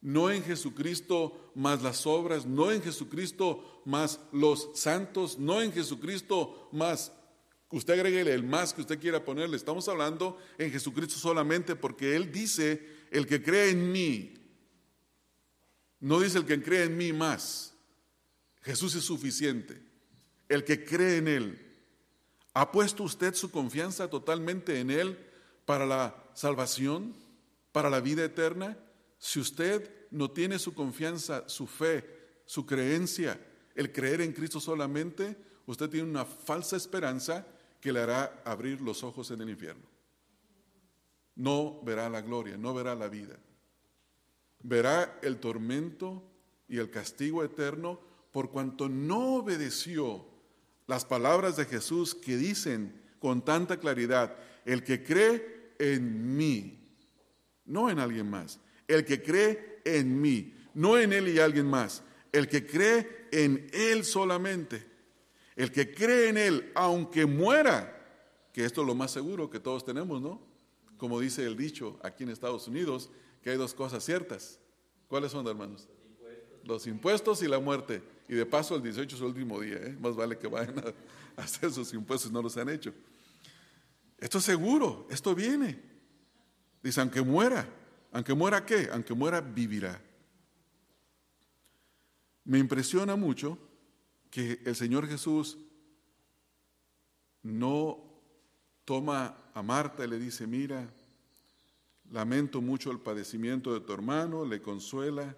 no 0.00 0.30
en 0.30 0.44
Jesucristo 0.44 1.50
más 1.56 1.82
las 1.82 2.06
obras, 2.06 2.46
no 2.46 2.70
en 2.70 2.80
Jesucristo 2.80 3.82
más 3.84 4.20
los 4.30 4.70
santos, 4.74 5.36
no 5.36 5.60
en 5.60 5.72
Jesucristo 5.72 6.68
más, 6.70 7.12
usted 7.70 7.94
agregue 7.94 8.20
el 8.32 8.44
más 8.44 8.72
que 8.72 8.80
usted 8.80 9.00
quiera 9.00 9.24
ponerle, 9.24 9.56
estamos 9.56 9.88
hablando 9.88 10.38
en 10.58 10.70
Jesucristo 10.70 11.18
solamente 11.18 11.76
porque 11.76 12.14
Él 12.14 12.30
dice, 12.30 12.86
el 13.10 13.26
que 13.26 13.42
cree 13.42 13.70
en 13.70 13.90
mí, 13.90 14.34
no 16.00 16.20
dice 16.20 16.38
el 16.38 16.46
que 16.46 16.62
cree 16.62 16.84
en 16.84 16.96
mí 16.96 17.12
más, 17.12 17.74
Jesús 18.62 18.94
es 18.94 19.04
suficiente, 19.04 19.80
el 20.48 20.64
que 20.64 20.84
cree 20.84 21.18
en 21.18 21.28
Él. 21.28 21.62
¿Ha 22.54 22.72
puesto 22.72 23.02
usted 23.02 23.34
su 23.34 23.50
confianza 23.50 24.08
totalmente 24.08 24.80
en 24.80 24.90
Él 24.90 25.18
para 25.64 25.84
la 25.84 26.16
salvación, 26.34 27.14
para 27.72 27.90
la 27.90 28.00
vida 28.00 28.24
eterna? 28.24 28.78
Si 29.18 29.40
usted 29.40 29.90
no 30.10 30.30
tiene 30.30 30.58
su 30.58 30.72
confianza, 30.72 31.48
su 31.48 31.66
fe, 31.66 32.04
su 32.46 32.64
creencia, 32.64 33.38
el 33.74 33.92
creer 33.92 34.20
en 34.20 34.32
Cristo 34.32 34.60
solamente, 34.60 35.36
usted 35.66 35.90
tiene 35.90 36.08
una 36.08 36.24
falsa 36.24 36.76
esperanza 36.76 37.46
que 37.86 37.92
le 37.92 38.00
hará 38.00 38.42
abrir 38.44 38.80
los 38.80 39.04
ojos 39.04 39.30
en 39.30 39.42
el 39.42 39.48
infierno. 39.48 39.84
No 41.36 41.80
verá 41.84 42.10
la 42.10 42.20
gloria, 42.20 42.56
no 42.56 42.74
verá 42.74 42.96
la 42.96 43.06
vida. 43.06 43.38
Verá 44.60 45.20
el 45.22 45.38
tormento 45.38 46.20
y 46.66 46.78
el 46.78 46.90
castigo 46.90 47.44
eterno 47.44 48.00
por 48.32 48.50
cuanto 48.50 48.88
no 48.88 49.36
obedeció 49.36 50.26
las 50.88 51.04
palabras 51.04 51.56
de 51.56 51.64
Jesús 51.64 52.16
que 52.16 52.36
dicen 52.36 53.00
con 53.20 53.44
tanta 53.44 53.76
claridad, 53.76 54.36
el 54.64 54.82
que 54.82 55.04
cree 55.04 55.70
en 55.78 56.36
mí, 56.36 56.80
no 57.66 57.88
en 57.88 58.00
alguien 58.00 58.28
más, 58.28 58.58
el 58.88 59.04
que 59.04 59.22
cree 59.22 59.80
en 59.84 60.20
mí, 60.20 60.54
no 60.74 60.98
en 60.98 61.12
él 61.12 61.28
y 61.28 61.38
alguien 61.38 61.68
más, 61.68 62.02
el 62.32 62.48
que 62.48 62.66
cree 62.66 63.28
en 63.30 63.70
él 63.72 64.04
solamente, 64.04 64.84
el 65.56 65.72
que 65.72 65.94
cree 65.94 66.28
en 66.28 66.36
él, 66.36 66.72
aunque 66.74 67.24
muera, 67.24 67.92
que 68.52 68.64
esto 68.64 68.82
es 68.82 68.86
lo 68.86 68.94
más 68.94 69.10
seguro 69.10 69.50
que 69.50 69.58
todos 69.58 69.84
tenemos, 69.84 70.20
¿no? 70.20 70.40
Como 70.98 71.18
dice 71.18 71.44
el 71.44 71.56
dicho 71.56 71.98
aquí 72.02 72.24
en 72.24 72.30
Estados 72.30 72.68
Unidos, 72.68 73.10
que 73.42 73.50
hay 73.50 73.56
dos 73.56 73.74
cosas 73.74 74.04
ciertas. 74.04 74.60
¿Cuáles 75.08 75.32
son, 75.32 75.46
hermanos? 75.46 75.88
Los 76.62 76.86
impuestos 76.86 77.42
y 77.42 77.48
la 77.48 77.58
muerte. 77.58 78.02
Y 78.28 78.34
de 78.34 78.44
paso 78.44 78.76
el 78.76 78.82
18 78.82 79.16
es 79.16 79.20
el 79.22 79.28
último 79.28 79.60
día, 79.60 79.76
¿eh? 79.76 79.96
más 80.00 80.14
vale 80.14 80.36
que 80.36 80.46
vayan 80.46 80.78
a 80.78 80.94
hacer 81.42 81.72
sus 81.72 81.92
impuestos, 81.94 82.30
no 82.30 82.42
los 82.42 82.56
han 82.56 82.68
hecho. 82.68 82.92
Esto 84.18 84.38
es 84.38 84.44
seguro, 84.44 85.06
esto 85.10 85.34
viene. 85.34 85.80
Dice, 86.82 87.00
aunque 87.00 87.22
muera, 87.22 87.68
aunque 88.12 88.34
muera 88.34 88.64
qué, 88.64 88.88
aunque 88.92 89.14
muera 89.14 89.40
vivirá. 89.40 90.02
Me 92.44 92.58
impresiona 92.58 93.16
mucho 93.16 93.58
que 94.36 94.60
el 94.66 94.76
Señor 94.76 95.08
Jesús 95.08 95.56
no 97.42 98.04
toma 98.84 99.50
a 99.54 99.62
Marta 99.62 100.04
y 100.04 100.08
le 100.08 100.18
dice, 100.18 100.46
mira, 100.46 100.92
lamento 102.10 102.60
mucho 102.60 102.90
el 102.90 103.00
padecimiento 103.00 103.72
de 103.72 103.80
tu 103.80 103.94
hermano, 103.94 104.44
le 104.44 104.60
consuela 104.60 105.34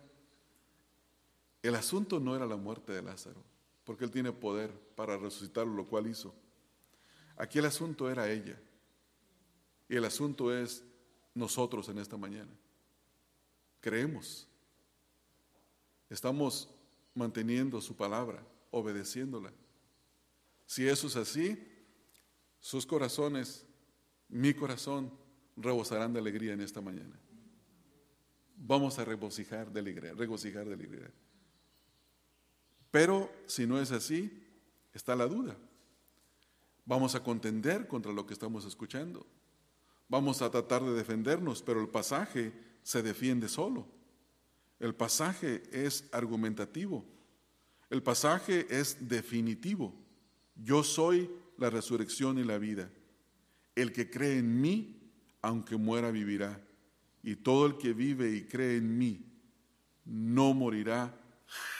el 1.62 1.76
asunto 1.76 2.18
no 2.18 2.34
era 2.34 2.44
la 2.44 2.56
muerte 2.56 2.92
de 2.92 3.02
Lázaro, 3.02 3.40
porque 3.84 4.04
él 4.04 4.10
tiene 4.10 4.32
poder 4.32 4.72
para 4.96 5.16
resucitarlo, 5.16 5.72
lo 5.74 5.86
cual 5.86 6.08
hizo. 6.08 6.34
Aquí 7.36 7.60
el 7.60 7.66
asunto 7.66 8.10
era 8.10 8.28
ella. 8.28 8.60
Y 9.88 9.94
el 9.94 10.04
asunto 10.06 10.52
es 10.52 10.82
nosotros 11.34 11.88
en 11.88 11.98
esta 11.98 12.16
mañana. 12.16 12.50
Creemos. 13.80 14.48
Estamos 16.10 16.68
manteniendo 17.14 17.80
su 17.80 17.94
palabra, 17.94 18.42
obedeciéndola. 18.70 19.52
Si 20.66 20.86
eso 20.86 21.06
es 21.06 21.16
así, 21.16 21.58
sus 22.60 22.86
corazones, 22.86 23.66
mi 24.28 24.52
corazón, 24.54 25.12
rebosarán 25.56 26.12
de 26.12 26.20
alegría 26.20 26.52
en 26.52 26.60
esta 26.60 26.80
mañana. 26.80 27.18
Vamos 28.56 28.98
a 28.98 29.04
regocijar 29.04 29.72
de 29.72 29.80
alegría, 29.80 30.12
regocijar 30.14 30.66
de 30.66 30.74
alegría. 30.74 31.10
Pero 32.90 33.30
si 33.46 33.66
no 33.66 33.80
es 33.80 33.92
así, 33.92 34.44
está 34.92 35.14
la 35.14 35.26
duda. 35.26 35.56
Vamos 36.84 37.14
a 37.14 37.22
contender 37.22 37.86
contra 37.86 38.12
lo 38.12 38.26
que 38.26 38.32
estamos 38.32 38.64
escuchando. 38.64 39.26
Vamos 40.08 40.40
a 40.40 40.50
tratar 40.50 40.82
de 40.82 40.92
defendernos, 40.92 41.62
pero 41.62 41.80
el 41.80 41.88
pasaje 41.88 42.52
se 42.82 43.02
defiende 43.02 43.48
solo. 43.48 43.86
El 44.80 44.94
pasaje 44.94 45.62
es 45.70 46.08
argumentativo. 46.12 47.04
El 47.90 48.02
pasaje 48.02 48.66
es 48.70 49.08
definitivo. 49.08 49.94
Yo 50.54 50.82
soy 50.82 51.30
la 51.56 51.70
resurrección 51.70 52.38
y 52.38 52.44
la 52.44 52.58
vida. 52.58 52.90
El 53.74 53.92
que 53.92 54.10
cree 54.10 54.38
en 54.38 54.60
mí, 54.60 55.12
aunque 55.40 55.76
muera, 55.76 56.10
vivirá. 56.10 56.60
Y 57.22 57.36
todo 57.36 57.66
el 57.66 57.78
que 57.78 57.92
vive 57.92 58.30
y 58.30 58.44
cree 58.44 58.76
en 58.76 58.98
mí, 58.98 59.24
no 60.04 60.54
morirá 60.54 61.18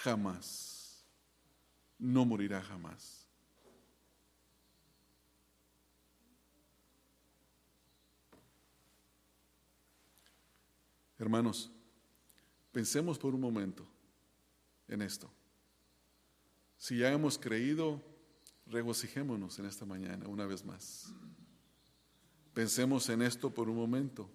jamás 0.03 0.69
no 1.99 2.25
morirá 2.25 2.63
jamás. 2.63 3.27
Hermanos, 11.19 11.73
pensemos 12.71 13.19
por 13.19 13.35
un 13.35 13.41
momento 13.41 13.85
en 14.87 15.03
esto. 15.03 15.29
Si 16.79 16.99
ya 16.99 17.13
hemos 17.13 17.39
creído, 17.39 18.01
regocijémonos 18.67 19.59
en 19.59 19.67
esta 19.67 19.85
mañana 19.85 20.29
una 20.29 20.47
vez 20.47 20.65
más. 20.65 21.13
Pensemos 22.55 23.09
en 23.09 23.23
esto 23.23 23.51
por 23.51 23.69
un 23.69 23.77
momento. 23.77 24.31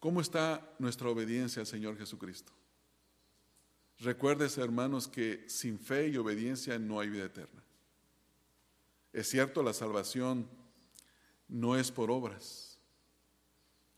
¿Cómo 0.00 0.20
está 0.20 0.74
nuestra 0.78 1.08
obediencia 1.08 1.60
al 1.60 1.66
Señor 1.66 1.96
Jesucristo? 1.96 2.52
Recuérdese, 3.98 4.60
hermanos, 4.60 5.06
que 5.06 5.44
sin 5.48 5.78
fe 5.78 6.08
y 6.08 6.16
obediencia 6.16 6.78
no 6.78 7.00
hay 7.00 7.08
vida 7.10 7.26
eterna. 7.26 7.62
Es 9.12 9.28
cierto, 9.28 9.62
la 9.62 9.72
salvación 9.72 10.48
no 11.48 11.76
es 11.76 11.90
por 11.90 12.10
obras. 12.10 12.78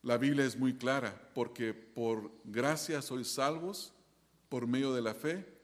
La 0.03 0.19
Biblia 0.19 0.45
es 0.45 0.57
muy 0.57 0.75
clara, 0.77 1.31
porque 1.35 1.73
por 1.73 2.31
gracia 2.45 3.01
sois 3.01 3.29
salvos 3.29 3.93
por 4.49 4.67
medio 4.67 4.93
de 4.93 5.03
la 5.03 5.15
fe, 5.15 5.56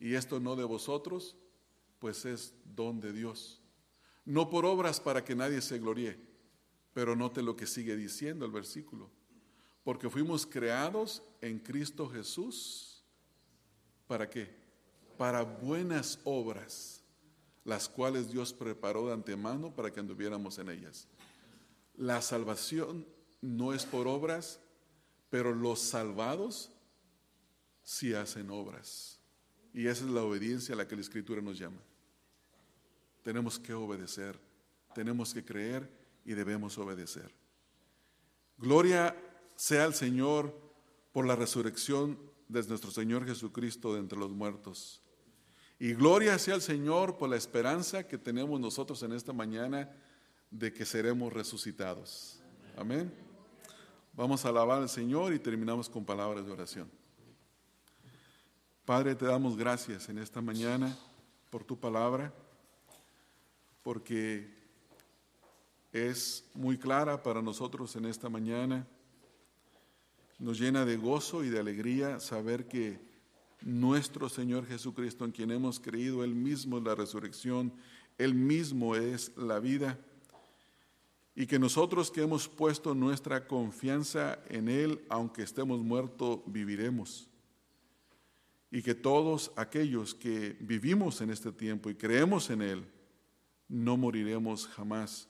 y 0.00 0.14
esto 0.14 0.40
no 0.40 0.56
de 0.56 0.64
vosotros, 0.64 1.36
pues 1.98 2.24
es 2.24 2.54
don 2.74 3.00
de 3.00 3.12
Dios. 3.12 3.60
No 4.24 4.48
por 4.48 4.64
obras 4.64 4.98
para 4.98 5.22
que 5.22 5.36
nadie 5.36 5.60
se 5.60 5.78
gloríe, 5.78 6.18
pero 6.94 7.14
note 7.14 7.42
lo 7.42 7.54
que 7.54 7.66
sigue 7.66 7.94
diciendo 7.94 8.46
el 8.46 8.50
versículo. 8.50 9.10
Porque 9.84 10.10
fuimos 10.10 10.46
creados 10.46 11.22
en 11.40 11.58
Cristo 11.58 12.08
Jesús. 12.08 13.04
¿Para 14.06 14.28
qué? 14.28 14.58
Para 15.18 15.42
buenas 15.42 16.18
obras, 16.24 17.02
las 17.64 17.88
cuales 17.88 18.30
Dios 18.32 18.52
preparó 18.52 19.06
de 19.06 19.12
antemano 19.12 19.74
para 19.74 19.92
que 19.92 20.00
anduviéramos 20.00 20.58
en 20.58 20.70
ellas. 20.70 21.06
La 21.96 22.22
salvación 22.22 23.06
no 23.42 23.74
es 23.74 23.84
por 23.84 24.08
obras, 24.08 24.60
pero 25.28 25.54
los 25.54 25.80
salvados 25.80 26.70
sí 27.82 28.14
hacen 28.14 28.50
obras. 28.50 29.19
Y 29.72 29.86
esa 29.86 30.04
es 30.04 30.10
la 30.10 30.22
obediencia 30.22 30.74
a 30.74 30.78
la 30.78 30.88
que 30.88 30.96
la 30.96 31.02
Escritura 31.02 31.40
nos 31.40 31.58
llama. 31.58 31.80
Tenemos 33.22 33.58
que 33.58 33.72
obedecer, 33.74 34.38
tenemos 34.94 35.32
que 35.34 35.44
creer 35.44 35.90
y 36.24 36.32
debemos 36.32 36.76
obedecer. 36.78 37.32
Gloria 38.58 39.16
sea 39.56 39.84
al 39.84 39.94
Señor 39.94 40.54
por 41.12 41.26
la 41.26 41.36
resurrección 41.36 42.18
de 42.48 42.62
nuestro 42.64 42.90
Señor 42.90 43.26
Jesucristo 43.26 43.94
de 43.94 44.00
entre 44.00 44.18
los 44.18 44.30
muertos. 44.30 45.02
Y 45.78 45.94
gloria 45.94 46.38
sea 46.38 46.54
al 46.54 46.62
Señor 46.62 47.16
por 47.16 47.30
la 47.30 47.36
esperanza 47.36 48.06
que 48.06 48.18
tenemos 48.18 48.60
nosotros 48.60 49.02
en 49.02 49.12
esta 49.12 49.32
mañana 49.32 49.90
de 50.50 50.72
que 50.72 50.84
seremos 50.84 51.32
resucitados. 51.32 52.42
Amén. 52.76 53.12
Vamos 54.12 54.44
a 54.44 54.48
alabar 54.48 54.82
al 54.82 54.88
Señor 54.88 55.32
y 55.32 55.38
terminamos 55.38 55.88
con 55.88 56.04
palabras 56.04 56.44
de 56.44 56.52
oración. 56.52 56.99
Padre, 58.90 59.14
te 59.14 59.24
damos 59.24 59.56
gracias 59.56 60.08
en 60.08 60.18
esta 60.18 60.40
mañana 60.40 60.98
por 61.48 61.62
tu 61.62 61.78
palabra, 61.78 62.34
porque 63.84 64.52
es 65.92 66.44
muy 66.54 66.76
clara 66.76 67.22
para 67.22 67.40
nosotros 67.40 67.94
en 67.94 68.06
esta 68.06 68.28
mañana. 68.28 68.84
Nos 70.40 70.58
llena 70.58 70.84
de 70.84 70.96
gozo 70.96 71.44
y 71.44 71.50
de 71.50 71.60
alegría 71.60 72.18
saber 72.18 72.66
que 72.66 72.98
nuestro 73.60 74.28
Señor 74.28 74.66
Jesucristo, 74.66 75.24
en 75.24 75.30
quien 75.30 75.52
hemos 75.52 75.78
creído, 75.78 76.24
Él 76.24 76.34
mismo 76.34 76.78
es 76.78 76.82
la 76.82 76.96
resurrección, 76.96 77.72
Él 78.18 78.34
mismo 78.34 78.96
es 78.96 79.30
la 79.36 79.60
vida 79.60 80.00
y 81.36 81.46
que 81.46 81.60
nosotros 81.60 82.10
que 82.10 82.22
hemos 82.22 82.48
puesto 82.48 82.92
nuestra 82.96 83.46
confianza 83.46 84.40
en 84.48 84.68
Él, 84.68 85.00
aunque 85.08 85.44
estemos 85.44 85.78
muertos, 85.78 86.40
viviremos. 86.46 87.29
Y 88.70 88.82
que 88.82 88.94
todos 88.94 89.52
aquellos 89.56 90.14
que 90.14 90.56
vivimos 90.60 91.20
en 91.20 91.30
este 91.30 91.52
tiempo 91.52 91.90
y 91.90 91.94
creemos 91.94 92.50
en 92.50 92.62
Él, 92.62 92.86
no 93.68 93.96
moriremos 93.96 94.66
jamás, 94.66 95.28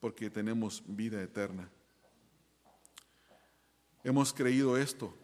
porque 0.00 0.30
tenemos 0.30 0.82
vida 0.86 1.22
eterna. 1.22 1.70
Hemos 4.04 4.32
creído 4.32 4.76
esto 4.76 5.14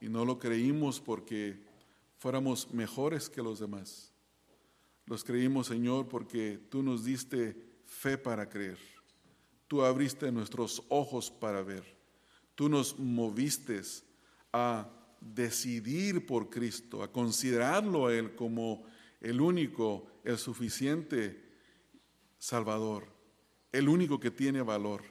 y 0.00 0.08
no 0.08 0.24
lo 0.24 0.38
creímos 0.38 1.00
porque 1.00 1.62
fuéramos 2.18 2.72
mejores 2.72 3.28
que 3.28 3.42
los 3.42 3.58
demás. 3.58 4.12
Los 5.06 5.24
creímos, 5.24 5.66
Señor, 5.66 6.08
porque 6.08 6.58
tú 6.70 6.82
nos 6.82 7.04
diste 7.04 7.56
fe 7.86 8.18
para 8.18 8.48
creer. 8.48 8.78
Tú 9.66 9.82
abriste 9.82 10.30
nuestros 10.30 10.82
ojos 10.88 11.30
para 11.30 11.62
ver. 11.62 11.84
Tú 12.54 12.68
nos 12.68 12.98
moviste 12.98 13.80
a 14.52 14.88
decidir 15.20 16.26
por 16.26 16.50
Cristo, 16.50 17.02
a 17.02 17.12
considerarlo 17.12 18.06
a 18.06 18.14
Él 18.14 18.34
como 18.34 18.84
el 19.20 19.40
único, 19.40 20.06
el 20.24 20.38
suficiente 20.38 21.44
Salvador, 22.38 23.08
el 23.72 23.88
único 23.88 24.20
que 24.20 24.30
tiene 24.30 24.62
valor. 24.62 25.02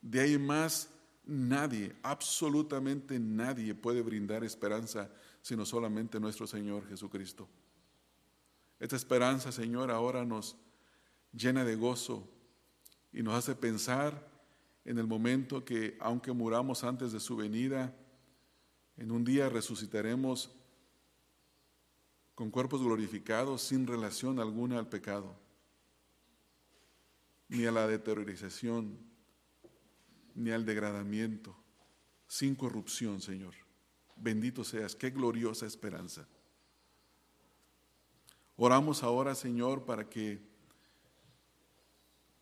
De 0.00 0.20
ahí 0.20 0.38
más 0.38 0.90
nadie, 1.26 1.94
absolutamente 2.02 3.18
nadie 3.18 3.74
puede 3.74 4.02
brindar 4.02 4.44
esperanza 4.44 5.10
sino 5.40 5.66
solamente 5.66 6.18
nuestro 6.18 6.46
Señor 6.46 6.88
Jesucristo. 6.88 7.48
Esta 8.80 8.96
esperanza, 8.96 9.52
Señor, 9.52 9.90
ahora 9.90 10.24
nos 10.24 10.56
llena 11.32 11.64
de 11.64 11.76
gozo, 11.76 12.30
y 13.14 13.22
nos 13.22 13.34
hace 13.34 13.54
pensar 13.54 14.28
en 14.84 14.98
el 14.98 15.06
momento 15.06 15.64
que, 15.64 15.96
aunque 16.00 16.32
muramos 16.32 16.82
antes 16.82 17.12
de 17.12 17.20
su 17.20 17.36
venida, 17.36 17.94
en 18.96 19.10
un 19.10 19.24
día 19.24 19.48
resucitaremos 19.48 20.50
con 22.34 22.50
cuerpos 22.50 22.82
glorificados 22.82 23.62
sin 23.62 23.86
relación 23.86 24.40
alguna 24.40 24.78
al 24.78 24.88
pecado, 24.88 25.36
ni 27.48 27.64
a 27.66 27.72
la 27.72 27.86
deteriorización, 27.86 28.98
ni 30.34 30.50
al 30.50 30.64
degradamiento, 30.64 31.56
sin 32.26 32.54
corrupción, 32.54 33.20
Señor. 33.20 33.54
Bendito 34.16 34.64
seas, 34.64 34.96
qué 34.96 35.10
gloriosa 35.10 35.66
esperanza. 35.66 36.26
Oramos 38.56 39.02
ahora, 39.02 39.34
Señor, 39.34 39.84
para 39.84 40.08
que 40.08 40.40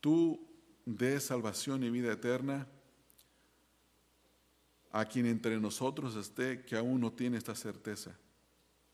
tú 0.00 0.46
de 0.84 1.20
salvación 1.20 1.84
y 1.84 1.90
vida 1.90 2.12
eterna 2.12 2.66
a 4.93 5.07
quien 5.07 5.26
entre 5.26 5.59
nosotros 5.59 6.14
esté 6.16 6.64
que 6.64 6.76
aún 6.76 7.01
no 7.01 7.12
tiene 7.12 7.38
esta 7.38 7.55
certeza, 7.55 8.16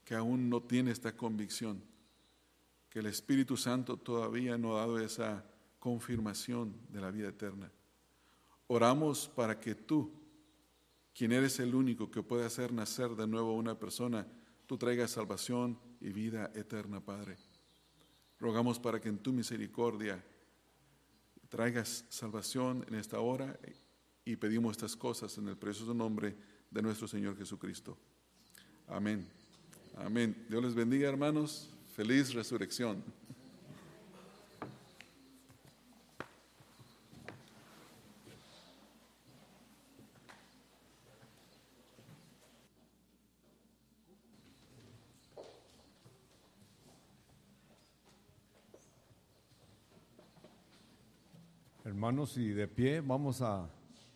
que 0.05 0.15
aún 0.15 0.49
no 0.49 0.63
tiene 0.63 0.93
esta 0.93 1.17
convicción, 1.17 1.83
que 2.89 3.01
el 3.01 3.07
Espíritu 3.07 3.57
Santo 3.57 3.97
todavía 3.97 4.57
no 4.57 4.77
ha 4.77 4.81
dado 4.81 5.01
esa 5.01 5.45
confirmación 5.81 6.75
de 6.89 7.01
la 7.01 7.11
vida 7.11 7.29
eterna. 7.29 7.71
Oramos 8.69 9.29
para 9.29 9.59
que 9.59 9.75
tú, 9.75 10.13
quien 11.13 11.33
eres 11.33 11.59
el 11.59 11.75
único 11.75 12.11
que 12.11 12.23
puede 12.23 12.47
hacer 12.47 12.73
nacer 12.73 13.17
de 13.17 13.27
nuevo 13.27 13.51
a 13.51 13.57
una 13.57 13.77
persona, 13.77 14.25
tú 14.67 14.79
traigas 14.79 15.11
salvación 15.11 15.79
y 16.01 16.11
vida 16.11 16.53
eterna, 16.55 17.01
Padre. 17.01 17.37
Rogamos 18.39 18.79
para 18.79 19.01
que 19.01 19.09
en 19.09 19.19
tu 19.19 19.33
misericordia 19.33 20.25
traigas 21.49 22.05
salvación 22.09 22.85
en 22.87 22.95
esta 22.95 23.19
hora 23.19 23.59
y 24.29 24.37
pedimos 24.37 24.73
estas 24.73 24.95
cosas 24.95 25.39
en 25.39 25.49
el 25.49 25.57
precioso 25.57 25.95
nombre 25.95 26.37
de 26.71 26.83
nuestro 26.83 27.09
Señor 27.09 27.35
Jesucristo. 27.39 27.97
Amén. 28.87 29.27
Amén. 29.97 30.45
Dios 30.51 30.63
les 30.63 30.75
bendiga, 30.75 31.09
hermanos. 31.09 31.71
Feliz 31.97 32.35
resurrección. 32.35 33.03
Hermanos, 51.83 52.37
y 52.37 52.51
de 52.51 52.69
pie 52.69 53.01
vamos 53.01 53.41
a 53.41 53.71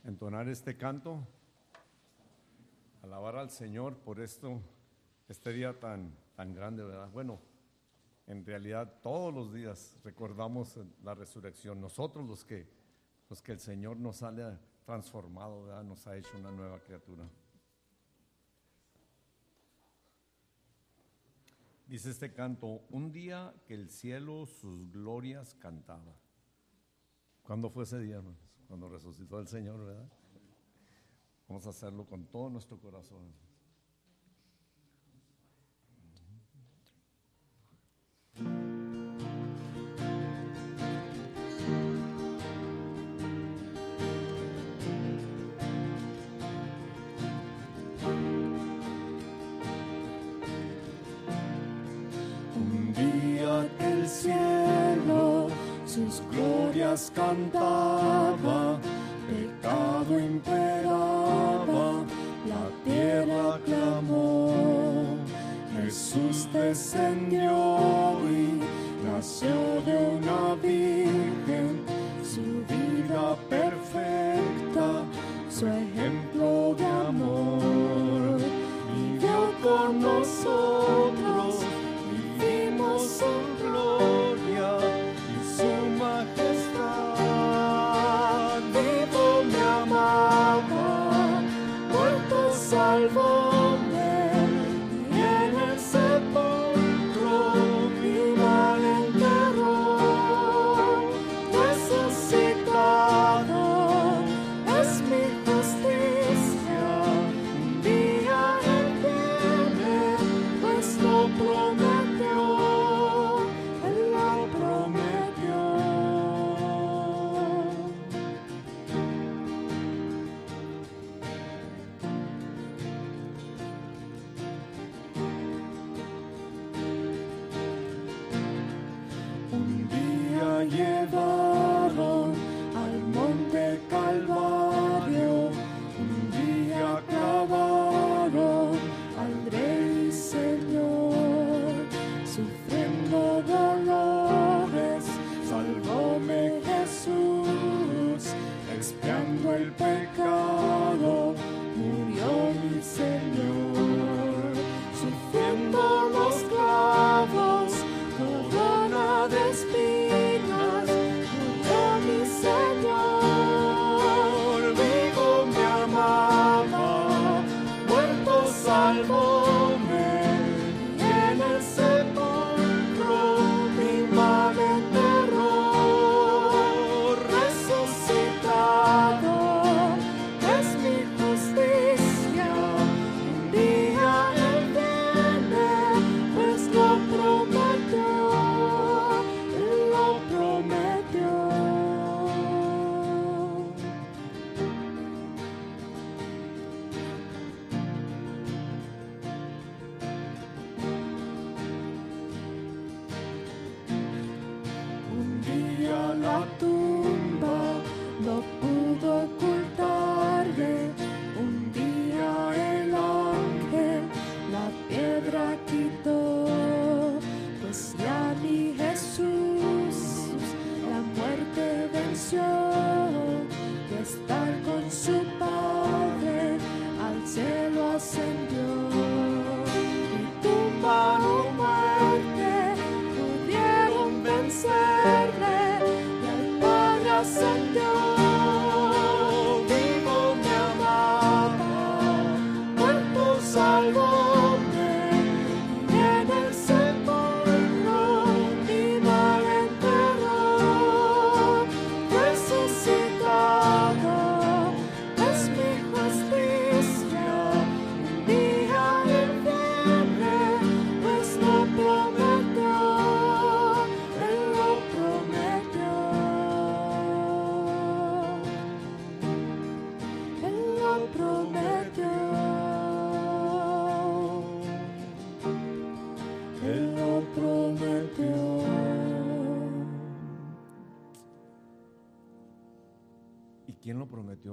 entonar 0.05 0.48
este 0.48 0.76
canto, 0.76 1.26
alabar 3.03 3.36
al 3.36 3.50
Señor 3.50 3.96
por 3.98 4.20
esto, 4.20 4.61
este 5.28 5.53
día 5.53 5.78
tan, 5.78 6.14
tan 6.34 6.55
grande, 6.55 6.84
¿verdad? 6.84 7.11
Bueno, 7.11 7.40
en 8.26 8.44
realidad 8.44 9.00
todos 9.03 9.32
los 9.32 9.53
días 9.53 9.98
recordamos 10.05 10.78
la 11.03 11.14
resurrección, 11.14 11.80
nosotros 11.80 12.26
los 12.26 12.44
que, 12.44 12.68
los 13.28 13.42
que 13.42 13.53
el 13.53 13.61
Señor 13.61 13.96
nos 13.96 14.22
ha 14.22 14.32
transformado, 14.84 15.64
¿verdad? 15.64 15.84
Nos 15.84 16.07
ha 16.07 16.16
hecho 16.16 16.36
una 16.38 16.50
nueva 16.50 16.80
criatura. 16.80 17.28
Dice 21.86 22.11
este 22.11 22.32
canto, 22.32 22.84
un 22.90 23.12
día 23.12 23.55
que 23.66 23.74
el 23.74 23.90
cielo 23.90 24.46
sus 24.46 24.90
glorias 24.90 25.55
cantaba 25.57 26.16
¿Cuándo 27.42 27.68
fue 27.68 27.84
ese 27.84 27.98
día, 27.98 28.16
hermanos? 28.16 28.38
Cuando 28.72 28.88
resucitó 28.88 29.38
el 29.38 29.46
Señor, 29.46 29.84
¿verdad? 29.84 30.08
Vamos 31.46 31.66
a 31.66 31.68
hacerlo 31.68 32.06
con 32.06 32.24
todo 32.24 32.48
nuestro 32.48 32.80
corazón. 32.80 33.34
Un 52.56 52.94
día 52.94 53.70
el 53.80 54.08
cielo 54.08 54.61
sus 55.93 56.22
glorias 56.30 57.12
cantaba, 57.14 58.78
pecado 59.28 60.18
imperaba, 60.18 62.05
la 62.49 62.64
tierra 62.82 63.61
clamó. 63.66 65.18
Jesús 65.76 66.49
descendió 66.51 68.18
y 68.26 68.62
nació 69.05 69.82
de 69.84 70.16
una 70.16 70.55
virgen, 70.62 71.84
su 72.24 72.64
vida 72.72 73.36
perfecta, 73.51 75.05
su 75.51 75.66
ejemplo 75.66 76.74
de 76.74 76.86
amor, 76.86 78.38
vivió 78.97 79.53
con 79.62 80.01
nosotros 80.01 81.11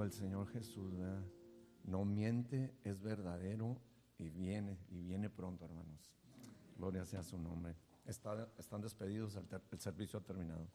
al 0.09 0.13
Señor 0.13 0.47
Jesús. 0.47 0.95
No 1.83 2.03
miente, 2.03 2.73
es 2.83 2.99
verdadero 2.99 3.79
y 4.17 4.29
viene, 4.29 4.79
y 4.89 5.01
viene 5.01 5.29
pronto, 5.29 5.65
hermanos. 5.65 6.11
Gloria 6.75 7.05
sea 7.05 7.21
su 7.21 7.37
nombre. 7.37 7.75
Está, 8.05 8.49
están 8.57 8.81
despedidos, 8.81 9.35
el, 9.35 9.45
el 9.71 9.79
servicio 9.79 10.17
ha 10.17 10.23
terminado. 10.23 10.67